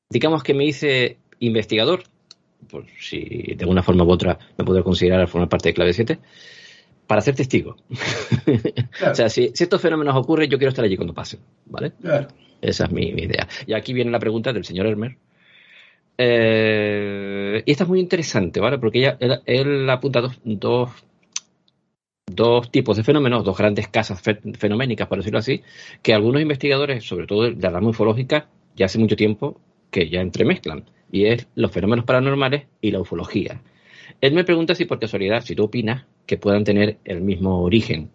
digamos 0.08 0.42
que 0.42 0.54
me 0.54 0.64
hice 0.64 1.18
investigador, 1.38 2.04
por 2.66 2.86
si 2.98 3.54
de 3.56 3.66
una 3.66 3.82
forma 3.82 4.04
u 4.04 4.10
otra 4.10 4.38
me 4.56 4.64
puedo 4.64 4.82
considerar 4.82 5.28
formar 5.28 5.50
parte 5.50 5.68
de 5.68 5.74
Clave 5.74 5.92
7, 5.92 6.18
para 7.10 7.22
ser 7.22 7.34
testigo. 7.34 7.74
o 9.10 9.14
sea, 9.16 9.28
si, 9.28 9.50
estos 9.52 9.82
fenómenos 9.82 10.14
ocurren, 10.14 10.48
yo 10.48 10.58
quiero 10.58 10.68
estar 10.68 10.84
allí 10.84 10.94
cuando 10.94 11.12
pasen, 11.12 11.40
¿vale? 11.66 11.90
Esa 12.60 12.84
es 12.84 12.92
mi, 12.92 13.08
idea. 13.08 13.48
Y 13.66 13.72
aquí 13.72 13.92
viene 13.92 14.12
la 14.12 14.20
pregunta 14.20 14.52
del 14.52 14.64
señor 14.64 14.86
Hermer. 14.86 15.16
Eh, 16.16 17.64
y 17.66 17.68
esta 17.68 17.82
es 17.82 17.88
muy 17.88 17.98
interesante, 17.98 18.60
¿vale? 18.60 18.78
Porque 18.78 19.00
ella, 19.00 19.18
él, 19.44 19.90
apunta 19.90 20.20
dos, 20.44 20.90
dos, 22.26 22.70
tipos 22.70 22.96
de 22.96 23.02
fenómenos, 23.02 23.44
dos 23.44 23.58
grandes 23.58 23.88
casas 23.88 24.22
fenoménicas, 24.22 25.08
por 25.08 25.18
decirlo 25.18 25.40
así, 25.40 25.62
que 26.02 26.14
algunos 26.14 26.40
investigadores, 26.40 27.02
sobre 27.02 27.26
todo 27.26 27.42
de 27.42 27.56
la 27.56 27.70
rama 27.70 27.88
ufológica, 27.88 28.46
ya 28.76 28.86
hace 28.86 29.00
mucho 29.00 29.16
tiempo 29.16 29.60
que 29.90 30.08
ya 30.08 30.20
entremezclan. 30.20 30.84
Y 31.10 31.24
es 31.24 31.48
los 31.56 31.72
fenómenos 31.72 32.04
paranormales 32.04 32.68
y 32.80 32.92
la 32.92 33.00
ufología. 33.00 33.60
Él 34.20 34.34
me 34.34 34.44
pregunta 34.44 34.74
si 34.74 34.84
por 34.84 34.98
casualidad, 34.98 35.42
si 35.42 35.54
tú 35.54 35.64
opinas 35.64 36.04
que 36.26 36.36
puedan 36.36 36.64
tener 36.64 36.98
el 37.04 37.20
mismo 37.20 37.62
origen. 37.62 38.10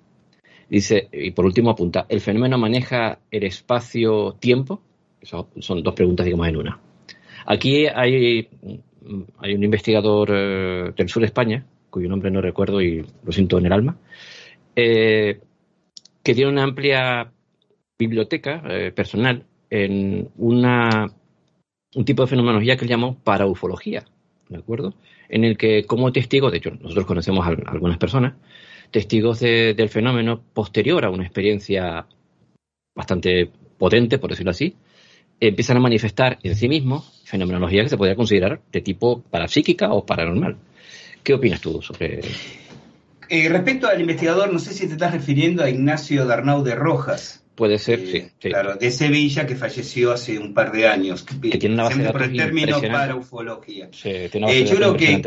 Dice, 0.70 1.10
y 1.12 1.32
por 1.32 1.45
último 1.45 1.72
apunta, 1.72 2.06
¿el 2.10 2.22
fenómeno 2.22 2.58
maneja 2.58 3.20
el 3.32 3.43
espacio-tiempo? 3.43 4.82
Son 5.22 5.84
dos 5.84 5.93
preguntas, 5.93 6.26
digamos, 6.26 6.47
en 6.47 6.58
una. 6.58 6.80
Aquí 7.45 7.86
hay, 7.88 8.47
hay 9.38 9.53
un 9.53 9.64
investigador 9.64 10.30
eh, 10.32 10.91
del 10.95 11.10
sur 11.10 11.22
de 11.22 11.28
España, 11.28 11.66
cuyo 11.89 12.10
nombre 12.10 12.32
no 12.32 12.41
recuerdo 12.41 12.82
y 12.82 13.06
lo 13.24 13.32
siento 13.32 13.58
en 13.58 13.68
el 13.68 13.74
alma, 13.74 13.97
eh, 14.76 15.39
que 16.24 16.34
tiene 16.34 16.51
una 16.51 16.64
amplia 16.64 17.32
biblioteca 17.97 18.64
eh, 18.68 18.91
personal 18.91 19.45
en 19.70 20.30
una, 20.38 21.12
un 21.95 22.06
tipo 22.06 22.24
de 22.24 22.28
fenomenología 22.28 22.76
que 22.76 22.86
él 22.86 22.89
llamó 22.89 23.18
paraufología, 23.24 24.06
¿de 24.50 24.58
acuerdo? 24.58 24.93
En 25.30 25.43
el 25.43 25.58
que 25.58 25.86
como 25.86 26.12
testigo, 26.12 26.52
de 26.52 26.58
hecho 26.58 26.72
nosotros 26.72 27.06
conocemos 27.06 27.46
a 27.46 27.50
algunas 27.50 27.98
personas, 27.98 28.34
testigos 28.91 29.39
del 29.39 29.89
fenómeno 29.89 30.41
posterior 30.54 31.04
a 31.06 31.10
una 31.10 31.24
experiencia 31.24 32.06
bastante 32.96 33.50
potente, 33.78 34.20
por 34.20 34.30
decirlo 34.30 34.52
así, 34.52 34.76
empiezan 35.39 35.78
a 35.78 35.82
manifestar 35.82 36.39
en 36.43 36.56
sí 36.56 36.70
mismos 36.70 37.22
fenomenología 37.26 37.84
que 37.84 37.89
se 37.89 37.98
podría 37.98 38.16
considerar 38.16 38.62
de 38.72 38.82
tipo 38.82 39.22
parapsíquica 39.22 39.91
o 39.91 40.06
paranormal. 40.06 40.58
¿Qué 41.24 41.34
opinas 41.34 41.60
tú 41.60 41.82
sobre 41.82 42.22
eh, 43.30 43.50
respecto 43.50 43.88
al 43.88 44.00
investigador, 44.00 44.54
no 44.54 44.60
sé 44.60 44.74
si 44.74 44.86
te 44.88 44.93
estás 44.93 45.12
refiriendo 45.12 45.64
a 45.64 45.70
Ignacio 45.70 46.26
Darnau 46.26 46.64
de 46.64 46.76
Rojas. 46.76 47.45
Puede 47.56 47.80
ser, 47.80 47.99
eh, 47.99 48.32
sí, 48.39 48.49
Claro, 48.49 48.76
de 48.76 48.91
Sevilla, 48.91 49.47
que 49.47 49.56
falleció 49.56 50.12
hace 50.12 50.38
un 50.38 50.53
par 50.53 50.72
de 50.72 50.88
años. 50.88 51.24
Que, 51.24 51.58
tiene 51.58 51.76
una 51.76 51.84
base 51.84 52.03
de 52.03 52.12
por 52.12 52.24
el 52.24 52.36
término 52.36 52.82
para 52.82 53.16
ufología. 53.16 53.89
Eh, 54.03 54.30
yo 54.70 54.76
creo 54.76 54.97
que 54.97 55.22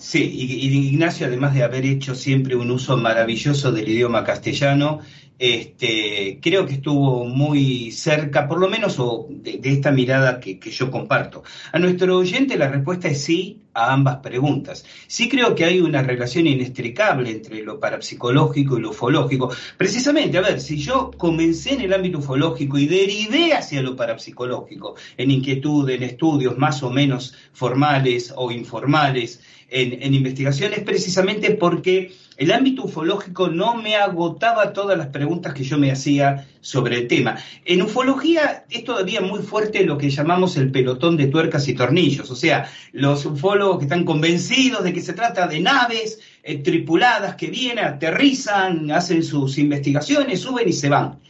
Sí, 0.00 0.30
y, 0.32 0.88
Ignacio, 0.88 1.26
además 1.26 1.52
de 1.52 1.62
haber 1.62 1.84
hecho 1.84 2.14
siempre 2.14 2.56
un 2.56 2.70
uso 2.70 2.96
maravilloso 2.96 3.70
del 3.70 3.86
idioma 3.86 4.24
castellano, 4.24 5.00
este, 5.40 6.38
creo 6.42 6.66
que 6.66 6.74
estuvo 6.74 7.24
muy 7.24 7.92
cerca, 7.92 8.46
por 8.46 8.60
lo 8.60 8.68
menos 8.68 8.98
de, 9.30 9.58
esta 9.64 9.90
mirada 9.90 10.38
que, 10.38 10.60
yo 10.70 10.90
comparto. 10.90 11.42
A 11.72 11.78
nuestro 11.78 12.18
oyente 12.18 12.58
la 12.58 12.68
respuesta 12.68 13.08
es 13.08 13.24
sí 13.24 13.62
a 13.72 13.94
ambas 13.94 14.18
preguntas. 14.18 14.84
Sí 15.06 15.30
creo 15.30 15.54
que 15.54 15.64
hay 15.64 15.80
una 15.80 16.02
relación 16.02 16.46
inextricable 16.46 17.30
entre 17.30 17.62
lo 17.62 17.80
parapsicológico 17.80 18.76
y 18.76 18.82
lo 18.82 18.90
ufológico. 18.90 19.50
Precisamente, 19.78 20.36
a 20.36 20.42
ver, 20.42 20.60
si 20.60 20.76
yo 20.76 21.10
comencé 21.16 21.72
en 21.72 21.80
el 21.80 21.94
ámbito 21.94 22.18
ufológico 22.18 22.76
y 22.76 22.86
derivé 22.86 23.54
hacia 23.54 23.80
lo 23.80 23.96
parapsicológico, 23.96 24.96
en 25.16 25.30
inquietud, 25.30 25.88
en 25.88 26.02
estudios 26.02 26.58
más 26.58 26.82
o 26.82 26.90
menos 26.90 27.32
formales 27.54 28.34
o 28.36 28.50
informales, 28.50 29.40
en, 29.70 30.14
investigaciones 30.14 30.80
precisamente 30.80 31.52
porque 31.52 32.12
el 32.40 32.52
ámbito 32.52 32.84
ufológico 32.84 33.48
no 33.48 33.74
me 33.74 33.96
agotaba 33.96 34.72
todas 34.72 34.96
las 34.96 35.08
preguntas 35.08 35.52
que 35.52 35.62
yo 35.62 35.76
me 35.76 35.92
hacía 35.92 36.48
sobre 36.62 36.96
el 36.96 37.06
tema. 37.06 37.36
En 37.66 37.82
ufología 37.82 38.64
es 38.70 38.82
todavía 38.82 39.20
muy 39.20 39.40
fuerte 39.40 39.84
lo 39.84 39.98
que 39.98 40.08
llamamos 40.08 40.56
el 40.56 40.72
pelotón 40.72 41.18
de 41.18 41.26
tuercas 41.26 41.68
y 41.68 41.74
tornillos, 41.74 42.30
o 42.30 42.34
sea, 42.34 42.66
los 42.92 43.26
ufólogos 43.26 43.76
que 43.76 43.84
están 43.84 44.06
convencidos 44.06 44.82
de 44.82 44.94
que 44.94 45.02
se 45.02 45.12
trata 45.12 45.46
de 45.46 45.60
naves 45.60 46.18
eh, 46.42 46.56
tripuladas 46.56 47.34
que 47.34 47.48
vienen, 47.48 47.84
aterrizan, 47.84 48.90
hacen 48.90 49.22
sus 49.22 49.58
investigaciones, 49.58 50.40
suben 50.40 50.66
y 50.66 50.72
se 50.72 50.88
van. 50.88 51.20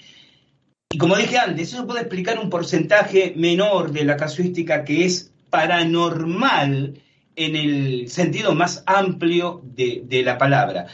Y 0.93 0.97
como 0.97 1.17
dije 1.17 1.39
antes, 1.39 1.73
eso 1.73 1.89
puede 1.89 2.03
explicar 2.03 2.39
un 2.39 2.51
porcentaje 2.51 3.35
menor 3.37 3.91
de 3.91 4.05
la 4.05 4.17
casuística 4.17 4.85
que 4.85 5.07
es 5.07 5.33
paranormal 5.51 7.01
en 7.41 7.57
el 7.57 8.11
sentido 8.11 8.55
más 8.55 8.83
amplio 8.87 9.63
de, 9.75 10.23
la 10.23 10.37
palabra. 10.37 10.87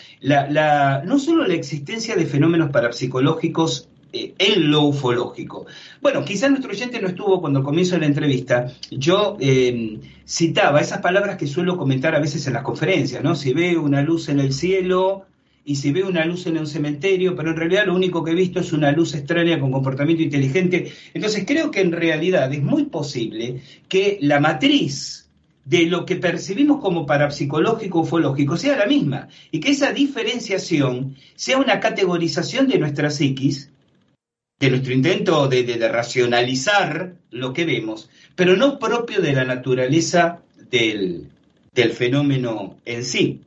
no 1.05 1.19
solo 1.19 1.47
la 1.47 1.55
existencia 1.55 2.15
de 2.15 2.27
fenómenos 2.27 2.71
parapsicológicos 2.71 3.89
eh, 4.13 4.35
en 4.39 4.71
lo 4.71 4.83
ufológico. 4.83 5.67
Bueno, 6.01 6.25
quizás 6.25 6.51
nuestro 6.51 6.71
oyente 6.71 7.01
no 7.01 7.09
estuvo 7.09 7.41
cuando 7.41 7.65
comienzo 7.65 7.99
la 7.99 8.07
entrevista. 8.07 8.69
Yo 8.91 9.37
em, 9.41 10.01
citaba 10.25 10.81
esas 10.81 11.01
palabras 11.01 11.37
que 11.37 11.49
suelo 11.49 11.77
comentar 11.77 12.15
a 12.15 12.21
veces 12.21 12.47
en 12.47 12.53
las 12.53 12.63
conferencias, 12.63 13.25
¿no? 13.25 13.35
Si 13.35 13.53
ve 13.53 13.77
una 13.77 14.03
luz 14.03 14.29
en 14.29 14.39
el 14.39 14.53
cielo 14.53 15.27
y 15.65 15.75
si 15.75 15.91
ve 15.91 16.05
una 16.05 16.25
luz 16.25 16.47
en 16.47 16.59
un 16.59 16.69
cementerio, 16.69 17.35
pero 17.35 17.51
en 17.51 17.57
realidad 17.57 17.87
lo 17.87 17.97
único 17.97 18.23
que 18.23 18.31
he 18.31 18.35
visto 18.35 18.61
es 18.61 18.73
una 18.73 18.93
luz 18.93 19.15
extraña 19.15 19.59
con 19.59 19.73
comportamiento 19.73 20.23
inteligente. 20.23 20.93
Entonces 21.13 21.45
creo 21.45 21.73
que 21.73 21.81
en 21.81 21.91
realidad 21.91 22.53
es 22.53 22.63
muy 22.63 22.85
posible 22.85 23.61
que 23.89 24.19
la 24.21 24.39
matriz 24.39 25.26
de 25.67 25.87
lo 25.87 26.07
que 26.07 26.15
percibimos 26.15 26.81
como 26.81 27.07
parapsicológico 27.07 28.01
ufológico 28.01 28.57
sea 28.57 28.77
la 28.77 28.87
misma 28.87 29.29
y 29.51 29.59
que 29.59 29.73
esa 29.73 29.93
diferenciación 29.93 31.17
sea 31.35 31.59
una 31.59 31.81
categorización 31.81 32.69
de 32.69 32.79
nuestra 32.79 33.11
psiquis, 33.11 33.73
de 34.61 34.71
nuestro 34.71 34.93
intento 34.93 35.49
de, 35.49 35.89
racionalizar 35.89 37.17
lo 37.31 37.53
que 37.53 37.65
vemos, 37.65 38.09
pero 38.37 38.57
no 38.57 38.79
propio 38.79 39.21
de 39.21 39.33
la 39.33 39.45
naturaleza 39.45 40.41
del, 40.71 41.29
fenómeno 41.93 42.79
en 42.85 43.05
sí. 43.05 43.43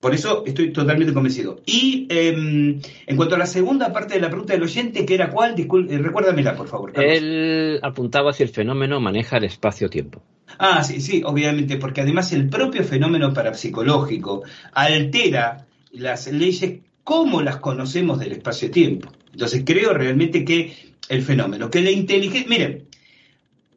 Por 0.00 0.14
eso 0.14 0.44
estoy 0.46 0.72
totalmente 0.72 1.12
convencido. 1.12 1.60
Y 1.66 2.06
em, 2.08 2.80
en 3.06 3.16
cuanto 3.16 3.34
a 3.34 3.38
la 3.38 3.46
segunda 3.46 3.92
parte 3.92 4.14
de 4.14 4.20
la 4.20 4.30
pregunta 4.30 4.54
del 4.54 4.62
oyente, 4.62 5.04
que 5.04 5.14
era 5.14 5.30
cuál, 5.30 5.54
eh, 5.58 5.98
recuérdamela, 5.98 6.56
por 6.56 6.68
favor. 6.68 6.92
Él 6.98 7.78
apuntaba 7.82 8.32
si 8.32 8.42
el 8.42 8.48
fenómeno 8.48 8.98
maneja 8.98 9.36
el 9.36 9.44
espacio-tiempo. 9.44 10.22
Ah, 10.58 10.82
sí, 10.82 11.02
sí, 11.02 11.22
obviamente, 11.24 11.76
porque 11.76 12.00
además 12.00 12.32
el 12.32 12.48
propio 12.48 12.82
fenómeno 12.82 13.34
parapsicológico 13.34 14.42
altera 14.72 15.66
las 15.92 16.26
leyes 16.32 16.80
como 17.04 17.42
las 17.42 17.58
conocemos 17.58 18.18
del 18.18 18.32
espacio-tiempo. 18.32 19.10
Entonces 19.32 19.62
creo 19.66 19.92
realmente 19.92 20.46
que 20.46 20.74
el 21.10 21.22
fenómeno, 21.22 21.70
que 21.70 21.82
la 21.82 21.90
inteligencia, 21.90 22.48
miren, 22.48 22.86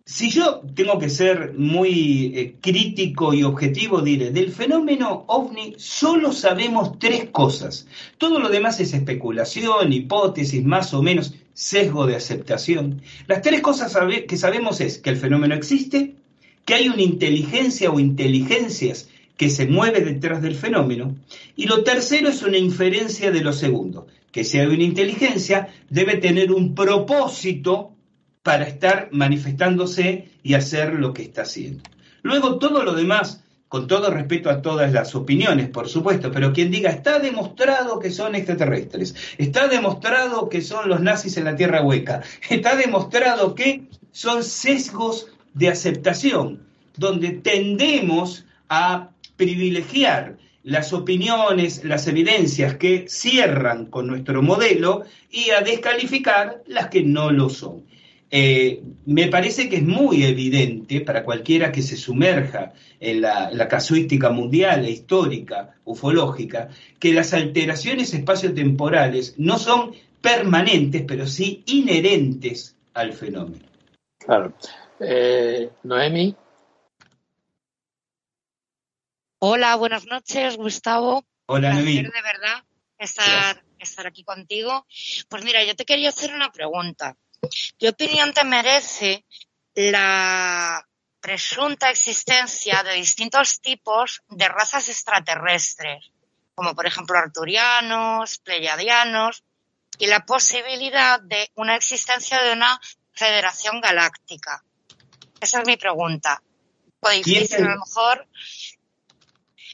si 0.05 0.29
yo 0.29 0.61
tengo 0.75 0.99
que 0.99 1.09
ser 1.09 1.53
muy 1.53 2.33
eh, 2.35 2.55
crítico 2.59 3.33
y 3.33 3.43
objetivo, 3.43 4.01
diré, 4.01 4.31
del 4.31 4.51
fenómeno 4.51 5.23
ovni 5.27 5.75
solo 5.77 6.33
sabemos 6.33 6.99
tres 6.99 7.29
cosas. 7.31 7.87
Todo 8.17 8.39
lo 8.39 8.49
demás 8.49 8.81
es 8.81 8.93
especulación, 8.93 9.93
hipótesis, 9.93 10.63
más 10.65 10.93
o 10.93 11.01
menos 11.01 11.35
sesgo 11.53 12.05
de 12.05 12.17
aceptación. 12.17 13.01
Las 13.27 13.41
tres 13.41 13.61
cosas 13.61 13.95
que 14.27 14.37
sabemos 14.37 14.81
es 14.81 14.97
que 14.97 15.09
el 15.09 15.17
fenómeno 15.17 15.55
existe, 15.55 16.15
que 16.65 16.73
hay 16.73 16.89
una 16.89 17.01
inteligencia 17.01 17.89
o 17.89 17.97
inteligencias 17.97 19.07
que 19.37 19.49
se 19.49 19.67
mueve 19.67 20.01
detrás 20.01 20.41
del 20.41 20.55
fenómeno. 20.55 21.15
Y 21.55 21.67
lo 21.67 21.83
tercero 21.85 22.27
es 22.27 22.43
una 22.43 22.57
inferencia 22.57 23.31
de 23.31 23.41
lo 23.41 23.53
segundo, 23.53 24.07
que 24.33 24.43
si 24.43 24.59
hay 24.59 24.67
una 24.67 24.83
inteligencia 24.83 25.69
debe 25.89 26.17
tener 26.17 26.51
un 26.51 26.75
propósito 26.75 27.92
para 28.43 28.65
estar 28.65 29.07
manifestándose 29.11 30.29
y 30.43 30.53
hacer 30.53 30.93
lo 30.93 31.13
que 31.13 31.23
está 31.23 31.43
haciendo. 31.43 31.83
Luego 32.21 32.59
todo 32.59 32.83
lo 32.83 32.93
demás, 32.93 33.41
con 33.69 33.87
todo 33.87 34.11
respeto 34.11 34.49
a 34.49 34.61
todas 34.61 34.91
las 34.91 35.15
opiniones, 35.15 35.69
por 35.69 35.87
supuesto, 35.87 36.31
pero 36.31 36.53
quien 36.53 36.69
diga, 36.69 36.91
está 36.91 37.19
demostrado 37.19 37.99
que 37.99 38.11
son 38.11 38.35
extraterrestres, 38.35 39.15
está 39.37 39.67
demostrado 39.67 40.49
que 40.49 40.61
son 40.61 40.89
los 40.89 40.99
nazis 40.99 41.37
en 41.37 41.45
la 41.45 41.55
Tierra 41.55 41.81
Hueca, 41.81 42.21
está 42.49 42.75
demostrado 42.75 43.55
que 43.55 43.85
son 44.11 44.43
sesgos 44.43 45.27
de 45.53 45.69
aceptación, 45.69 46.67
donde 46.97 47.31
tendemos 47.31 48.45
a 48.69 49.09
privilegiar 49.37 50.37
las 50.63 50.93
opiniones, 50.93 51.83
las 51.83 52.07
evidencias 52.07 52.75
que 52.75 53.05
cierran 53.09 53.87
con 53.87 54.07
nuestro 54.07 54.41
modelo 54.41 55.03
y 55.29 55.49
a 55.49 55.61
descalificar 55.61 56.63
las 56.67 56.87
que 56.87 57.03
no 57.03 57.31
lo 57.31 57.49
son. 57.49 57.83
Eh, 58.35 58.81
me 59.05 59.27
parece 59.27 59.69
que 59.69 59.75
es 59.75 59.83
muy 59.83 60.23
evidente 60.23 61.01
para 61.01 61.23
cualquiera 61.23 61.71
que 61.71 61.83
se 61.83 61.95
sumerja 61.95 62.73
en 62.99 63.21
la, 63.21 63.51
la, 63.51 63.67
casuística 63.67 64.31
mundial 64.31 64.85
e 64.85 64.89
histórica, 64.89 65.75
ufológica, 65.85 66.69
que 66.97 67.13
las 67.13 67.35
alteraciones 67.35 68.11
espaciotemporales 68.11 69.35
no 69.37 69.59
son 69.59 69.93
permanentes, 70.19 71.03
pero 71.07 71.27
sí 71.27 71.61
inherentes 71.67 72.75
al 72.95 73.13
fenómeno. 73.13 73.67
Claro. 74.17 74.51
Eh, 74.99 75.69
Noemi. 75.83 76.35
Hola, 79.37 79.75
buenas 79.75 80.07
noches, 80.07 80.57
Gustavo. 80.57 81.23
Hola, 81.45 81.73
Noemi. 81.73 81.97
de 81.97 82.09
verdad 82.09 82.63
estar, 82.97 83.63
estar 83.77 84.07
aquí 84.07 84.23
contigo. 84.23 84.87
Pues 85.29 85.43
mira, 85.43 85.63
yo 85.63 85.75
te 85.75 85.85
quería 85.85 86.09
hacer 86.09 86.33
una 86.33 86.51
pregunta. 86.51 87.15
¿Qué 87.79 87.89
opinión 87.89 88.33
te 88.33 88.43
merece 88.43 89.25
la 89.75 90.87
presunta 91.19 91.89
existencia 91.89 92.83
de 92.83 92.93
distintos 92.95 93.61
tipos 93.61 94.21
de 94.27 94.47
razas 94.47 94.89
extraterrestres, 94.89 96.11
como 96.55 96.75
por 96.75 96.85
ejemplo 96.85 97.17
arturianos, 97.17 98.39
pleyadianos, 98.39 99.43
y 99.97 100.07
la 100.07 100.25
posibilidad 100.25 101.21
de 101.21 101.51
una 101.55 101.75
existencia 101.75 102.41
de 102.41 102.53
una 102.53 102.79
federación 103.13 103.79
galáctica? 103.79 104.63
Esa 105.39 105.61
es 105.61 105.67
mi 105.67 105.77
pregunta. 105.77 106.41
Pues 106.99 107.23
difícil, 107.23 107.65
a 107.65 107.69
lo 107.69 107.79
mejor 107.79 108.27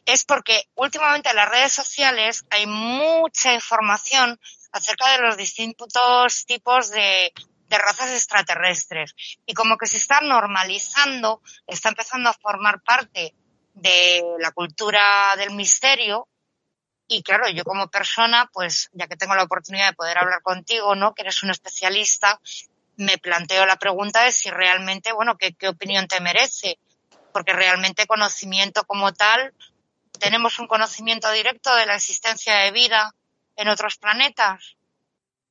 es 0.06 0.24
porque 0.26 0.70
últimamente 0.76 1.30
en 1.30 1.36
las 1.36 1.50
redes 1.50 1.74
sociales 1.74 2.46
hay 2.50 2.66
mucha 2.66 3.54
información 3.54 4.40
acerca 4.72 5.12
de 5.12 5.20
los 5.20 5.38
distintos 5.38 6.46
tipos 6.46 6.90
de, 6.90 7.32
razas 7.78 8.12
extraterrestres 8.12 9.16
y 9.46 9.54
como 9.54 9.78
que 9.78 9.88
se 9.88 9.98
está 9.98 10.22
normalizando, 10.22 11.42
está 11.68 11.90
empezando 11.90 12.30
a 12.30 12.34
formar 12.34 12.82
parte 12.82 13.36
de 13.74 14.24
la 14.40 14.52
cultura 14.52 15.36
del 15.38 15.52
misterio 15.52 16.28
y 17.12 17.24
claro, 17.24 17.50
yo 17.50 17.64
como 17.64 17.90
persona, 17.90 18.50
pues 18.54 18.90
ya 18.94 19.08
que 19.08 19.18
tengo 19.18 19.34
la 19.34 19.44
oportunidad 19.44 19.90
de 19.90 19.96
poder 19.96 20.20
hablar 20.20 20.44
contigo, 20.44 20.94
¿no? 20.94 21.16
Que 21.16 21.24
eres 21.24 21.42
un 21.42 21.50
especialista, 21.50 22.40
me 22.98 23.18
planteo 23.18 23.66
la 23.66 23.78
pregunta 23.78 24.24
de 24.24 24.32
si 24.32 24.52
realmente, 24.52 25.12
bueno, 25.12 25.36
qué, 25.36 25.54
qué 25.54 25.70
opinión 25.70 26.08
te 26.08 26.20
merece, 26.20 26.78
porque 27.34 27.54
realmente 27.54 28.06
conocimiento 28.06 28.84
como 28.84 29.12
tal, 29.12 29.56
tenemos 30.20 30.60
un 30.60 30.68
conocimiento 30.68 31.32
directo 31.32 31.76
de 31.76 31.88
la 31.88 31.96
existencia 31.96 32.56
de 32.58 32.72
vida 32.72 33.16
en 33.56 33.70
otros 33.70 33.98
planetas. 33.98 34.78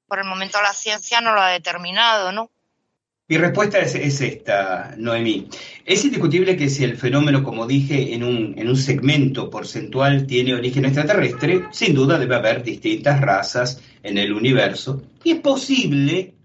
Por 0.09 0.19
el 0.19 0.25
momento 0.25 0.61
la 0.63 0.73
ciencia 0.73 1.21
no 1.21 1.35
lo 1.35 1.41
ha 1.41 1.51
determinado, 1.51 2.33
¿no? 2.33 2.51
Mi 3.31 3.37
respuesta 3.37 3.79
es, 3.79 3.95
esta, 3.95 4.95
Noemí. 4.97 5.49
Es 5.85 6.03
indiscutible 6.03 6.57
que 6.57 6.71
si 6.71 6.83
el 6.83 6.97
fenómeno, 6.97 7.45
como 7.45 7.67
dije, 7.67 8.15
en 8.15 8.25
un, 8.25 8.55
en 8.57 8.69
un 8.69 8.77
segmento 8.77 9.51
porcentual 9.51 10.27
tiene 10.27 10.55
origen 10.55 10.87
extraterrestre, 10.87 11.65
sin 11.71 11.95
duda 11.95 12.19
debe 12.19 12.37
haber 12.37 12.63
distintas 12.63 13.21
razas 13.21 13.83
en 14.03 14.17
el 14.17 14.33
universo. 14.33 15.03
Y 15.23 15.33
es 15.33 15.41
posible, 15.41 16.37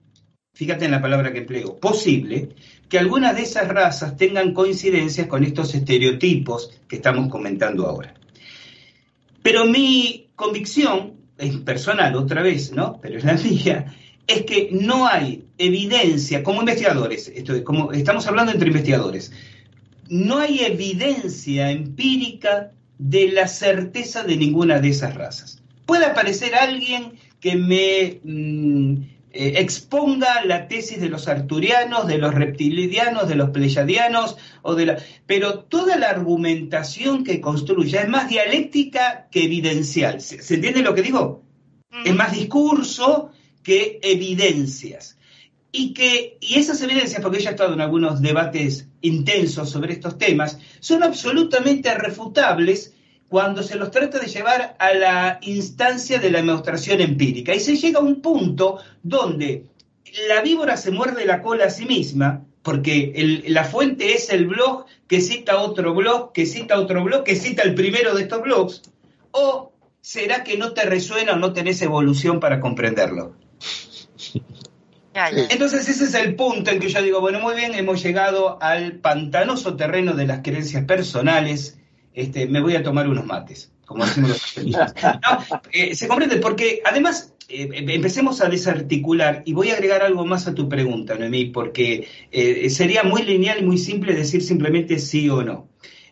fíjate 0.54 0.84
en 0.84 0.92
la 0.92 1.02
palabra 1.02 1.32
que 1.32 1.40
empleo, 1.40 1.80
posible 1.80 2.50
que 2.90 3.00
algunas 3.00 3.34
de 3.34 3.44
esas 3.44 3.70
razas 3.70 4.18
tengan 4.18 4.54
coincidencias 4.54 5.28
con 5.28 5.46
estos 5.46 5.74
estereotipos 5.74 6.70
que 6.90 6.98
estamos 6.98 7.30
comentando 7.30 7.88
ahora. 7.88 8.14
Pero 9.42 9.64
mi 9.64 10.32
convicción, 10.36 11.23
es 11.44 11.58
personal 11.58 12.16
otra 12.16 12.42
vez, 12.42 12.72
¿no? 12.72 13.00
Pero 13.02 13.18
es 13.18 13.24
la 13.24 13.34
mía, 13.44 13.94
es 14.28 14.44
que 14.44 14.70
no 14.72 15.08
hay 15.08 15.44
evidencia, 15.58 16.44
como 16.44 16.62
investigadores, 16.62 17.32
esto, 17.34 17.64
como 17.64 17.92
estamos 17.92 18.26
hablando 18.28 18.52
entre 18.52 18.68
investigadores, 18.68 19.32
no 20.10 20.40
hay 20.40 20.60
evidencia 20.62 21.72
empírica 21.72 22.72
de 22.98 23.32
la 23.32 23.48
certeza 23.48 24.24
de 24.24 24.38
ninguna 24.38 24.80
de 24.80 24.90
esas 24.90 25.16
razas. 25.16 25.62
Puede 25.86 26.06
aparecer 26.06 26.56
alguien 26.56 27.14
que 27.40 27.56
me 27.56 28.20
mm, 28.24 29.13
eh, 29.36 29.56
exponga 29.58 30.46
la 30.46 30.68
tesis 30.68 31.02
de 31.02 31.10
los 31.10 31.28
arturianos, 31.28 32.06
de 32.06 32.20
los 32.20 32.36
reptilianos, 32.36 33.28
de 33.28 33.34
los 33.34 33.50
pleyadianos, 33.50 34.38
o 34.62 34.76
de 34.76 34.86
la... 34.86 34.98
pero 35.26 35.62
toda 35.62 35.98
la 35.98 36.12
argumentación 36.12 37.24
que 37.24 37.42
construye 37.42 37.98
es 37.98 38.08
más 38.08 38.30
dialéctica 38.30 39.28
que 39.32 39.46
evidencial. 39.46 40.22
¿Se, 40.22 40.54
entiende 40.54 40.84
lo 40.84 40.94
que 40.94 41.02
digo? 41.02 41.44
Es 42.06 42.14
más 42.14 42.32
discurso 42.32 43.32
que 43.64 44.00
evidencias. 44.04 45.18
Y, 45.72 45.96
que, 45.96 46.38
y 46.40 46.60
esas 46.60 46.80
evidencias, 46.84 47.20
porque 47.20 47.40
ella 47.40 47.50
ha 47.50 47.54
estado 47.54 47.74
en 47.74 47.82
algunos 47.82 48.22
debates 48.22 48.88
intensos 49.02 49.72
sobre 49.72 49.94
estos 49.94 50.20
temas, 50.20 50.60
son 50.80 51.02
absolutamente 51.02 51.92
refutables 51.96 52.93
cuando 53.34 53.64
se 53.64 53.78
los 53.78 53.90
trata 53.90 54.20
de 54.20 54.28
llevar 54.28 54.76
a 54.78 54.94
la 54.94 55.40
instancia 55.42 56.20
de 56.20 56.30
la 56.30 56.38
demostración 56.38 57.02
empírica. 57.02 57.56
Y 57.56 57.60
se 57.60 57.76
llega 57.78 57.98
a 57.98 58.04
un 58.04 58.22
punto 58.22 58.78
donde 59.02 59.66
la 60.28 60.44
víbora 60.44 60.78
se 60.78 60.92
muerde 60.92 61.26
la 61.26 61.42
cola 61.42 61.66
a 61.66 61.70
sí 61.72 61.86
misma, 61.86 62.46
porque 62.62 63.42
la 63.48 63.64
fuente 63.64 64.14
es 64.14 64.30
el 64.30 64.46
blog 64.46 64.86
que 65.08 65.20
cita 65.20 65.58
otro 65.58 65.96
blog, 65.96 66.32
que 66.32 66.46
cita 66.46 66.80
otro 66.80 67.04
blog, 67.04 67.24
que 67.24 67.36
cita 67.36 67.64
el 67.64 67.74
primero 67.74 68.14
de 68.14 68.22
estos 68.22 68.44
blogs, 68.44 68.84
o 69.32 69.74
será 70.00 70.44
que 70.44 70.56
no 70.56 70.74
te 70.74 70.84
resuena 70.84 71.34
o 71.34 71.38
no 71.38 71.54
tenés 71.54 71.82
evolución 71.82 72.40
para 72.40 72.60
comprenderlo. 72.60 73.36
Entonces 75.16 75.90
ese 75.90 76.04
es 76.04 76.14
el 76.14 76.36
punto 76.36 76.70
en 76.70 76.80
que 76.80 76.90
yo 76.90 77.02
digo, 77.02 77.20
bueno, 77.20 77.40
muy 77.40 77.56
bien, 77.56 77.74
hemos 77.74 78.04
llegado 78.04 78.62
al 78.62 78.98
pantanoso 78.98 79.76
terreno 79.76 80.14
de 80.14 80.28
las 80.28 80.42
creencias 80.44 80.86
personales, 80.86 81.80
este, 82.14 82.48
me 82.48 82.62
voy 82.62 82.76
a 82.76 82.84
tomar 82.84 83.08
unos 83.08 83.26
mates, 83.26 83.72
como 83.86 84.06
decimos 84.06 84.56
los 84.56 84.94
eh, 85.72 85.96
Se 85.96 86.08
comprende, 86.08 86.38
porque 86.38 86.82
además 86.86 87.34
eh, 87.50 87.70
empecemos 87.74 88.42
a 88.42 88.50
desarticular, 88.50 89.44
y 89.46 89.54
voy 89.54 89.70
a 89.70 89.74
agregar 89.74 90.02
algo 90.04 90.26
más 90.26 90.48
a 90.48 90.54
tu 90.54 90.70
pregunta, 90.70 91.16
Noemí, 91.16 91.46
porque 91.46 92.08
eh, 92.32 92.70
sería 92.70 93.04
muy 93.04 93.24
lineal 93.24 93.60
y 93.60 93.66
muy 93.66 93.78
simple 93.78 94.14
decir 94.14 94.44
simplemente 94.44 95.00
sí 95.00 95.30
o 95.30 95.44
no. 95.44 95.70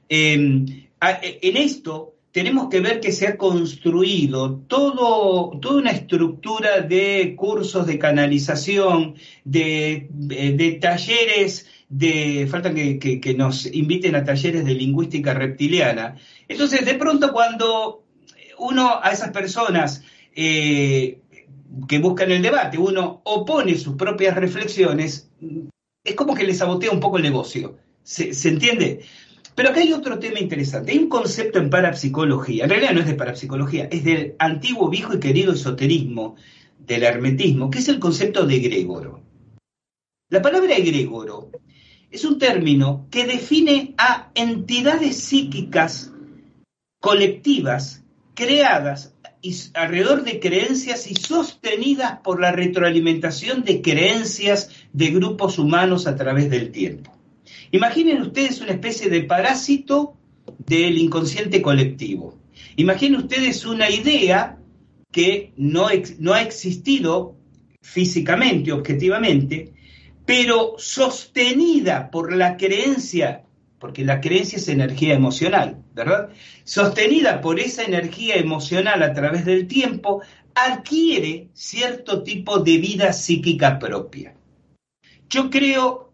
Em, 0.10 0.66
en 1.02 1.58
esto 1.58 2.16
tenemos 2.32 2.70
que 2.70 2.80
ver 2.80 3.00
que 3.00 3.12
se 3.12 3.28
ha 3.28 3.38
construido 3.38 4.58
todo, 4.68 5.58
toda 5.60 5.80
una 5.80 5.92
estructura 5.92 6.82
de 6.82 7.36
cursos 7.36 7.86
de 7.86 8.00
canalización, 8.00 9.16
de, 9.44 10.08
de 10.12 10.72
talleres 10.82 11.68
de, 11.92 12.48
falta 12.50 12.74
que, 12.74 13.36
nos 13.38 13.66
inviten 13.66 14.16
a 14.16 14.24
talleres 14.24 14.64
de 14.66 14.74
lingüística 14.74 15.34
reptiliana. 15.34 16.16
Entonces, 16.48 16.86
de 16.86 16.96
pronto 16.96 17.34
cuando 17.34 18.06
uno 18.60 19.00
a 19.04 19.12
esas 19.12 19.32
personas 19.32 20.02
eh, 20.34 21.20
que 21.90 22.00
buscan 22.00 22.32
el 22.32 22.42
debate, 22.42 22.78
uno 22.78 23.22
opone 23.26 23.76
sus 23.76 23.98
propias 23.98 24.38
reflexiones, 24.38 25.30
es 26.04 26.16
como 26.16 26.34
que 26.34 26.46
le 26.46 26.54
sabotea 26.54 26.92
un 26.92 27.02
poco 27.02 27.18
el 27.18 27.24
negocio. 27.24 27.78
¿Se, 28.04 28.34
¿Se, 28.34 28.48
entiende? 28.48 29.02
Pero 29.54 29.70
acá 29.70 29.82
hay 29.82 29.92
otro 29.92 30.18
tema 30.18 30.40
interesante. 30.40 30.94
Hay 30.94 30.98
un 30.98 31.10
concepto 31.10 31.60
en 31.60 31.70
parapsicología, 31.70 32.64
en 32.64 32.70
realidad 32.70 32.94
no 32.94 33.02
es 33.02 33.08
de 33.08 33.16
parapsicología, 33.16 33.90
es 33.92 34.06
del 34.06 34.36
antiguo, 34.40 34.90
viejo 34.90 35.14
y 35.14 35.20
querido 35.20 35.52
esoterismo, 35.52 36.38
del 36.80 37.04
hermetismo, 37.04 37.70
que 37.70 37.80
es 37.80 37.90
el 37.90 38.00
concepto 38.00 38.46
de 38.46 38.56
egregoro. 38.56 39.22
La 40.30 40.42
palabra 40.42 40.78
egregoro 40.78 41.52
es 42.12 42.26
un 42.26 42.38
término 42.38 43.08
que 43.10 43.26
define 43.26 43.94
a 43.98 44.32
entidades 44.36 45.18
psíquicas 45.18 46.12
colectivas 47.00 48.04
creadas 48.36 49.16
alrededor 49.74 50.24
de 50.24 50.40
creencias 50.40 51.10
y 51.10 51.16
sostenidas 51.16 52.20
por 52.24 52.40
la 52.40 52.52
retroalimentación 52.52 53.64
de 53.64 53.82
creencias 53.82 54.70
de 54.94 55.10
grupos 55.10 55.58
humanos 55.58 56.06
a 56.06 56.16
través 56.16 56.50
del 56.50 56.72
tiempo. 56.72 57.12
Imaginen 57.72 58.22
ustedes 58.22 58.62
una 58.62 58.74
especie 58.74 59.10
de 59.10 59.24
parásito 59.24 60.16
del 60.68 60.98
inconsciente 60.98 61.62
colectivo. 61.62 62.38
Imaginen 62.76 63.22
ustedes 63.22 63.66
una 63.66 63.90
idea 63.90 64.58
que 65.12 65.54
no, 65.58 65.88
no 66.20 66.34
ha 66.34 66.42
existido 66.42 67.36
físicamente, 67.82 68.72
objetivamente, 68.72 69.74
pero 70.32 70.76
sostenida 70.78 72.10
por 72.10 72.34
la 72.34 72.56
creencia, 72.56 73.44
porque 73.80 74.06
la 74.06 74.22
creencia 74.22 74.60
es 74.60 74.70
energía 74.70 75.14
emocional, 75.14 75.84
¿verdad? 75.94 76.30
Sostenida 76.64 77.42
por 77.42 77.60
esa 77.60 77.84
energía 77.84 78.36
emocional 78.36 79.04
a 79.04 79.14
través 79.14 79.44
del 79.44 79.68
tiempo, 79.68 80.22
adquiere 80.56 81.50
cierto 81.52 82.24
tipo 82.24 82.60
de 82.60 82.78
vida 82.78 83.12
psíquica 83.12 83.78
propia. 83.78 84.34
Yo 85.30 85.50
creo, 85.50 86.14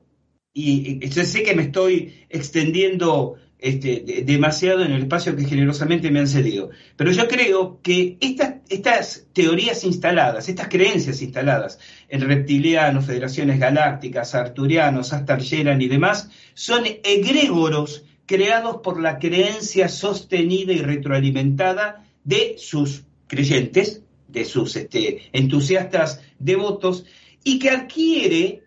y, 0.51 0.99
sé 1.09 1.43
que 1.43 1.53
me 1.53 1.61
estoy 1.61 2.25
extendiendo 2.27 3.35
este, 3.59 4.23
demasiado 4.23 4.83
en 4.83 4.91
el 4.91 5.03
espacio 5.03 5.35
que 5.35 5.45
generosamente 5.45 6.11
me 6.11 6.19
han 6.19 6.27
cedido. 6.27 6.69
Pero 6.95 7.11
yo 7.11 7.27
creo 7.27 7.79
que 7.81 8.17
estas, 8.19 9.25
teorías 9.33 9.83
instaladas, 9.83 10.47
estas 10.47 10.67
creencias 10.67 11.21
instaladas 11.23 11.79
en 12.07 12.21
reptilianos, 12.21 13.05
federaciones 13.05 13.59
galácticas, 13.59 14.35
arturianos, 14.35 15.11
Astargeran 15.11 15.81
y 15.81 15.87
demás, 15.87 16.29
son 16.53 16.83
egrégoros 17.03 18.03
creados 18.27 18.77
por 18.83 19.01
la 19.01 19.17
creencia 19.17 19.89
sostenida 19.89 20.73
y 20.73 20.81
retroalimentada 20.81 22.05
de 22.23 22.55
sus 22.59 23.05
creyentes, 23.25 24.03
de 24.27 24.45
sus 24.45 24.75
este, 24.75 25.29
entusiastas 25.33 26.21
devotos, 26.37 27.05
y 27.43 27.57
que 27.57 27.69
adquiere 27.71 28.63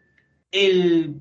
el 0.51 1.15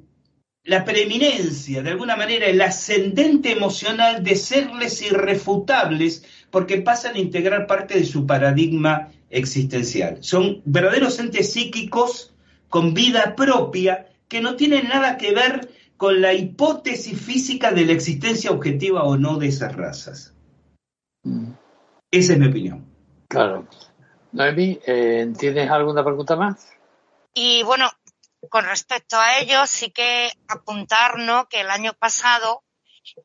la 0.70 0.86
preeminencia, 0.86 1.82
de 1.82 1.90
alguna 1.90 2.16
manera 2.16 2.46
el 2.46 2.62
ascendente 2.62 3.52
emocional 3.52 4.24
de 4.24 4.36
serles 4.36 5.02
irrefutables 5.02 6.24
porque 6.52 6.80
pasan 6.80 7.16
a 7.16 7.20
integrar 7.20 7.66
parte 7.66 7.96
de 7.96 8.06
su 8.06 8.28
paradigma 8.28 9.10
existencial. 9.32 10.20
Son 10.22 10.62
verdaderos 10.66 11.18
entes 11.18 11.54
psíquicos 11.54 12.36
con 12.70 12.94
vida 12.94 13.36
propia 13.36 14.10
que 14.28 14.42
no 14.42 14.56
tienen 14.56 14.90
nada 14.90 15.18
que 15.18 15.34
ver 15.34 15.70
con 15.98 16.22
la 16.22 16.36
hipótesis 16.36 17.20
física 17.20 17.72
de 17.72 17.88
la 17.88 17.94
existencia 17.94 18.52
objetiva 18.52 19.06
o 19.06 19.18
no 19.18 19.40
de 19.40 19.48
esas 19.48 19.76
razas. 19.76 20.36
Mm. 21.24 21.54
Esa 22.12 22.34
es 22.34 22.40
mi 22.40 22.48
opinión. 22.48 22.86
Claro. 23.28 23.68
Noemi, 24.34 24.80
eh, 24.86 25.34
¿tienes 25.36 25.68
alguna 25.72 26.04
pregunta 26.04 26.36
más? 26.36 26.70
Y 27.34 27.64
bueno, 27.64 27.90
con 28.48 28.66
respecto 28.66 29.20
a 29.20 29.40
ello, 29.40 29.66
sí 29.68 29.92
que 29.92 30.32
apuntarnos 30.48 31.48
que 31.50 31.62
el 31.62 31.70
año 31.70 31.94
pasado 31.94 32.64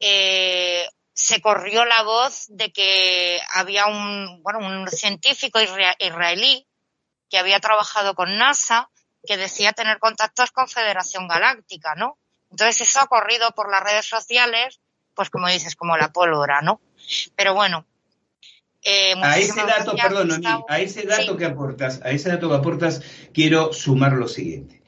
eh, 0.00 0.88
se 1.12 1.40
corrió 1.40 1.84
la 1.84 2.02
voz 2.02 2.46
de 2.48 2.72
que 2.72 3.40
había 3.54 3.86
un, 3.86 4.42
bueno, 4.42 4.58
un 4.58 4.88
científico 4.88 5.60
israelí 5.60 6.66
que 7.30 7.38
había 7.38 7.60
trabajado 7.60 8.14
con 8.14 8.36
NASA 8.36 8.90
que 9.26 9.36
decía 9.36 9.72
tener 9.72 9.98
contactos 9.98 10.50
con 10.50 10.68
Federación 10.68 11.28
Galáctica, 11.28 11.94
¿no? 11.94 12.18
Entonces 12.50 12.88
eso 12.88 13.00
ha 13.00 13.06
corrido 13.06 13.50
por 13.52 13.70
las 13.70 13.82
redes 13.82 14.06
sociales, 14.06 14.80
pues 15.14 15.30
como 15.30 15.48
dices, 15.48 15.76
como 15.76 15.96
la 15.96 16.12
pólvora, 16.12 16.60
¿no? 16.60 16.80
Pero 17.36 17.54
bueno. 17.54 17.86
Eh, 18.82 19.14
a 19.22 19.38
ese 19.38 19.62
dato, 19.62 19.96
perdón, 19.96 20.42
a 20.68 20.78
ese 20.78 21.06
dato 21.06 21.38
que 21.38 21.46
aportas, 21.46 22.02
a 22.02 22.10
ese 22.10 22.28
dato 22.28 22.50
que 22.50 22.56
aportas, 22.56 23.00
quiero 23.32 23.72
sumar 23.72 24.12
lo 24.12 24.28
siguiente. 24.28 24.83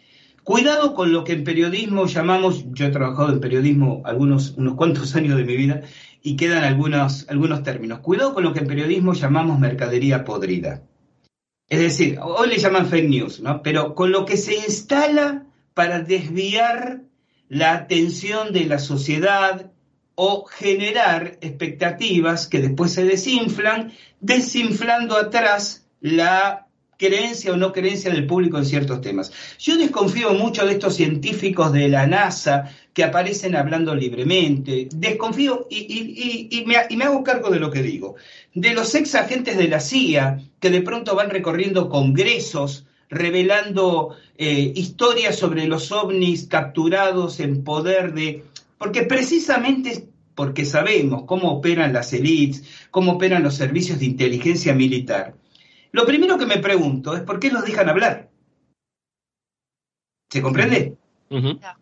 Cuidado 0.47 0.95
con 0.95 1.11
lo 1.11 1.25
que 1.25 1.33
en 1.33 1.43
periodismo 1.43 2.07
llamamos, 2.07 2.67
yo 2.73 2.87
he 2.87 2.91
trabajado 2.91 3.33
en 3.33 3.41
periodismo 3.41 4.03
algunos, 4.05 4.53
unos 4.57 4.77
cuantos 4.77 5.17
años 5.17 5.37
de 5.37 5.43
mi 5.43 5.57
vida, 5.57 5.83
y 6.23 6.37
quedan 6.37 6.63
algunos, 6.63 7.29
algunos 7.29 7.65
términos. 7.65 7.99
Cuidado 7.99 8.33
con 8.33 8.45
lo 8.45 8.53
que 8.53 8.61
en 8.61 8.69
periodismo 8.69 9.13
llamamos 9.13 9.59
mercadería 9.59 10.25
podrida. 10.25 10.85
Es 11.69 11.81
decir, 11.81 12.21
hoy 12.23 12.49
le 12.49 12.59
llaman 12.59 12.87
fake 12.87 13.09
news, 13.09 13.41
¿no? 13.41 13.61
Pero 13.61 13.97
con 13.97 14.13
lo 14.13 14.25
que 14.25 14.37
se 14.37 14.55
instala 14.55 15.47
para 15.75 15.99
desviar 15.99 17.01
la 17.49 17.73
atención 17.73 18.53
de 18.53 18.67
la 18.67 18.79
sociedad 18.79 19.73
o 20.15 20.45
generar 20.45 21.39
expectativas 21.41 22.47
que 22.47 22.61
después 22.61 22.93
se 22.93 23.05
desinflan, 23.05 23.95
desinflando 24.21 25.17
atrás 25.17 25.89
la 26.01 26.66
creencia 26.97 27.53
o 27.53 27.57
no 27.57 27.73
creencia 27.73 28.11
del 28.11 28.27
público 28.27 28.59
en 28.59 28.65
ciertos 28.65 29.01
temas. 29.01 29.33
Yo 29.59 29.77
desconfío 29.77 30.33
mucho 30.35 30.65
de 30.65 30.73
estos 30.73 30.97
científicos 30.97 31.73
de 31.73 31.89
la 31.89 32.07
NASA 32.07 32.71
que 32.93 33.05
aparecen 33.05 33.55
hablando 33.55 33.95
libremente. 33.95 34.89
Desconfío 34.95 35.67
y, 35.71 36.65
me, 36.67 37.05
hago 37.05 37.23
cargo 37.23 37.51
de 37.51 37.61
lo 37.61 37.71
que 37.71 37.83
digo. 37.83 38.17
De 38.55 38.73
los 38.73 38.95
ex 38.95 39.15
agentes 39.15 39.57
de 39.57 39.69
la 39.69 39.81
CIA 39.81 40.41
que 40.61 40.71
de 40.71 40.81
pronto 40.81 41.15
van 41.15 41.31
recorriendo 41.31 41.89
congresos 41.89 42.87
revelando 43.09 44.17
eh, 44.37 44.73
historias 44.75 45.37
sobre 45.37 45.67
los 45.69 45.93
ovnis 45.93 46.49
capturados 46.49 47.39
en 47.39 47.63
poder 47.63 48.15
de... 48.15 48.43
Porque 48.79 49.03
precisamente 49.03 50.09
porque 50.35 50.67
sabemos 50.67 51.23
cómo 51.25 51.51
operan 51.51 51.95
las 51.95 52.13
élites, 52.13 52.65
cómo 52.91 53.13
operan 53.13 53.43
los 53.43 53.55
servicios 53.55 54.01
de 54.01 54.07
inteligencia 54.07 54.75
militar 54.75 55.35
lo 55.97 56.05
primero 56.05 56.37
que 56.37 56.45
me 56.45 56.59
pregunto 56.59 57.17
es 57.17 57.23
por 57.23 57.41
qué 57.41 57.51
los 57.51 57.65
dejan 57.65 57.89
hablar. 57.89 58.29
¿Se 60.31 60.43
comprende? 60.43 60.99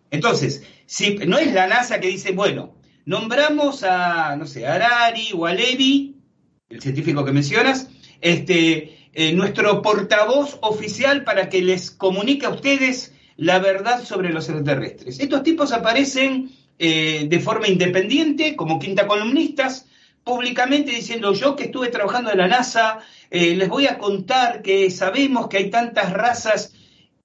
Entonces, 0.08 0.62
si 0.86 1.16
no 1.16 1.36
es 1.36 1.52
la 1.52 1.66
NASA 1.66 1.98
que 1.98 2.06
dice, 2.06 2.30
bueno, 2.30 2.76
nombramos 3.06 3.82
a, 3.82 4.36
no 4.36 4.46
sé, 4.46 4.68
a 4.68 4.74
Arari 4.74 5.30
o 5.34 5.46
a 5.46 5.52
Levi, 5.52 6.14
el 6.68 6.80
científico 6.80 7.24
que 7.24 7.32
mencionas, 7.32 7.90
este, 8.20 9.10
eh, 9.14 9.32
nuestro 9.32 9.82
portavoz 9.82 10.58
oficial 10.60 11.24
para 11.24 11.48
que 11.48 11.60
les 11.62 11.90
comunique 11.90 12.46
a 12.46 12.50
ustedes 12.50 13.16
la 13.36 13.58
verdad 13.58 14.04
sobre 14.04 14.32
los 14.32 14.48
extraterrestres. 14.48 15.18
Estos 15.18 15.42
tipos 15.42 15.72
aparecen 15.72 16.52
eh, 16.78 17.26
de 17.28 17.40
forma 17.40 17.66
independiente, 17.66 18.54
como 18.54 18.78
quinta 18.78 19.08
columnistas, 19.08 19.88
públicamente 20.24 20.90
diciendo 20.90 21.32
yo 21.34 21.54
que 21.54 21.64
estuve 21.64 21.88
trabajando 21.88 22.32
en 22.32 22.38
la 22.38 22.48
NASA, 22.48 23.00
eh, 23.30 23.54
les 23.54 23.68
voy 23.68 23.86
a 23.86 23.98
contar 23.98 24.62
que 24.62 24.90
sabemos 24.90 25.48
que 25.48 25.58
hay 25.58 25.70
tantas 25.70 26.12
razas. 26.12 26.74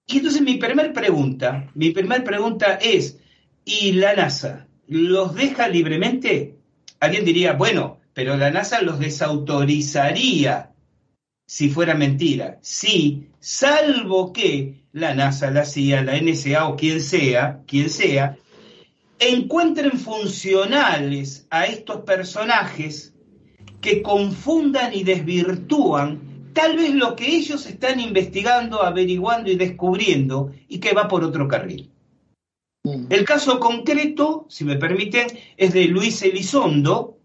Y 0.06 0.18
entonces 0.18 0.41
mi 0.41 0.56
primer 0.56 0.91
pregunta, 0.91 1.70
mi 1.74 1.91
primer 1.91 2.24
pregunta 2.24 2.76
es, 2.76 3.20
¿y 3.64 3.93
la 3.93 4.16
NASA 4.16 4.68
los 4.88 5.34
deja 5.36 5.68
libremente? 5.68 6.56
Alguien 7.00 7.24
diría, 7.24 7.54
bueno, 7.54 8.00
pero 8.14 8.36
la 8.36 8.52
NASA 8.52 8.82
los 8.82 9.00
desautorizaría 9.00 10.72
si 11.45 11.70
fuera 11.70 11.95
mentira. 11.95 12.60
Sí, 12.62 13.30
salvo 13.39 14.34
que 14.34 14.84
la 14.91 15.16
NASA, 15.16 15.50
la 15.52 15.66
CIA, 15.66 16.04
la 16.04 16.20
NSA 16.20 16.68
o 16.68 16.76
quien 16.76 17.02
sea, 17.02 17.62
quien 17.66 17.89
sea, 17.89 18.38
encuentren 19.20 20.00
funcionales 20.00 21.46
a 21.50 21.66
estos 21.66 22.02
personajes 22.02 23.14
que 23.82 24.02
confundan 24.02 24.94
y 24.94 25.04
desvirtúan 25.04 26.52
tal 26.54 26.76
vez 26.76 26.94
lo 26.94 27.16
que 27.16 27.36
ellos 27.36 27.66
están 27.66 28.00
investigando, 28.00 28.84
averiguando 28.84 29.52
y 29.52 29.56
descubriendo 29.56 30.52
y 30.68 30.80
que 30.80 30.94
va 30.94 31.08
por 31.08 31.24
otro 31.24 31.48
carril. 31.48 31.92
El 32.84 33.26
caso 33.26 33.60
concreto, 33.60 34.46
si 34.50 34.64
me 34.64 34.78
permiten, 34.78 35.28
es 35.58 35.74
de 35.74 35.86
Luis 35.86 36.22
Elizondo, 36.24 37.18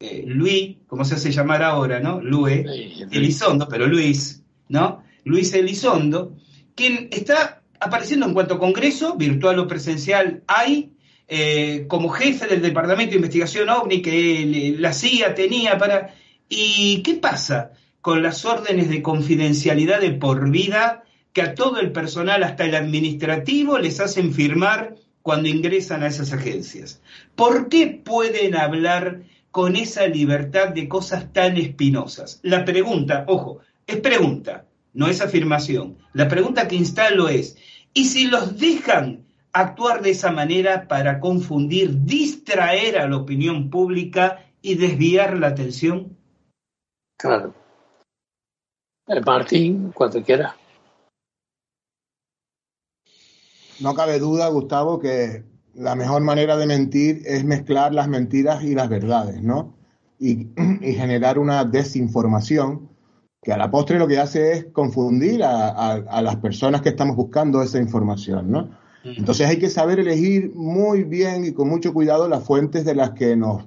eh, 0.00 0.24
Luis, 0.26 0.78
como 0.86 1.04
se 1.04 1.14
hace 1.14 1.30
llamar 1.30 1.62
ahora, 1.62 2.00
¿no? 2.00 2.20
Luis 2.20 2.66
Elizondo, 3.10 3.68
pero 3.68 3.86
Luis, 3.86 4.44
¿no? 4.68 5.02
Luis 5.24 5.54
Elizondo, 5.54 6.36
quien 6.74 7.08
está 7.12 7.62
apareciendo 7.78 8.26
en 8.26 8.34
cuanto 8.34 8.54
a 8.54 8.58
congreso, 8.58 9.16
virtual 9.16 9.60
o 9.60 9.68
presencial, 9.68 10.42
hay 10.46 10.91
eh, 11.34 11.86
como 11.88 12.10
jefe 12.10 12.46
del 12.46 12.60
Departamento 12.60 13.12
de 13.12 13.16
Investigación 13.16 13.70
OVNI 13.70 14.02
que 14.02 14.76
la 14.78 14.92
CIA 14.92 15.34
tenía 15.34 15.78
para... 15.78 16.14
¿Y 16.46 17.02
qué 17.02 17.14
pasa 17.14 17.70
con 18.02 18.22
las 18.22 18.44
órdenes 18.44 18.90
de 18.90 19.00
confidencialidad 19.00 20.02
de 20.02 20.10
por 20.10 20.50
vida 20.50 21.04
que 21.32 21.40
a 21.40 21.54
todo 21.54 21.80
el 21.80 21.90
personal, 21.90 22.42
hasta 22.42 22.66
el 22.66 22.74
administrativo, 22.74 23.78
les 23.78 23.98
hacen 23.98 24.34
firmar 24.34 24.96
cuando 25.22 25.48
ingresan 25.48 26.02
a 26.02 26.08
esas 26.08 26.34
agencias? 26.34 27.00
¿Por 27.34 27.70
qué 27.70 27.86
pueden 27.86 28.54
hablar 28.54 29.22
con 29.50 29.74
esa 29.74 30.06
libertad 30.08 30.68
de 30.68 30.86
cosas 30.86 31.32
tan 31.32 31.56
espinosas? 31.56 32.40
La 32.42 32.66
pregunta, 32.66 33.24
ojo, 33.26 33.60
es 33.86 33.96
pregunta, 34.00 34.66
no 34.92 35.08
es 35.08 35.22
afirmación. 35.22 35.96
La 36.12 36.28
pregunta 36.28 36.68
que 36.68 36.76
instalo 36.76 37.30
es, 37.30 37.56
¿y 37.94 38.04
si 38.04 38.26
los 38.26 38.58
dejan 38.58 39.24
actuar 39.52 40.02
de 40.02 40.10
esa 40.10 40.32
manera 40.32 40.88
para 40.88 41.20
confundir, 41.20 42.04
distraer 42.04 42.98
a 42.98 43.08
la 43.08 43.16
opinión 43.16 43.70
pública 43.70 44.46
y 44.62 44.76
desviar 44.76 45.38
la 45.38 45.48
atención? 45.48 46.16
Claro. 47.18 47.54
Martín, 49.26 49.92
cuando 49.92 50.22
quiera. 50.22 50.56
No 53.80 53.94
cabe 53.94 54.18
duda, 54.18 54.48
Gustavo, 54.48 54.98
que 54.98 55.44
la 55.74 55.94
mejor 55.96 56.22
manera 56.22 56.56
de 56.56 56.66
mentir 56.66 57.22
es 57.26 57.44
mezclar 57.44 57.92
las 57.92 58.08
mentiras 58.08 58.62
y 58.62 58.74
las 58.74 58.88
verdades, 58.88 59.42
¿no? 59.42 59.76
Y, 60.18 60.50
generar 60.80 61.38
una 61.38 61.64
desinformación 61.64 62.90
que 63.42 63.52
a 63.52 63.56
la 63.56 63.72
postre 63.72 63.98
lo 63.98 64.06
que 64.06 64.20
hace 64.20 64.52
es 64.52 64.64
confundir 64.66 65.42
a 65.42 66.22
las 66.22 66.36
personas 66.36 66.80
que 66.80 66.90
estamos 66.90 67.16
buscando 67.16 67.60
esa 67.60 67.78
información, 67.78 68.50
¿no? 68.52 68.81
Entonces 69.04 69.48
hay 69.48 69.58
que 69.58 69.68
saber 69.68 70.00
elegir 70.00 70.52
muy 70.54 71.04
bien 71.04 71.44
y 71.44 71.52
con 71.52 71.68
mucho 71.68 71.92
cuidado 71.92 72.28
las 72.28 72.44
fuentes 72.44 72.84
de 72.84 72.94
las 72.94 73.10
que 73.10 73.36
nos 73.36 73.64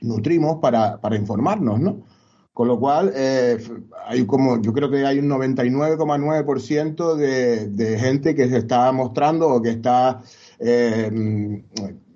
nutrimos 0.00 0.58
para, 0.60 0.98
informarnos, 1.16 1.80
¿no? 1.80 2.02
Con 2.52 2.68
lo 2.68 2.78
cual, 2.78 3.12
eh, 3.14 3.58
hay 4.06 4.26
como, 4.26 4.60
yo 4.60 4.72
creo 4.72 4.90
que 4.90 5.06
hay 5.06 5.18
un 5.18 5.28
99,9% 5.28 7.14
de, 7.14 7.68
de 7.68 7.98
gente 7.98 8.34
que 8.34 8.48
se 8.48 8.58
está 8.58 8.90
mostrando 8.92 9.48
o 9.48 9.62
que 9.62 9.70
está 9.70 10.20
eh, 10.58 11.62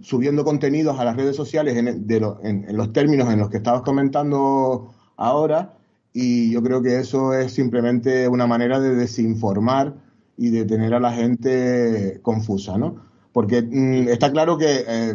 subiendo 0.01 0.45
contenidos 0.45 0.99
a 0.99 1.05
las 1.05 1.17
redes 1.17 1.35
sociales 1.35 1.77
en, 1.77 2.07
de 2.07 2.17
en, 2.43 2.77
los 2.77 2.93
términos 2.93 3.33
en 3.33 3.39
los 3.39 3.49
que 3.49 3.57
estabas 3.57 3.83
comentando 3.83 4.93
ahora. 5.17 5.79
Y 6.13 6.53
yo 6.53 6.63
creo 6.63 6.83
que 6.83 6.99
eso 6.99 7.33
es 7.33 7.53
simplemente 7.53 8.29
una 8.29 8.47
manera 8.47 8.79
de 8.79 8.95
desinformar 8.95 9.95
y 10.37 10.51
de 10.51 10.65
tener 10.65 10.95
a 10.95 11.01
la 11.01 11.13
gente 11.13 12.21
confusa, 12.23 12.77
¿no? 12.79 12.97
Porque 13.33 13.63
mm, 13.63 14.09
está 14.09 14.31
claro 14.33 14.59
que 14.59 14.85
eh, 14.87 15.15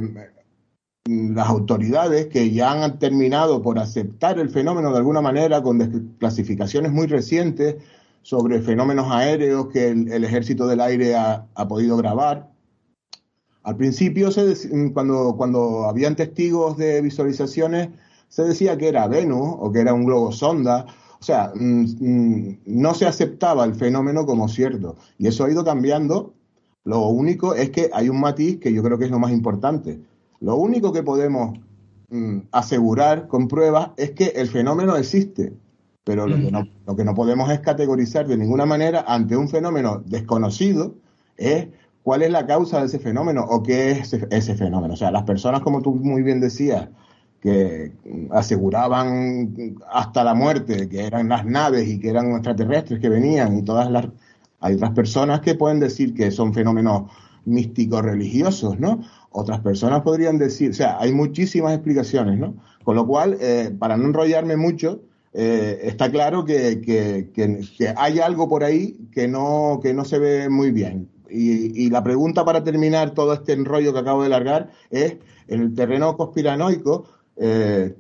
las 1.06 1.48
autoridades 1.48 2.28
que 2.28 2.52
ya 2.52 2.84
han 2.84 3.00
terminado 3.00 3.62
por 3.62 3.80
aceptar 3.80 4.40
el 4.40 4.50
fenómeno 4.50 4.92
de 4.92 4.98
alguna 4.98 5.22
manera 5.22 5.62
con 5.62 6.16
clasificaciones 6.20 6.92
muy 6.92 7.08
recientes 7.08 7.78
sobre 8.22 8.62
fenómenos 8.62 9.08
aéreos 9.12 9.68
que 9.70 9.90
el, 9.90 10.24
ejército 10.24 10.68
del 10.68 10.82
aire 10.82 11.16
ha, 11.16 11.48
podido 11.68 11.98
grabar. 11.98 12.52
Al 13.64 13.76
principio, 13.76 14.32
se, 14.32 14.92
cuando, 14.94 15.36
cuando 15.38 15.86
habían 15.86 16.16
testigos 16.16 16.78
de 16.78 17.02
visualizaciones, 17.02 17.90
se 18.28 18.44
decía 18.44 18.78
que 18.78 18.90
era 18.90 19.08
Venus 19.08 19.56
o 19.60 19.72
que 19.72 19.80
era 19.80 19.94
un 19.94 20.06
globo 20.06 20.32
sonda 20.32 20.86
O 21.20 21.24
sea, 21.24 21.52
mm, 21.54 21.86
mm, 22.00 22.58
no 22.66 22.94
se 22.94 23.06
aceptaba 23.06 23.66
el 23.66 23.76
fenómeno 23.76 24.26
como 24.26 24.48
cierto. 24.48 24.98
Y 25.18 25.28
eso 25.28 25.44
ha 25.44 25.52
ido 25.52 25.64
cambiando. 25.64 26.34
Lo 26.86 27.08
único 27.08 27.56
es 27.56 27.70
que 27.72 27.90
hay 27.94 28.10
un 28.10 28.20
matiz 28.20 28.60
que 28.60 28.74
yo 28.74 28.82
creo 28.82 28.98
que 28.98 29.06
es 29.06 29.12
lo 29.12 29.20
más 29.20 29.32
importante. 29.32 30.00
Lo 30.40 30.56
único 30.56 30.94
que 30.94 31.04
podemos 31.04 31.60
mm, 32.10 32.40
asegurar 32.52 33.28
con 33.28 33.48
pruebas 33.48 33.92
es 33.98 34.12
que 34.12 34.28
el 34.28 34.48
fenómeno 34.48 34.96
existe. 34.96 35.54
Pero 36.06 36.26
lo 36.26 36.38
que, 36.38 36.52
no, 36.52 36.68
lo 36.88 36.96
que 36.96 37.04
no 37.04 37.14
podemos 37.14 37.52
es 37.52 37.60
categorizar 37.60 38.26
de 38.26 38.38
ninguna 38.38 38.66
manera 38.66 39.06
ante 39.08 39.38
un 39.38 39.48
fenómeno 39.48 40.02
desconocido 40.06 40.96
es 41.38 41.68
cuál 42.02 42.24
es 42.24 42.32
la 42.32 42.48
causa 42.48 42.80
de 42.80 42.88
ese 42.88 42.98
fenómeno 42.98 43.46
o 43.48 43.62
qué 43.62 43.92
es 43.92 44.14
ese, 44.14 44.56
fenómeno. 44.56 44.96
O 44.96 44.98
sea, 44.98 45.12
las 45.12 45.24
personas, 45.24 45.62
como 45.62 45.82
tú 45.82 45.94
muy 45.94 46.24
bien 46.24 46.40
decías, 46.40 46.90
que 47.42 47.92
aseguraban 48.32 49.56
hasta 49.92 50.24
la 50.24 50.34
muerte 50.34 50.90
que 50.90 51.06
eran 51.06 51.30
las 51.30 51.46
naves 51.46 51.88
y 51.88 52.00
que 52.00 52.10
eran 52.10 52.32
extraterrestres 52.32 53.00
que 53.00 53.10
venían 53.10 53.58
y 53.58 53.62
todas 53.64 53.90
las... 53.90 54.08
Hay 54.62 54.76
otras 54.76 54.92
personas 54.92 55.40
que 55.40 55.56
pueden 55.56 55.80
decir 55.80 56.14
que 56.14 56.32
son 56.32 56.54
fenómenos 56.54 57.10
místicos 57.46 58.02
religiosos, 58.02 58.80
¿no? 58.80 59.02
Otras 59.32 59.62
personas 59.62 60.02
podrían 60.02 60.38
decir, 60.38 60.72
o 60.72 60.74
sea, 60.74 61.00
hay 61.00 61.14
muchísimas 61.14 61.74
explicaciones, 61.74 62.38
¿no? 62.38 62.56
Con 62.84 62.96
lo 62.96 63.08
cual, 63.08 63.38
eh, 63.40 63.74
para 63.78 63.96
no 63.96 64.06
enrollarme 64.06 64.58
mucho, 64.58 65.02
eh, 65.34 65.80
está 65.84 66.10
claro 66.12 66.44
que, 66.44 66.82
que, 66.82 67.30
que, 67.34 67.94
hay 67.96 68.20
algo 68.20 68.50
por 68.50 68.64
ahí 68.64 68.98
que 69.12 69.28
no, 69.28 69.80
que 69.82 69.94
no 69.94 70.04
se 70.04 70.20
ve 70.20 70.50
muy 70.50 70.72
bien. 70.72 71.10
Y, 71.30 71.92
la 71.92 72.04
pregunta 72.04 72.44
para 72.44 72.64
terminar 72.64 73.14
todo 73.14 73.34
este 73.34 73.54
enrollo 73.54 73.94
que 73.94 74.00
acabo 74.00 74.24
de 74.24 74.30
largar 74.30 74.72
es, 74.90 75.18
en 75.48 75.62
el 75.62 75.76
terreno 75.76 76.18
conspiranoico, 76.18 77.06
eh, 77.40 77.96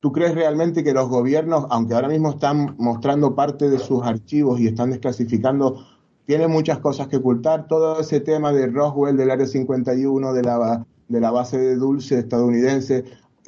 ¿tú 0.00 0.12
crees 0.12 0.34
realmente 0.34 0.82
que 0.82 0.92
los 0.92 1.08
gobiernos, 1.08 1.66
aunque 1.70 1.94
ahora 1.94 2.08
mismo 2.08 2.30
están 2.30 2.74
mostrando 2.78 3.34
parte 3.34 3.70
de 3.70 3.78
sus 3.78 4.02
archivos 4.02 4.60
y 4.60 4.66
están 4.66 4.90
desclasificando, 4.90 5.86
tienen 6.26 6.50
muchas 6.50 6.80
cosas 6.80 7.08
que 7.08 7.16
ocultar? 7.16 7.68
Todo 7.68 8.00
ese 8.00 8.20
tema 8.20 8.52
de 8.52 8.66
Roswell, 8.66 9.16
del 9.16 9.30
Área 9.30 9.46
51, 9.46 10.32
de 10.32 10.42
la, 10.42 10.86
de 11.08 11.20
la 11.20 11.30
base 11.30 11.58
de 11.58 11.76
dulce 11.76 12.18
estadounidense, 12.18 13.04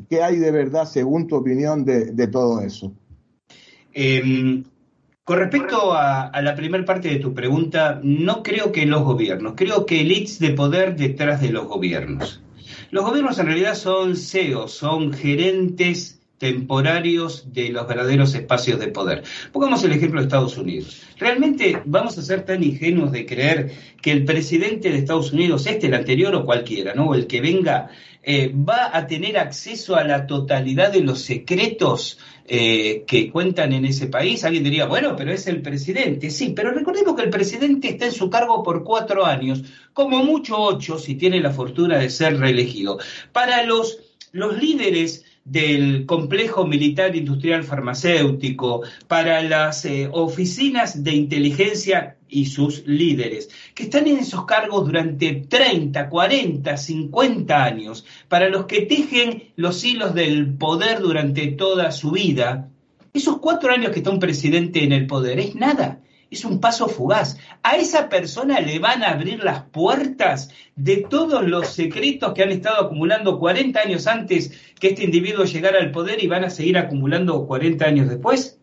¿qué 0.09 0.23
hay 0.23 0.37
de 0.37 0.53
verdad, 0.53 0.87
según 0.87 1.27
tu 1.27 1.37
opinión, 1.37 1.85
de, 1.85 2.27
todo 2.29 2.61
eso? 2.61 2.93
Eh, 3.93 4.63
con 5.27 5.39
respecto 5.41 5.93
a, 5.93 6.31
la 6.41 6.55
primera 6.55 6.85
parte 6.85 7.09
de 7.09 7.19
tu 7.19 7.35
pregunta, 7.35 7.99
no 8.01 8.45
creo 8.45 8.71
que 8.71 8.87
los 8.87 9.03
gobiernos, 9.03 9.55
creo 9.57 9.85
que 9.85 10.03
elites 10.03 10.39
de 10.39 10.51
poder 10.51 10.95
detrás 10.95 11.41
de 11.41 11.51
los 11.51 11.67
gobiernos. 11.67 12.45
Los 12.91 13.05
gobiernos 13.05 13.39
en 13.39 13.47
realidad 13.47 13.75
son 13.75 14.17
CEOs, 14.17 14.73
son 14.73 15.13
gerentes 15.13 16.21
temporarios 16.39 17.53
de 17.53 17.71
los 17.71 17.87
verdaderos 17.89 18.35
espacios 18.35 18.79
de 18.79 18.89
poder. 18.89 19.23
Pongamos 19.53 19.83
el 19.85 19.93
ejemplo 19.93 20.21
de 20.21 20.27
Estados 20.27 20.59
Unidos. 20.59 21.03
¿Realmente 21.19 21.81
vamos 21.87 22.19
a 22.19 22.23
ser 22.23 22.45
tan 22.45 22.63
ingenuos 22.63 23.11
de 23.13 23.25
creer 23.25 23.73
que 24.03 24.13
el 24.13 24.25
presidente 24.25 24.91
de 24.91 24.99
Estados 24.99 25.33
Unidos, 25.33 25.67
este, 25.67 25.87
el 25.87 25.95
anterior 25.95 26.35
o 26.35 26.45
cualquiera, 26.45 26.95
¿no? 26.95 27.15
El 27.15 27.27
que 27.27 27.41
venga, 27.41 27.91
eh, 28.23 28.53
va 28.53 28.97
a 28.97 29.07
tener 29.07 29.39
acceso 29.39 29.97
a 29.97 30.05
la 30.05 30.27
totalidad 30.27 30.93
de 30.93 31.01
los 31.01 31.23
secretos 31.23 32.19
eh, 32.49 33.05
que 33.07 33.31
cuentan 33.31 33.73
en 33.73 33.85
ese 33.85 34.07
país, 34.07 34.45
alguien 34.45 34.65
diría, 34.65 34.87
bueno, 34.87 35.17
pero 35.17 35.33
es 35.33 35.47
el 35.47 35.63
presidente. 35.63 36.31
Sí, 36.31 36.53
pero 36.55 36.71
recordemos 36.71 37.17
que 37.17 37.23
el 37.23 37.31
presidente 37.31 37.89
está 37.89 38.07
en 38.07 38.13
su 38.13 38.31
cargo 38.31 38.63
por 38.63 38.85
cuatro 38.85 39.27
años, 39.27 39.63
como 39.93 40.25
mucho 40.25 40.59
ocho, 40.59 40.99
si 40.99 41.17
tiene 41.17 41.41
la 41.41 41.51
fortuna 41.51 41.99
de 41.99 42.11
ser 42.11 42.39
reelegido. 42.39 42.99
Para 43.33 43.65
los, 43.65 43.99
los 44.33 44.61
líderes 44.61 45.25
del 45.45 46.07
complejo 46.07 46.67
militar 46.67 47.15
industrial 47.15 47.63
farmacéutico, 47.63 48.83
para 49.07 49.43
las 49.43 49.85
eh, 49.85 50.09
oficinas 50.11 51.05
de 51.05 51.13
inteligencia 51.13 52.16
y 52.29 52.47
sus 52.47 52.87
líderes, 52.87 53.49
que 53.75 53.85
están 53.85 54.07
en 54.07 54.19
esos 54.19 54.45
cargos 54.45 54.87
durante 54.87 55.33
30, 55.49 56.09
40, 56.09 56.77
50 56.77 57.65
años, 57.65 58.07
para 58.29 58.49
los 58.49 58.67
que 58.67 58.83
tejen 58.83 59.53
los 59.57 59.85
hilos 59.85 60.15
del 60.15 60.55
poder 60.55 61.01
durante 61.01 61.49
toda 61.49 61.91
su 61.93 62.13
vida, 62.13 62.71
esos 63.13 63.39
cuatro 63.39 63.73
años 63.73 63.93
que 63.93 63.99
está 63.99 64.11
un 64.11 64.21
presidente 64.21 64.85
en 64.85 64.93
el 64.93 65.07
poder 65.07 65.39
es 65.39 65.55
nada 65.55 66.01
es 66.31 66.45
un 66.45 66.61
paso 66.61 66.89
fugaz. 66.89 67.39
A 67.63 67.77
esa 67.77 68.09
persona 68.09 68.61
le 68.61 68.79
van 68.79 69.03
a 69.03 69.11
abrir 69.11 69.43
las 69.43 69.63
puertas 69.65 70.51
de 70.75 70.99
todos 71.09 71.47
los 71.47 71.69
secretos 71.69 72.33
que 72.35 72.43
han 72.43 72.51
estado 72.51 72.85
acumulando 72.85 73.39
40 73.39 73.81
años 73.81 74.07
antes 74.07 74.53
que 74.79 74.89
este 74.89 75.05
individuo 75.05 75.45
llegara 75.45 75.79
al 75.79 75.93
poder 75.93 76.23
y 76.23 76.27
van 76.27 76.45
a 76.45 76.51
seguir 76.51 76.79
acumulando 76.79 77.47
40 77.47 77.85
años 77.85 78.09
después. 78.09 78.61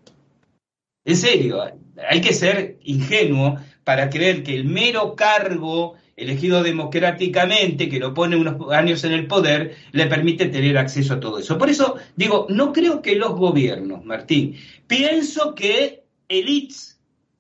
En 1.06 1.18
serio, 1.18 1.62
hay 2.10 2.22
que 2.22 2.34
ser 2.34 2.78
ingenuo 2.84 3.58
para 3.84 4.10
creer 4.10 4.44
que 4.44 4.56
el 4.56 4.66
mero 4.66 5.16
cargo 5.16 5.96
elegido 6.16 6.62
democráticamente, 6.62 7.90
que 7.90 8.00
lo 8.00 8.14
pone 8.14 8.36
unos 8.36 8.72
años 8.72 9.04
en 9.04 9.14
el 9.14 9.28
poder, 9.28 9.76
le 9.92 10.06
permite 10.06 10.46
tener 10.46 10.78
acceso 10.78 11.16
a 11.16 11.20
todo 11.20 11.40
eso. 11.40 11.58
Por 11.58 11.70
eso 11.70 11.96
digo, 12.16 12.46
no 12.50 12.72
creo 12.72 13.02
que 13.02 13.16
los 13.16 13.34
gobiernos, 13.36 14.06
Martín, 14.06 14.56
pienso 14.88 15.56
que 15.56 16.04
elites 16.30 16.94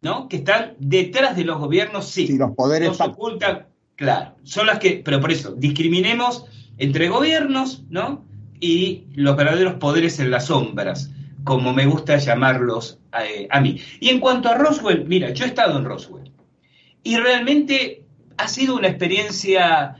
¿no? 0.03 0.27
Que 0.27 0.37
están 0.37 0.75
detrás 0.79 1.35
de 1.35 1.45
los 1.45 1.57
gobiernos, 1.57 2.09
sí. 2.09 2.37
los 2.37 2.51
poderes. 2.51 2.99
ocultan, 2.99 3.65
claro. 3.95 4.35
Son 4.43 4.67
las 4.67 4.77
que, 4.77 5.01
pero 5.03 5.19
por 5.19 5.31
eso, 5.31 5.55
discriminemos 5.55 6.45
entre 6.77 7.07
gobiernos, 7.07 7.83
¿no? 7.89 8.25
Y 8.59 9.05
los 9.15 9.35
verdaderos 9.35 9.75
poderes 9.75 10.19
en 10.19 10.29
las 10.29 10.47
sombras, 10.47 11.09
como 11.43 11.73
me 11.73 11.85
gusta 11.85 12.17
llamarlos 12.17 12.99
eh, 13.19 13.47
a 13.49 13.59
mí. 13.59 13.79
Y 13.99 14.09
en 14.09 14.19
cuanto 14.19 14.49
a 14.49 14.55
Roswell, 14.55 15.05
mira, 15.05 15.31
yo 15.31 15.45
he 15.45 15.47
estado 15.47 15.77
en 15.77 15.85
Roswell. 15.85 16.31
Y 17.03 17.17
realmente 17.17 18.05
ha 18.37 18.47
sido 18.47 18.75
una 18.75 18.87
experiencia, 18.87 19.97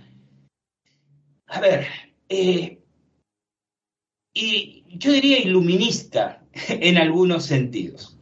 a 1.48 1.60
ver, 1.60 1.88
eh, 2.30 2.80
y 4.34 4.84
yo 4.98 5.12
diría 5.12 5.40
iluminista 5.40 6.44
en 6.70 6.98
algunos 6.98 7.46
sentidos 7.46 8.14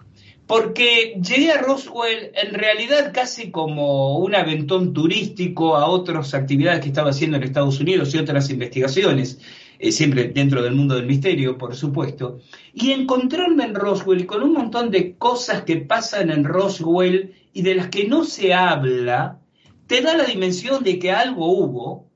porque 0.51 1.17
llegué 1.26 1.53
a 1.53 1.61
Roswell 1.61 2.34
en 2.34 2.53
realidad 2.53 3.13
casi 3.13 3.51
como 3.51 4.17
un 4.17 4.36
aventón 4.36 4.91
turístico 4.91 5.78
a 5.78 5.88
otras 5.88 6.34
actividades 6.34 6.82
que 6.82 6.89
estaba 6.89 7.11
haciendo 7.11 7.38
en 7.38 7.43
Estados 7.43 7.80
Unidos 7.80 8.13
y 8.13 8.17
otras 8.17 8.49
investigaciones, 8.49 9.39
eh, 9.82 9.91
siempre 9.91 10.29
dentro 10.29 10.61
del 10.61 10.75
mundo 10.75 10.95
del 10.95 11.07
misterio, 11.07 11.57
por 11.57 11.75
supuesto, 11.75 12.39
y 12.73 12.91
encontrarme 12.91 13.63
en 13.63 13.73
Roswell 13.73 14.27
con 14.27 14.43
un 14.43 14.53
montón 14.53 14.91
de 14.91 15.15
cosas 15.17 15.63
que 15.63 15.77
pasan 15.77 16.29
en 16.29 16.43
Roswell 16.43 17.34
y 17.51 17.63
de 17.63 17.75
las 17.75 17.89
que 17.89 18.07
no 18.07 18.23
se 18.23 18.53
habla, 18.53 19.39
te 19.88 20.01
da 20.01 20.15
la 20.15 20.25
dimensión 20.25 20.84
de 20.84 20.99
que 20.99 21.11
algo 21.11 21.47
hubo, 21.47 22.07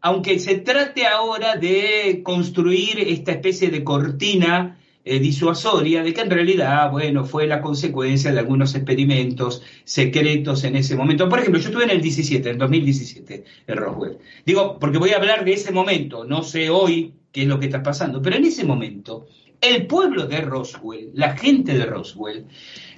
aunque 0.00 0.38
se 0.38 0.56
trate 0.56 1.06
ahora 1.06 1.56
de 1.56 2.22
construir 2.24 2.98
esta 2.98 3.32
especie 3.32 3.68
de 3.68 3.84
cortina 3.84 4.79
eh, 5.04 5.18
disuasoria 5.18 6.02
de 6.02 6.12
que 6.12 6.20
en 6.20 6.30
realidad, 6.30 6.90
bueno, 6.90 7.24
fue 7.24 7.46
la 7.46 7.62
consecuencia 7.62 8.32
de 8.32 8.38
algunos 8.38 8.74
experimentos 8.74 9.62
secretos 9.84 10.64
en 10.64 10.76
ese 10.76 10.94
momento. 10.94 11.28
Por 11.28 11.38
ejemplo, 11.38 11.60
yo 11.60 11.68
estuve 11.68 11.84
en 11.84 11.90
el 11.90 12.02
17, 12.02 12.50
en 12.50 12.58
2017, 12.58 13.44
en 13.66 13.76
Roswell. 13.76 14.18
Digo, 14.44 14.78
porque 14.78 14.98
voy 14.98 15.10
a 15.10 15.16
hablar 15.16 15.44
de 15.44 15.54
ese 15.54 15.72
momento, 15.72 16.24
no 16.24 16.42
sé 16.42 16.68
hoy 16.68 17.14
qué 17.32 17.42
es 17.42 17.48
lo 17.48 17.58
que 17.58 17.66
está 17.66 17.82
pasando, 17.82 18.20
pero 18.20 18.36
en 18.36 18.44
ese 18.44 18.64
momento, 18.64 19.26
el 19.60 19.86
pueblo 19.86 20.26
de 20.26 20.42
Roswell, 20.42 21.10
la 21.14 21.36
gente 21.36 21.78
de 21.78 21.86
Roswell, 21.86 22.46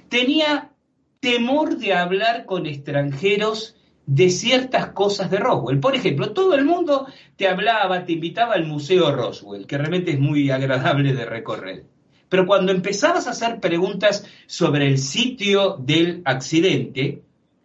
tenía 0.09 0.71
temor 1.19 1.77
de 1.77 1.93
hablar 1.93 2.45
con 2.45 2.65
extranjeros 2.65 3.77
de 4.05 4.29
ciertas 4.29 4.87
cosas 4.87 5.31
de 5.31 5.37
Roswell. 5.37 5.79
Por 5.79 5.95
ejemplo, 5.95 6.33
todo 6.33 6.55
el 6.55 6.65
mundo 6.65 7.07
te 7.37 7.47
hablaba, 7.47 8.03
te 8.05 8.13
invitaba 8.13 8.55
al 8.55 8.65
Museo 8.65 9.15
Roswell, 9.15 9.65
que 9.65 9.77
realmente 9.77 10.11
es 10.11 10.19
muy 10.19 10.51
agradable 10.51 11.13
de 11.13 11.25
recorrer. 11.25 11.92
Pero 12.33 12.47
cuando 12.47 12.71
empezabas 12.71 13.27
a 13.27 13.29
hacer 13.29 13.59
preguntas 13.59 14.25
sobre 14.47 14.87
el 14.87 14.97
sitio 14.97 15.77
del 15.77 16.23
accidente, 16.25 17.21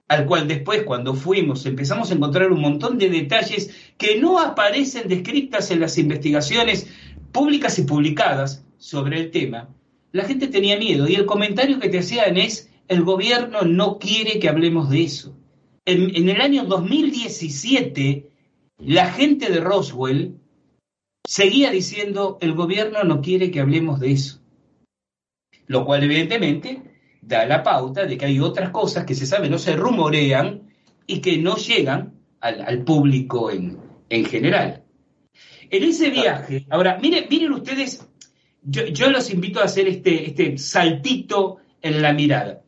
al 0.09 0.27
cual 0.27 0.47
después 0.47 0.83
cuando 0.83 1.15
fuimos 1.15 1.65
empezamos 1.65 2.11
a 2.11 2.15
encontrar 2.15 2.53
un 2.53 2.61
montón 2.61 2.99
de 2.99 3.09
detalles 3.09 3.75
que 3.97 4.21
no 4.21 4.39
aparecen 4.39 5.09
descritas 5.09 5.71
en 5.71 5.81
las 5.81 5.97
investigaciones 5.97 6.87
públicas 7.33 7.79
y 7.79 7.85
publicadas 7.85 8.63
sobre 8.77 9.19
el 9.19 9.31
tema, 9.31 9.71
la 10.13 10.25
gente 10.25 10.49
tenía 10.49 10.77
miedo 10.77 11.09
y 11.09 11.15
el 11.15 11.25
comentario 11.25 11.81
que 11.81 11.89
te 11.89 12.01
hacían 12.01 12.37
es, 12.37 12.71
el 12.89 13.05
gobierno 13.05 13.63
no 13.63 13.99
quiere 13.99 14.39
que 14.39 14.51
hablemos 14.51 14.91
de 14.91 15.03
eso. 15.03 15.35
En, 15.87 16.15
en 16.15 16.29
el 16.29 16.43
año 16.43 16.65
2017, 16.65 18.29
la 18.81 19.11
gente 19.13 19.49
de 19.49 19.61
Roswell 19.61 20.35
seguía 21.25 21.71
diciendo, 21.71 22.37
el 22.43 22.53
gobierno 22.53 23.03
no 23.05 23.23
quiere 23.23 23.51
que 23.51 23.61
hablemos 23.61 23.99
de 24.01 24.13
eso 24.13 24.38
lo 25.69 25.85
cual 25.85 26.03
evidentemente 26.03 26.83
da 27.23 27.47
la 27.47 27.63
pauta 27.63 28.05
de 28.05 28.17
que 28.17 28.27
hay 28.27 28.41
otras 28.41 28.71
cosas 28.71 29.05
que 29.05 29.15
se 29.15 29.27
saben, 29.27 29.51
no 29.51 29.59
se 29.59 29.77
rumorean 29.77 30.63
y 31.07 31.21
que 31.21 31.39
no 31.39 31.57
llegan 31.57 32.15
al, 32.41 32.85
público 32.85 33.51
en, 33.51 34.25
general. 34.27 34.83
En 35.71 35.83
ese 35.83 36.11
viaje, 36.11 36.67
ahora, 36.71 36.99
miren, 37.01 37.27
miren 37.31 37.53
ustedes, 37.53 38.07
yo, 38.63 39.11
los 39.11 39.31
invito 39.31 39.61
a 39.61 39.65
hacer 39.65 39.89
este, 39.89 40.27
este 40.27 40.59
saltito 40.59 41.59
en 41.83 42.03
la 42.03 42.13
mirada. 42.13 42.63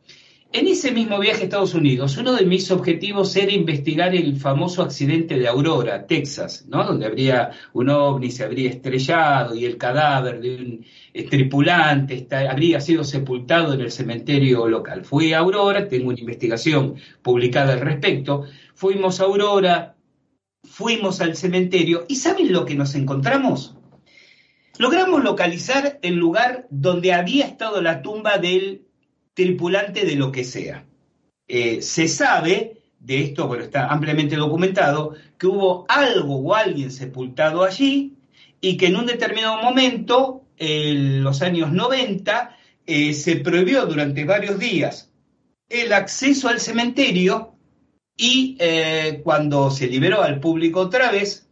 En 0.53 0.67
ese 0.67 0.91
mismo 0.91 1.17
viaje 1.17 1.41
a 1.41 1.43
Estados 1.45 1.73
Unidos, 1.73 2.17
uno 2.17 2.33
de 2.33 2.45
mis 2.45 2.69
objetivos 2.71 3.33
era 3.37 3.53
investigar 3.53 4.13
el 4.13 4.35
famoso 4.35 4.83
accidente 4.83 5.39
de 5.39 5.47
Aurora, 5.47 6.05
Texas, 6.05 6.65
¿no? 6.67 6.83
donde 6.83 7.05
habría 7.05 7.51
un 7.71 7.87
ovni, 7.87 8.31
se 8.31 8.43
habría 8.43 8.69
estrellado 8.69 9.55
y 9.55 9.63
el 9.63 9.77
cadáver 9.77 10.41
de 10.41 10.55
un 10.55 10.85
eh, 11.13 11.23
tripulante 11.29 12.27
habría 12.49 12.81
sido 12.81 13.05
sepultado 13.05 13.73
en 13.73 13.79
el 13.79 13.91
cementerio 13.93 14.67
local. 14.67 15.05
Fui 15.05 15.31
a 15.31 15.39
Aurora, 15.39 15.87
tengo 15.87 16.09
una 16.09 16.19
investigación 16.19 16.95
publicada 17.21 17.71
al 17.71 17.79
respecto, 17.79 18.43
fuimos 18.75 19.21
a 19.21 19.23
Aurora, 19.23 19.95
fuimos 20.65 21.21
al 21.21 21.37
cementerio 21.37 22.03
y 22.09 22.17
¿saben 22.17 22.51
lo 22.51 22.65
que 22.65 22.75
nos 22.75 22.93
encontramos? 22.95 23.77
Logramos 24.77 25.23
localizar 25.23 25.97
el 26.01 26.15
lugar 26.15 26.67
donde 26.69 27.13
había 27.13 27.45
estado 27.45 27.81
la 27.81 28.01
tumba 28.01 28.37
del 28.37 28.90
de 29.45 30.15
lo 30.15 30.31
que 30.31 30.43
sea. 30.43 30.85
Eh, 31.47 31.81
se 31.81 32.07
sabe, 32.07 32.77
de 32.99 33.21
esto, 33.21 33.47
bueno, 33.47 33.63
está 33.63 33.87
ampliamente 33.87 34.35
documentado, 34.35 35.15
que 35.37 35.47
hubo 35.47 35.85
algo 35.89 36.37
o 36.37 36.55
alguien 36.55 36.91
sepultado 36.91 37.63
allí 37.63 38.13
y 38.61 38.77
que 38.77 38.87
en 38.87 38.95
un 38.95 39.05
determinado 39.05 39.61
momento, 39.61 40.43
en 40.57 41.23
los 41.23 41.41
años 41.41 41.71
90, 41.71 42.57
eh, 42.85 43.13
se 43.13 43.37
prohibió 43.37 43.85
durante 43.85 44.25
varios 44.25 44.59
días 44.59 45.11
el 45.69 45.93
acceso 45.93 46.49
al 46.49 46.59
cementerio 46.59 47.55
y 48.17 48.57
eh, 48.59 49.21
cuando 49.23 49.71
se 49.71 49.87
liberó 49.87 50.21
al 50.21 50.39
público 50.39 50.81
otra 50.81 51.11
vez, 51.11 51.47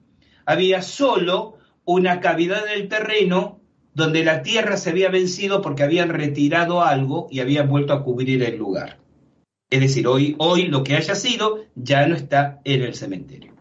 había 0.45 0.81
solo 0.81 1.57
una 1.85 2.19
cavidad 2.19 2.65
del 2.65 2.87
terreno 2.87 3.58
donde 3.93 4.23
la 4.23 4.43
tierra 4.43 4.77
se 4.77 4.91
había 4.91 5.09
vencido 5.09 5.61
porque 5.61 5.83
habían 5.83 6.09
retirado 6.09 6.81
algo 6.83 7.27
y 7.31 7.39
habían 7.39 7.69
vuelto 7.69 7.93
a 7.93 8.03
cubrir 8.03 8.43
el 8.43 8.57
lugar. 8.57 8.99
Es 9.69 9.81
decir, 9.81 10.07
hoy, 10.07 10.35
hoy 10.39 10.67
lo 10.67 10.83
que 10.83 10.95
haya 10.95 11.15
sido 11.15 11.65
ya 11.75 12.07
no 12.07 12.15
está 12.15 12.59
en 12.63 12.81
el 12.81 12.95
cementerio. 12.95 13.53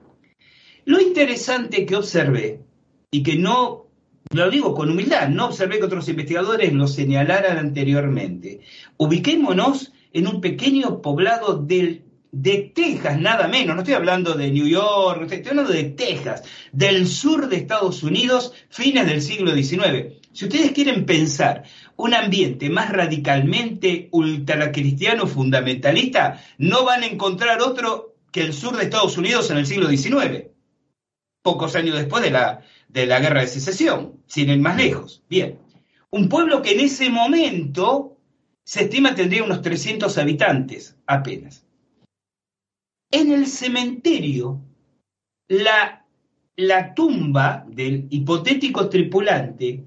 Lo 0.85 1.01
interesante 1.01 1.85
que 1.85 1.97
observé, 1.97 2.61
y 3.11 3.23
que 3.23 3.37
no, 3.37 3.87
lo 4.31 4.51
digo 4.51 4.75
con 4.75 4.91
humildad, 4.91 5.29
no 5.29 5.47
observé 5.47 5.79
que 5.79 5.85
otros 5.85 6.09
investigadores 6.09 6.73
lo 6.73 6.89
señalaran 6.89 7.59
anteriormente, 7.59 8.61
ubiquémonos 8.97 9.93
en 10.13 10.27
un 10.27 10.41
pequeño 10.41 11.03
poblado 11.03 11.59
del 11.59 12.05
de 12.31 12.73
Texas, 12.75 13.19
nada 13.19 13.49
menos, 13.49 13.75
no 13.75 13.83
estoy 13.83 13.95
hablando 13.95 14.35
de 14.35 14.51
New 14.51 14.67
York, 14.67 15.31
estoy 15.31 15.51
hablando 15.51 15.73
de 15.73 15.85
Texas, 15.85 16.43
del 16.73 17.07
sur 17.07 17.49
de 17.49 17.57
Estados 17.57 18.03
Unidos, 18.03 18.53
fines 18.69 19.07
del 19.07 19.23
siglo 19.23 19.55
XIX. 19.55 20.18
Si 20.39 20.45
ustedes 20.45 20.71
quieren 20.71 21.05
pensar 21.05 21.65
un 21.97 22.15
ambiente 22.15 22.71
más 22.71 22.91
radicalmente 22.91 24.09
ultracristiano 24.13 25.27
fundamentalista, 25.27 26.41
no 26.59 26.85
van 26.85 27.03
a 27.03 27.07
encontrar 27.07 27.61
otro 27.61 28.15
que 28.31 28.43
el 28.43 28.53
sur 28.53 28.77
de 28.77 28.85
Estados 28.85 29.19
Unidos 29.19 29.51
en 29.51 29.57
el 29.57 29.67
siglo 29.67 29.89
XIX, 29.89 30.45
pocos 31.43 31.75
años 31.75 31.97
después 31.97 32.23
de 32.23 32.31
la, 32.31 32.63
de 32.87 33.07
la 33.07 33.19
guerra 33.19 33.41
de 33.41 33.49
secesión, 33.49 34.23
sin 34.29 34.51
ir 34.51 34.61
más 34.61 34.77
lejos. 34.77 35.25
Bien, 35.29 35.59
un 36.11 36.29
pueblo 36.29 36.63
que 36.63 36.71
en 36.71 36.81
ese 36.83 37.11
momento 37.11 38.17
se 38.63 38.85
estima 38.85 39.17
tendría 39.17 39.43
unos 39.43 39.61
300 39.61 40.17
habitantes 40.19 40.97
apenas. 41.09 41.67
En 43.11 43.33
el 43.33 43.49
cementerio, 43.49 44.61
la, 45.49 46.07
la 46.55 46.95
tumba 46.95 47.65
del 47.67 48.07
hipotético 48.09 48.89
tripulante 48.89 49.85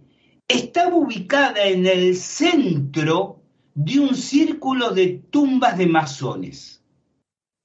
estaba 0.52 0.95
ubicada 0.95 1.64
en 1.66 1.86
el 1.86 2.16
centro 2.16 3.41
de 3.74 3.99
un 3.99 4.16
círculo 4.16 4.91
de 4.91 5.22
tumbas 5.30 5.78
de 5.78 5.88
masones. 5.88 6.84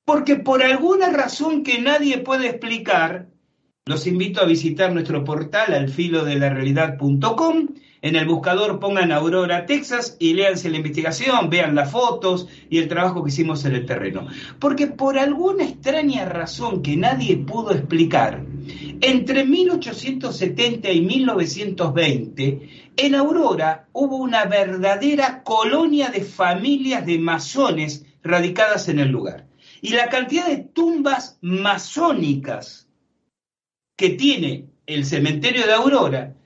Porque 0.05 0.37
por 0.37 0.63
alguna 0.63 1.11
razón 1.11 1.63
que 1.63 1.81
nadie 1.81 2.19
puede 2.19 2.49
explicar, 2.49 3.29
los 3.87 4.07
invito 4.07 4.41
a 4.41 4.47
visitar 4.47 4.93
nuestro 4.93 5.25
portal 5.25 5.75
alfilodelarealidad.com 5.75 7.69
en 8.07 8.15
el 8.15 8.27
buscador 8.27 8.79
pongan 8.79 9.11
Aurora, 9.11 9.67
Texas 9.67 10.17
y 10.21 10.35
léanse 10.35 10.71
la 10.71 10.77
investigación, 10.77 11.51
vean 11.51 11.75
las 11.75 11.91
fotos 11.91 12.47
y 12.71 12.79
el 12.79 12.87
trabajo 12.87 13.25
que 13.25 13.31
hicimos 13.31 13.65
en 13.65 13.75
el 13.75 13.87
terreno. 13.87 14.29
Porque 14.61 14.87
por 14.87 15.19
alguna 15.19 15.65
extraña 15.65 16.25
razón 16.27 16.83
que 16.83 16.97
nadie 16.97 17.37
pudo 17.39 17.73
explicar, 17.73 18.45
entre 19.01 19.45
1870 19.45 20.91
y 20.91 21.01
1920, 21.01 22.69
en 22.97 23.15
Aurora 23.15 23.89
hubo 23.93 24.17
una 24.17 24.45
verdadera 24.47 25.43
colonia 25.43 26.11
de 26.11 26.23
familias 26.23 27.05
de 27.07 27.19
masones 27.19 28.07
radicadas 28.23 28.89
en 28.89 29.01
el 29.01 29.09
lugar. 29.09 29.47
Y 29.83 29.91
la 29.91 30.09
cantidad 30.09 30.47
de 30.49 30.59
tumbas 30.59 31.39
masónicas 31.41 32.89
que 33.97 34.11
tiene 34.11 34.67
el 34.87 35.05
cementerio 35.05 35.67
de 35.67 35.73
Aurora 35.73 36.37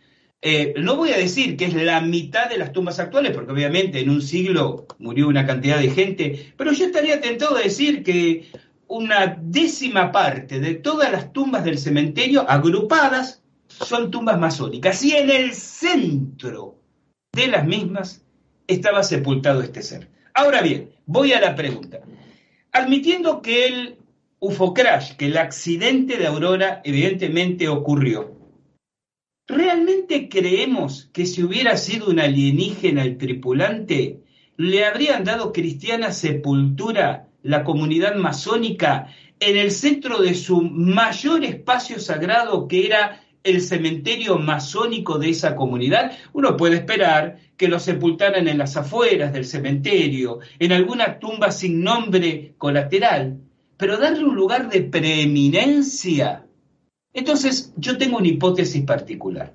eh, 0.43 0.73
no 0.79 0.97
voy 0.97 1.11
a 1.11 1.18
decir 1.18 1.57
que 1.57 1.66
es 1.66 1.75
la 1.75 2.01
mitad 2.01 2.49
de 2.49 2.57
las 2.57 2.73
tumbas 2.73 2.99
actuales, 2.99 3.33
porque 3.33 3.53
obviamente 3.53 4.01
en 4.01 4.09
un 4.09 4.23
siglo 4.23 4.87
murió 4.99 5.29
una 5.29 5.47
cantidad 5.47 5.79
de 5.79 5.91
gente, 5.91 6.53
pero 6.57 6.73
yo 6.73 6.87
estaría 6.87 7.21
tentado 7.21 7.57
a 7.57 7.61
decir 7.61 8.03
que 8.03 8.49
una 8.91 9.38
décima 9.41 10.11
parte 10.11 10.59
de 10.59 10.74
todas 10.74 11.12
las 11.12 11.32
tumbas 11.32 11.64
del 11.64 11.78
cementerio 11.78 12.45
agrupadas 12.51 13.41
son 13.68 14.11
tumbas 14.11 14.38
masónicas 14.38 15.03
y 15.05 15.12
en 15.12 15.30
el 15.30 15.55
centro 15.55 16.76
de 17.32 17.47
las 17.47 17.64
mismas 17.64 18.24
estaba 18.66 19.05
sepultado 19.05 19.62
este 19.62 19.82
ser. 19.82 20.11
Ahora 20.34 20.61
bien, 20.61 20.91
voy 21.07 21.32
a 21.32 21.41
la 21.41 21.55
pregunta. 21.55 22.01
Admitiendo 22.72 23.43
que 23.43 23.66
el 23.66 23.99
UFO 24.41 24.74
crash, 24.74 25.12
que 25.12 25.26
el 25.26 25.38
accidente 25.38 26.16
de 26.16 26.26
Aurora 26.26 26.80
evidentemente 26.84 27.68
ocurrió, 27.68 28.41
¿Realmente 29.47 30.28
creemos 30.28 31.11
que 31.12 31.26
si 31.26 31.43
hubiera 31.43 31.76
sido 31.76 32.09
un 32.09 32.20
alienígena 32.20 33.03
el 33.03 33.18
tripulante, 33.18 34.20
le 34.57 34.84
habrían 34.84 35.24
dado 35.24 35.53
cristiana 35.53 36.12
sepultura 36.12 37.30
la 37.43 37.64
comunidad 37.64 38.14
masónica 38.16 39.09
en 39.38 39.57
el 39.57 39.70
centro 39.70 40.20
de 40.20 40.34
su 40.34 40.61
mayor 40.62 41.45
espacio 41.45 41.99
sagrado 41.99 42.68
que 42.68 42.86
era 42.86 43.22
el 43.43 43.62
cementerio 43.62 44.38
masónico 44.38 45.18
de 45.18 45.30
esa 45.30 45.57
comunidad? 45.57 46.12
Uno 46.32 46.57
puede 46.57 46.76
esperar 46.76 47.38
que 47.57 47.68
lo 47.68 47.78
sepultaran 47.78 48.49
en 48.49 48.59
las 48.59 48.76
afueras 48.76 49.32
del 49.32 49.45
cementerio, 49.45 50.41
en 50.59 50.72
alguna 50.72 51.18
tumba 51.18 51.51
sin 51.51 51.82
nombre 51.82 52.55
colateral, 52.59 53.41
pero 53.76 53.97
darle 53.97 54.24
un 54.24 54.34
lugar 54.34 54.68
de 54.68 54.82
preeminencia 54.82 56.45
entonces, 57.12 57.72
yo 57.76 57.99
tengo 57.99 58.18
una 58.18 58.28
hipótesis 58.28 58.84
particular. 58.84 59.53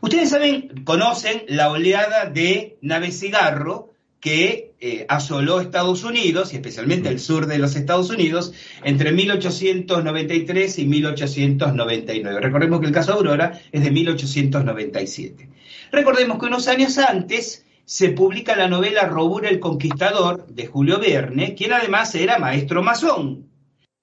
Ustedes 0.00 0.30
saben, 0.30 0.84
conocen 0.84 1.42
la 1.48 1.70
oleada 1.70 2.26
de 2.26 2.78
nave 2.82 3.10
cigarro 3.10 3.87
que 4.20 4.74
eh, 4.80 5.06
asoló 5.08 5.60
Estados 5.60 6.04
Unidos, 6.04 6.52
y 6.52 6.56
especialmente 6.56 7.08
el 7.08 7.20
sur 7.20 7.46
de 7.46 7.58
los 7.58 7.76
Estados 7.76 8.10
Unidos, 8.10 8.52
entre 8.82 9.12
1893 9.12 10.78
y 10.78 10.86
1899. 10.86 12.40
Recordemos 12.40 12.80
que 12.80 12.86
el 12.86 12.92
caso 12.92 13.12
Aurora 13.14 13.60
es 13.70 13.82
de 13.82 13.90
1897. 13.90 15.48
Recordemos 15.92 16.38
que 16.38 16.46
unos 16.46 16.68
años 16.68 16.98
antes 16.98 17.64
se 17.84 18.10
publica 18.10 18.54
la 18.54 18.68
novela 18.68 19.06
Robur 19.06 19.46
el 19.46 19.60
Conquistador 19.60 20.46
de 20.48 20.66
Julio 20.66 20.98
Verne, 20.98 21.54
quien 21.54 21.72
además 21.72 22.14
era 22.14 22.38
maestro 22.38 22.82
masón. 22.82 23.48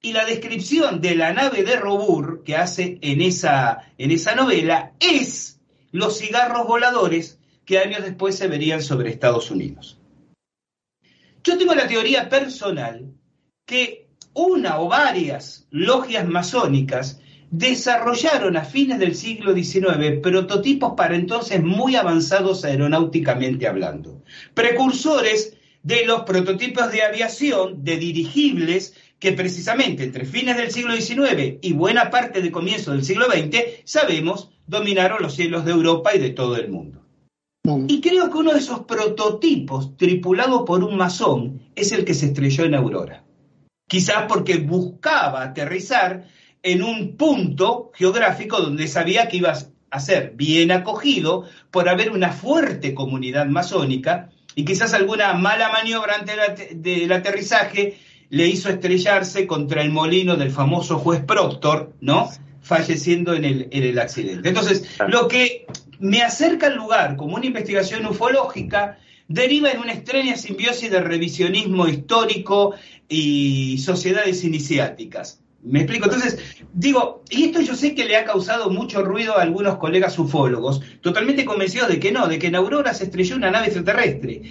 Y 0.01 0.11
la 0.13 0.25
descripción 0.25 1.01
de 1.01 1.15
la 1.15 1.33
nave 1.33 1.63
de 1.63 1.75
Robur 1.75 2.43
que 2.43 2.55
hace 2.55 2.97
en 3.01 3.21
esa, 3.21 3.91
en 3.97 4.11
esa 4.11 4.35
novela 4.35 4.93
es 4.99 5.59
los 5.91 6.17
cigarros 6.17 6.67
voladores 6.67 7.39
que 7.65 7.79
años 7.79 8.03
después 8.03 8.35
se 8.35 8.47
verían 8.47 8.81
sobre 8.81 9.09
Estados 9.09 9.51
Unidos. 9.51 9.99
Yo 11.45 11.59
tengo 11.59 11.75
la 11.75 11.87
teoría 11.87 12.27
personal 12.27 13.13
que 13.67 14.07
una 14.33 14.79
o 14.79 14.87
varias 14.87 15.67
logias 15.69 16.27
masónicas 16.27 17.21
desarrollaron 17.51 18.57
a 18.57 18.65
fines 18.65 18.97
del 18.97 19.13
siglo 19.13 19.53
XIX 19.53 20.19
prototipos 20.23 20.93
para 20.97 21.15
entonces 21.15 21.61
muy 21.61 21.95
avanzados 21.95 22.65
aeronáuticamente 22.65 23.67
hablando, 23.67 24.23
precursores 24.55 25.55
de 25.83 26.03
los 26.07 26.23
prototipos 26.23 26.91
de 26.91 27.03
aviación, 27.03 27.83
de 27.83 27.97
dirigibles 27.97 28.95
que 29.19 29.33
precisamente 29.33 30.03
entre 30.03 30.25
fines 30.25 30.57
del 30.57 30.71
siglo 30.71 30.95
XIX 30.95 31.59
y 31.61 31.73
buena 31.73 32.09
parte 32.09 32.41
de 32.41 32.51
comienzo 32.51 32.91
del 32.91 33.05
siglo 33.05 33.27
XX, 33.27 33.83
sabemos, 33.83 34.49
dominaron 34.65 35.21
los 35.21 35.35
cielos 35.35 35.63
de 35.63 35.73
Europa 35.73 36.15
y 36.15 36.19
de 36.19 36.31
todo 36.31 36.57
el 36.57 36.69
mundo. 36.69 37.04
Y 37.87 38.01
creo 38.01 38.29
que 38.29 38.37
uno 38.37 38.53
de 38.53 38.59
esos 38.59 38.81
prototipos, 38.81 39.97
tripulado 39.97 40.65
por 40.65 40.83
un 40.83 40.97
masón, 40.97 41.61
es 41.75 41.91
el 41.91 42.05
que 42.05 42.13
se 42.13 42.27
estrelló 42.27 42.65
en 42.65 42.75
Aurora. 42.75 43.23
Quizás 43.87 44.25
porque 44.27 44.57
buscaba 44.57 45.43
aterrizar 45.43 46.27
en 46.63 46.83
un 46.83 47.15
punto 47.15 47.91
geográfico 47.93 48.59
donde 48.59 48.87
sabía 48.87 49.27
que 49.27 49.37
iba 49.37 49.53
a 49.91 49.99
ser 49.99 50.33
bien 50.35 50.71
acogido 50.71 51.45
por 51.71 51.89
haber 51.89 52.11
una 52.11 52.31
fuerte 52.31 52.93
comunidad 52.93 53.45
masónica 53.45 54.29
y 54.55 54.65
quizás 54.65 54.93
alguna 54.93 55.33
mala 55.33 55.69
maniobra 55.71 56.15
antes 56.15 56.81
del 56.81 57.11
aterrizaje 57.11 57.97
le 58.29 58.47
hizo 58.47 58.69
estrellarse 58.69 59.45
contra 59.45 59.81
el 59.81 59.91
molino 59.91 60.35
del 60.35 60.51
famoso 60.51 60.97
juez 60.97 61.23
Proctor, 61.23 61.93
¿no? 62.01 62.29
Falleciendo 62.65 63.35
en 63.35 63.45
el, 63.45 63.67
en 63.69 63.83
el 63.83 63.99
accidente. 63.99 64.49
Entonces, 64.49 64.97
lo 65.07 65.27
que 65.27 65.67
me 65.99 66.23
acerca 66.23 66.65
al 66.65 66.75
lugar 66.75 67.15
como 67.15 67.35
una 67.35 67.45
investigación 67.45 68.07
ufológica 68.07 68.97
deriva 69.27 69.69
en 69.69 69.79
una 69.79 69.93
extraña 69.93 70.35
simbiosis 70.35 70.89
de 70.89 70.99
revisionismo 70.99 71.87
histórico 71.87 72.73
y 73.07 73.77
sociedades 73.77 74.43
iniciáticas. 74.43 75.41
¿Me 75.61 75.81
explico? 75.81 76.05
Entonces, 76.05 76.39
digo, 76.73 77.23
y 77.29 77.45
esto 77.45 77.61
yo 77.61 77.75
sé 77.75 77.93
que 77.93 78.05
le 78.05 78.17
ha 78.17 78.25
causado 78.25 78.71
mucho 78.71 79.03
ruido 79.03 79.37
a 79.37 79.43
algunos 79.43 79.77
colegas 79.77 80.17
ufólogos, 80.17 80.81
totalmente 81.01 81.45
convencidos 81.45 81.89
de 81.89 81.99
que 81.99 82.11
no, 82.11 82.27
de 82.27 82.39
que 82.39 82.47
en 82.47 82.55
Aurora 82.55 82.95
se 82.95 83.03
estrelló 83.03 83.35
una 83.35 83.51
nave 83.51 83.67
extraterrestre. 83.67 84.41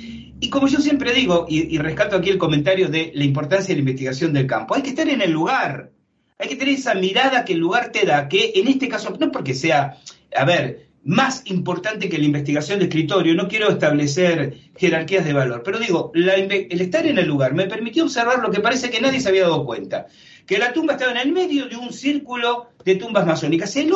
Y 0.41 0.51
como 0.51 0.69
yo 0.69 0.81
siempre 0.81 1.13
digo, 1.13 1.47
y, 1.49 1.75
y 1.75 1.79
rescato 1.79 2.15
aquí 2.15 2.31
el 2.31 2.39
comentario 2.39 2.89
de 2.89 3.11
la 3.13 3.25
importancia 3.25 3.69
de 3.69 3.75
la 3.75 3.81
investigación 3.81 4.33
del 4.33 4.47
campo, 4.47 4.75
hay 4.77 4.83
que 4.83 4.91
estar 4.91 5.09
en 5.09 5.21
el 5.21 5.31
lugar, 5.31 5.91
hay 6.39 6.49
que 6.49 6.57
tener 6.57 6.75
esa 6.75 6.95
mirada 6.95 7.45
que 7.45 7.53
el 7.53 7.61
lugar 7.61 7.93
te 7.93 8.05
da, 8.05 8.29
que 8.29 8.53
en 8.57 8.69
este 8.69 8.89
caso, 8.89 9.15
no 9.19 9.31
porque 9.31 9.55
sea, 9.55 9.99
a 10.37 10.45
ver, 10.45 10.89
más 11.05 11.43
importante 11.47 12.09
que 12.09 12.19
la 12.19 12.25
investigación 12.25 12.79
de 12.79 12.87
escritorio. 12.87 13.35
No 13.35 13.47
quiero 13.47 13.71
establecer 13.71 14.59
jerarquías 14.77 15.25
de 15.25 15.33
valor, 15.33 15.63
pero 15.63 15.79
digo, 15.79 16.11
el 16.15 16.81
estar 16.81 17.07
en 17.07 17.19
el 17.19 17.27
lugar 17.27 17.55
me 17.55 17.67
permitió 17.67 18.05
observar 18.05 18.41
lo 18.41 18.51
que 18.51 18.61
parece 18.61 18.91
que 18.91 19.01
nadie 19.01 19.21
se 19.21 19.29
había 19.29 19.43
dado 19.43 19.67
cuenta, 19.67 20.07
que 20.47 20.59
la 20.59 20.73
tumba 20.73 20.95
estaba 20.95 21.13
en 21.13 21.19
el 21.19 21.33
medio 21.33 21.67
de 21.67 21.77
un 21.77 21.93
círculo 21.93 22.71
de 22.85 22.97
tumbas 22.97 23.27
masónicas. 23.27 23.77
El, 23.77 23.93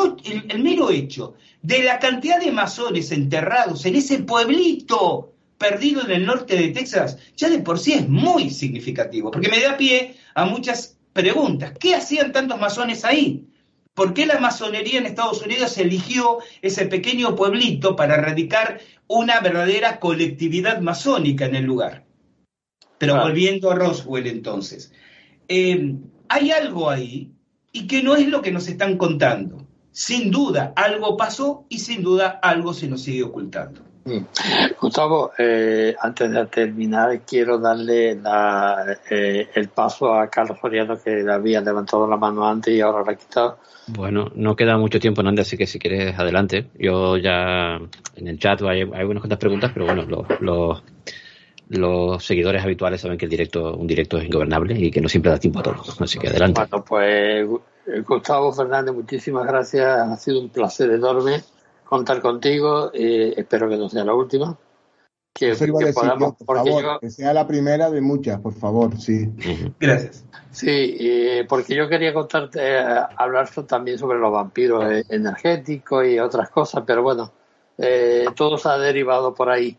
el 0.49 0.63
mero 0.63 0.91
hecho 0.91 1.35
de 1.63 1.83
la 1.83 1.99
cantidad 1.99 2.39
de 2.39 2.53
masones 2.53 3.11
enterrados 3.11 3.85
en 3.87 3.97
ese 3.97 4.19
pueblito 4.19 5.33
perdido 5.57 6.03
en 6.05 6.13
el 6.13 6.27
norte 6.27 6.57
de 6.57 6.69
Texas, 6.69 7.19
ya 7.37 7.49
de 7.49 7.59
por 7.59 7.81
sí 7.81 7.95
es 7.95 8.09
muy 8.09 8.51
significativo, 8.51 9.31
porque 9.31 9.49
me 9.49 9.61
da 9.61 9.77
pie 9.77 10.15
a 10.35 10.45
muchas 10.45 10.98
preguntas. 11.19 11.73
¿Qué 11.81 11.97
hacían 11.97 12.31
tantos 12.31 12.61
masones 12.61 13.05
ahí? 13.05 13.49
¿Por 13.93 14.15
qué 14.15 14.25
la 14.25 14.39
masonería 14.39 15.01
en 15.01 15.07
Estados 15.07 15.43
Unidos 15.43 15.77
eligió 15.77 16.39
ese 16.63 16.87
pequeño 16.87 17.35
pueblito 17.35 17.97
para 17.97 18.15
erradicar 18.15 18.81
una 19.09 19.41
verdadera 19.41 19.99
colectividad 19.99 20.81
masónica 20.81 21.47
en 21.47 21.57
el 21.57 21.65
lugar? 21.65 22.05
Pero 22.99 23.21
volviendo 23.21 23.73
a 23.73 23.75
Roswell 23.75 24.29
entonces, 24.29 24.93
eh, 25.49 25.97
hay 26.29 26.53
algo 26.53 26.89
ahí 26.89 27.33
y 27.73 27.89
que 27.89 28.05
no 28.05 28.15
es 28.15 28.29
lo 28.29 28.41
que 28.41 28.53
nos 28.53 28.69
están 28.69 28.97
contando. 28.97 29.67
Sin 29.91 30.31
duda, 30.31 30.73
algo 30.77 31.17
pasó 31.17 31.67
y 31.69 31.81
sin 31.81 32.05
duda 32.05 32.39
algo 32.41 32.73
se 32.75 32.87
nos 32.87 33.03
sigue 33.03 33.25
ocultando. 33.25 33.88
Mm. 34.09 34.27
Gustavo, 34.81 35.33
eh, 35.37 35.95
antes 36.01 36.31
de 36.31 36.47
terminar, 36.47 37.21
quiero 37.27 37.59
darle 37.59 38.19
eh, 39.11 39.49
el 39.55 39.69
paso 39.69 40.15
a 40.15 40.29
Carlos 40.29 40.59
Soriano, 40.61 40.99
que 40.99 41.25
había 41.31 41.61
levantado 41.61 42.07
la 42.09 42.17
mano 42.17 42.49
antes 42.49 42.75
y 42.75 42.81
ahora 42.81 43.05
la 43.05 43.13
ha 43.13 43.17
quitado. 43.17 43.59
Bueno, 43.89 44.31
no 44.35 44.57
queda 44.57 44.79
mucho 44.79 44.99
tiempo, 44.99 45.23
Nanda, 45.23 45.43
así 45.43 45.57
que 45.57 45.67
si 45.67 45.79
quieres, 45.79 46.19
adelante. 46.19 46.67
Yo 46.79 47.17
ya 47.17 47.79
en 48.17 48.29
el 48.29 48.39
chat 48.39 48.63
hay, 48.63 48.83
hay 48.83 49.05
unas 49.05 49.21
cuantas 49.21 49.39
preguntas, 49.39 49.71
pero 49.73 49.87
bueno, 49.87 50.05
los, 50.05 50.83
los, 51.69 52.25
seguidores 52.25 52.63
habituales 52.63 53.01
saben 53.01 53.19
que 53.19 53.27
el 53.27 53.31
directo, 53.31 53.75
un 53.77 53.87
directo 53.87 54.19
es 54.19 54.25
ingobernable 54.25 54.79
y 54.79 54.91
que 54.91 55.01
no 55.01 55.09
siempre 55.09 55.31
da 55.31 55.39
tiempo 55.39 55.61
a 55.61 55.63
todo. 55.63 55.77
Así 56.01 56.19
que 56.19 56.29
adelante. 56.29 56.63
Bueno, 56.69 56.85
pues 56.85 57.47
Gustavo 58.07 58.53
Fernández, 58.53 58.95
muchísimas 58.95 59.47
gracias. 59.47 59.87
Ha 59.87 60.17
sido 60.17 60.41
un 60.41 60.51
placer 60.51 60.91
enorme 60.91 61.43
contar 61.89 62.21
contigo. 62.21 62.91
Eh, 62.93 63.35
espero 63.37 63.69
que 63.69 63.77
no 63.77 63.89
sea 63.89 64.05
la 64.05 64.15
última 64.15 64.59
que, 65.39 65.93
podamos, 65.95 66.35
por 66.45 66.57
favor, 66.57 67.01
que 67.01 67.11
sea 67.11 67.33
la 67.33 67.47
primera 67.47 67.91
de 67.91 68.01
muchas, 68.01 68.41
por 68.41 68.55
favor, 68.55 69.01
sí. 69.01 69.33
Gracias. 69.79 70.25
Sí, 70.51 71.45
porque 71.49 71.77
yo 71.77 71.89
quería 71.89 72.13
contarte, 72.13 72.59
eh, 72.61 73.01
hablar 73.17 73.49
también 73.67 73.99
sobre 73.99 74.19
los 74.19 74.33
vampiros 74.33 74.85
eh, 74.91 75.05
energéticos 75.09 76.07
y 76.07 76.19
otras 76.19 76.51
cosas, 76.51 76.83
pero 76.87 77.03
bueno, 77.03 77.31
eh, 77.77 78.27
todo 78.35 78.59
se 78.59 78.69
ha 78.69 78.79
derivado 78.79 79.35
por 79.35 79.51
ahí. 79.51 79.79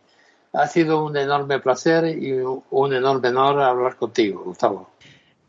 Ha 0.54 0.68
sido 0.68 1.04
un 1.04 1.18
enorme 1.18 1.60
placer 1.60 2.06
y 2.18 2.32
un 2.32 2.94
enorme 2.94 3.30
honor 3.30 3.62
hablar 3.62 3.98
contigo, 3.98 4.44
Gustavo. 4.46 4.90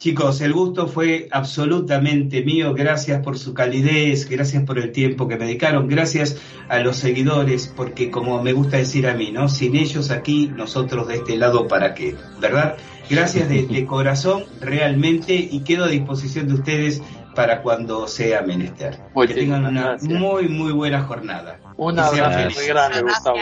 Chicos, 0.01 0.41
el 0.41 0.55
gusto 0.55 0.89
fue 0.89 1.29
absolutamente 1.31 2.43
mío. 2.43 2.73
Gracias 2.73 3.23
por 3.23 3.37
su 3.37 3.53
calidez, 3.53 4.27
gracias 4.31 4.65
por 4.65 4.79
el 4.79 4.93
tiempo 4.93 5.29
que 5.29 5.37
me 5.37 5.45
dedicaron, 5.45 5.89
gracias 5.89 6.39
a 6.71 6.79
los 6.79 6.97
seguidores, 6.97 7.71
porque 7.77 8.11
como 8.11 8.43
me 8.43 8.55
gusta 8.55 8.79
decir 8.79 9.07
a 9.07 9.13
mí, 9.13 9.31
¿no? 9.31 9.51
Sin 9.51 9.77
ellos 9.77 10.11
aquí, 10.11 10.51
nosotros 10.57 11.07
de 11.07 11.17
este 11.17 11.37
lado, 11.37 11.69
¿para 11.69 11.93
qué? 11.93 12.17
¿Verdad? 12.41 12.79
Gracias 13.11 13.51
de, 13.51 13.85
corazón, 13.85 14.45
realmente, 14.59 15.35
y 15.35 15.61
quedo 15.65 15.85
a 15.85 15.89
disposición 15.89 16.49
de 16.49 16.55
ustedes 16.55 17.03
para 17.41 17.63
cuando 17.63 18.07
sea 18.07 18.43
menester. 18.43 18.99
que 19.27 19.33
tengan 19.33 19.65
una 19.65 19.97
muy, 20.03 20.47
muy 20.47 20.73
buena 20.73 21.03
jornada. 21.05 21.59
Un 21.79 21.99
abrazo 21.99 22.51
muy 22.55 22.67
grande, 22.67 23.01
Gustavo 23.01 23.39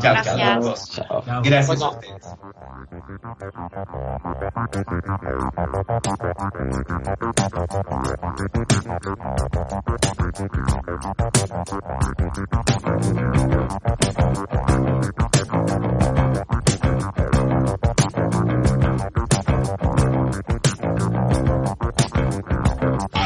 chao, 0.00 1.22
chao. 1.22 1.42
Gracias. 1.42 1.82
a 1.82 1.90
ustedes. 1.90 2.24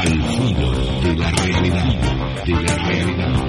Al 0.05 0.21
filo 0.21 0.69
de 1.01 1.15
la 1.15 1.31
realidad, 1.31 2.43
de 2.43 2.61
la 2.61 2.75
realidad, 2.75 3.42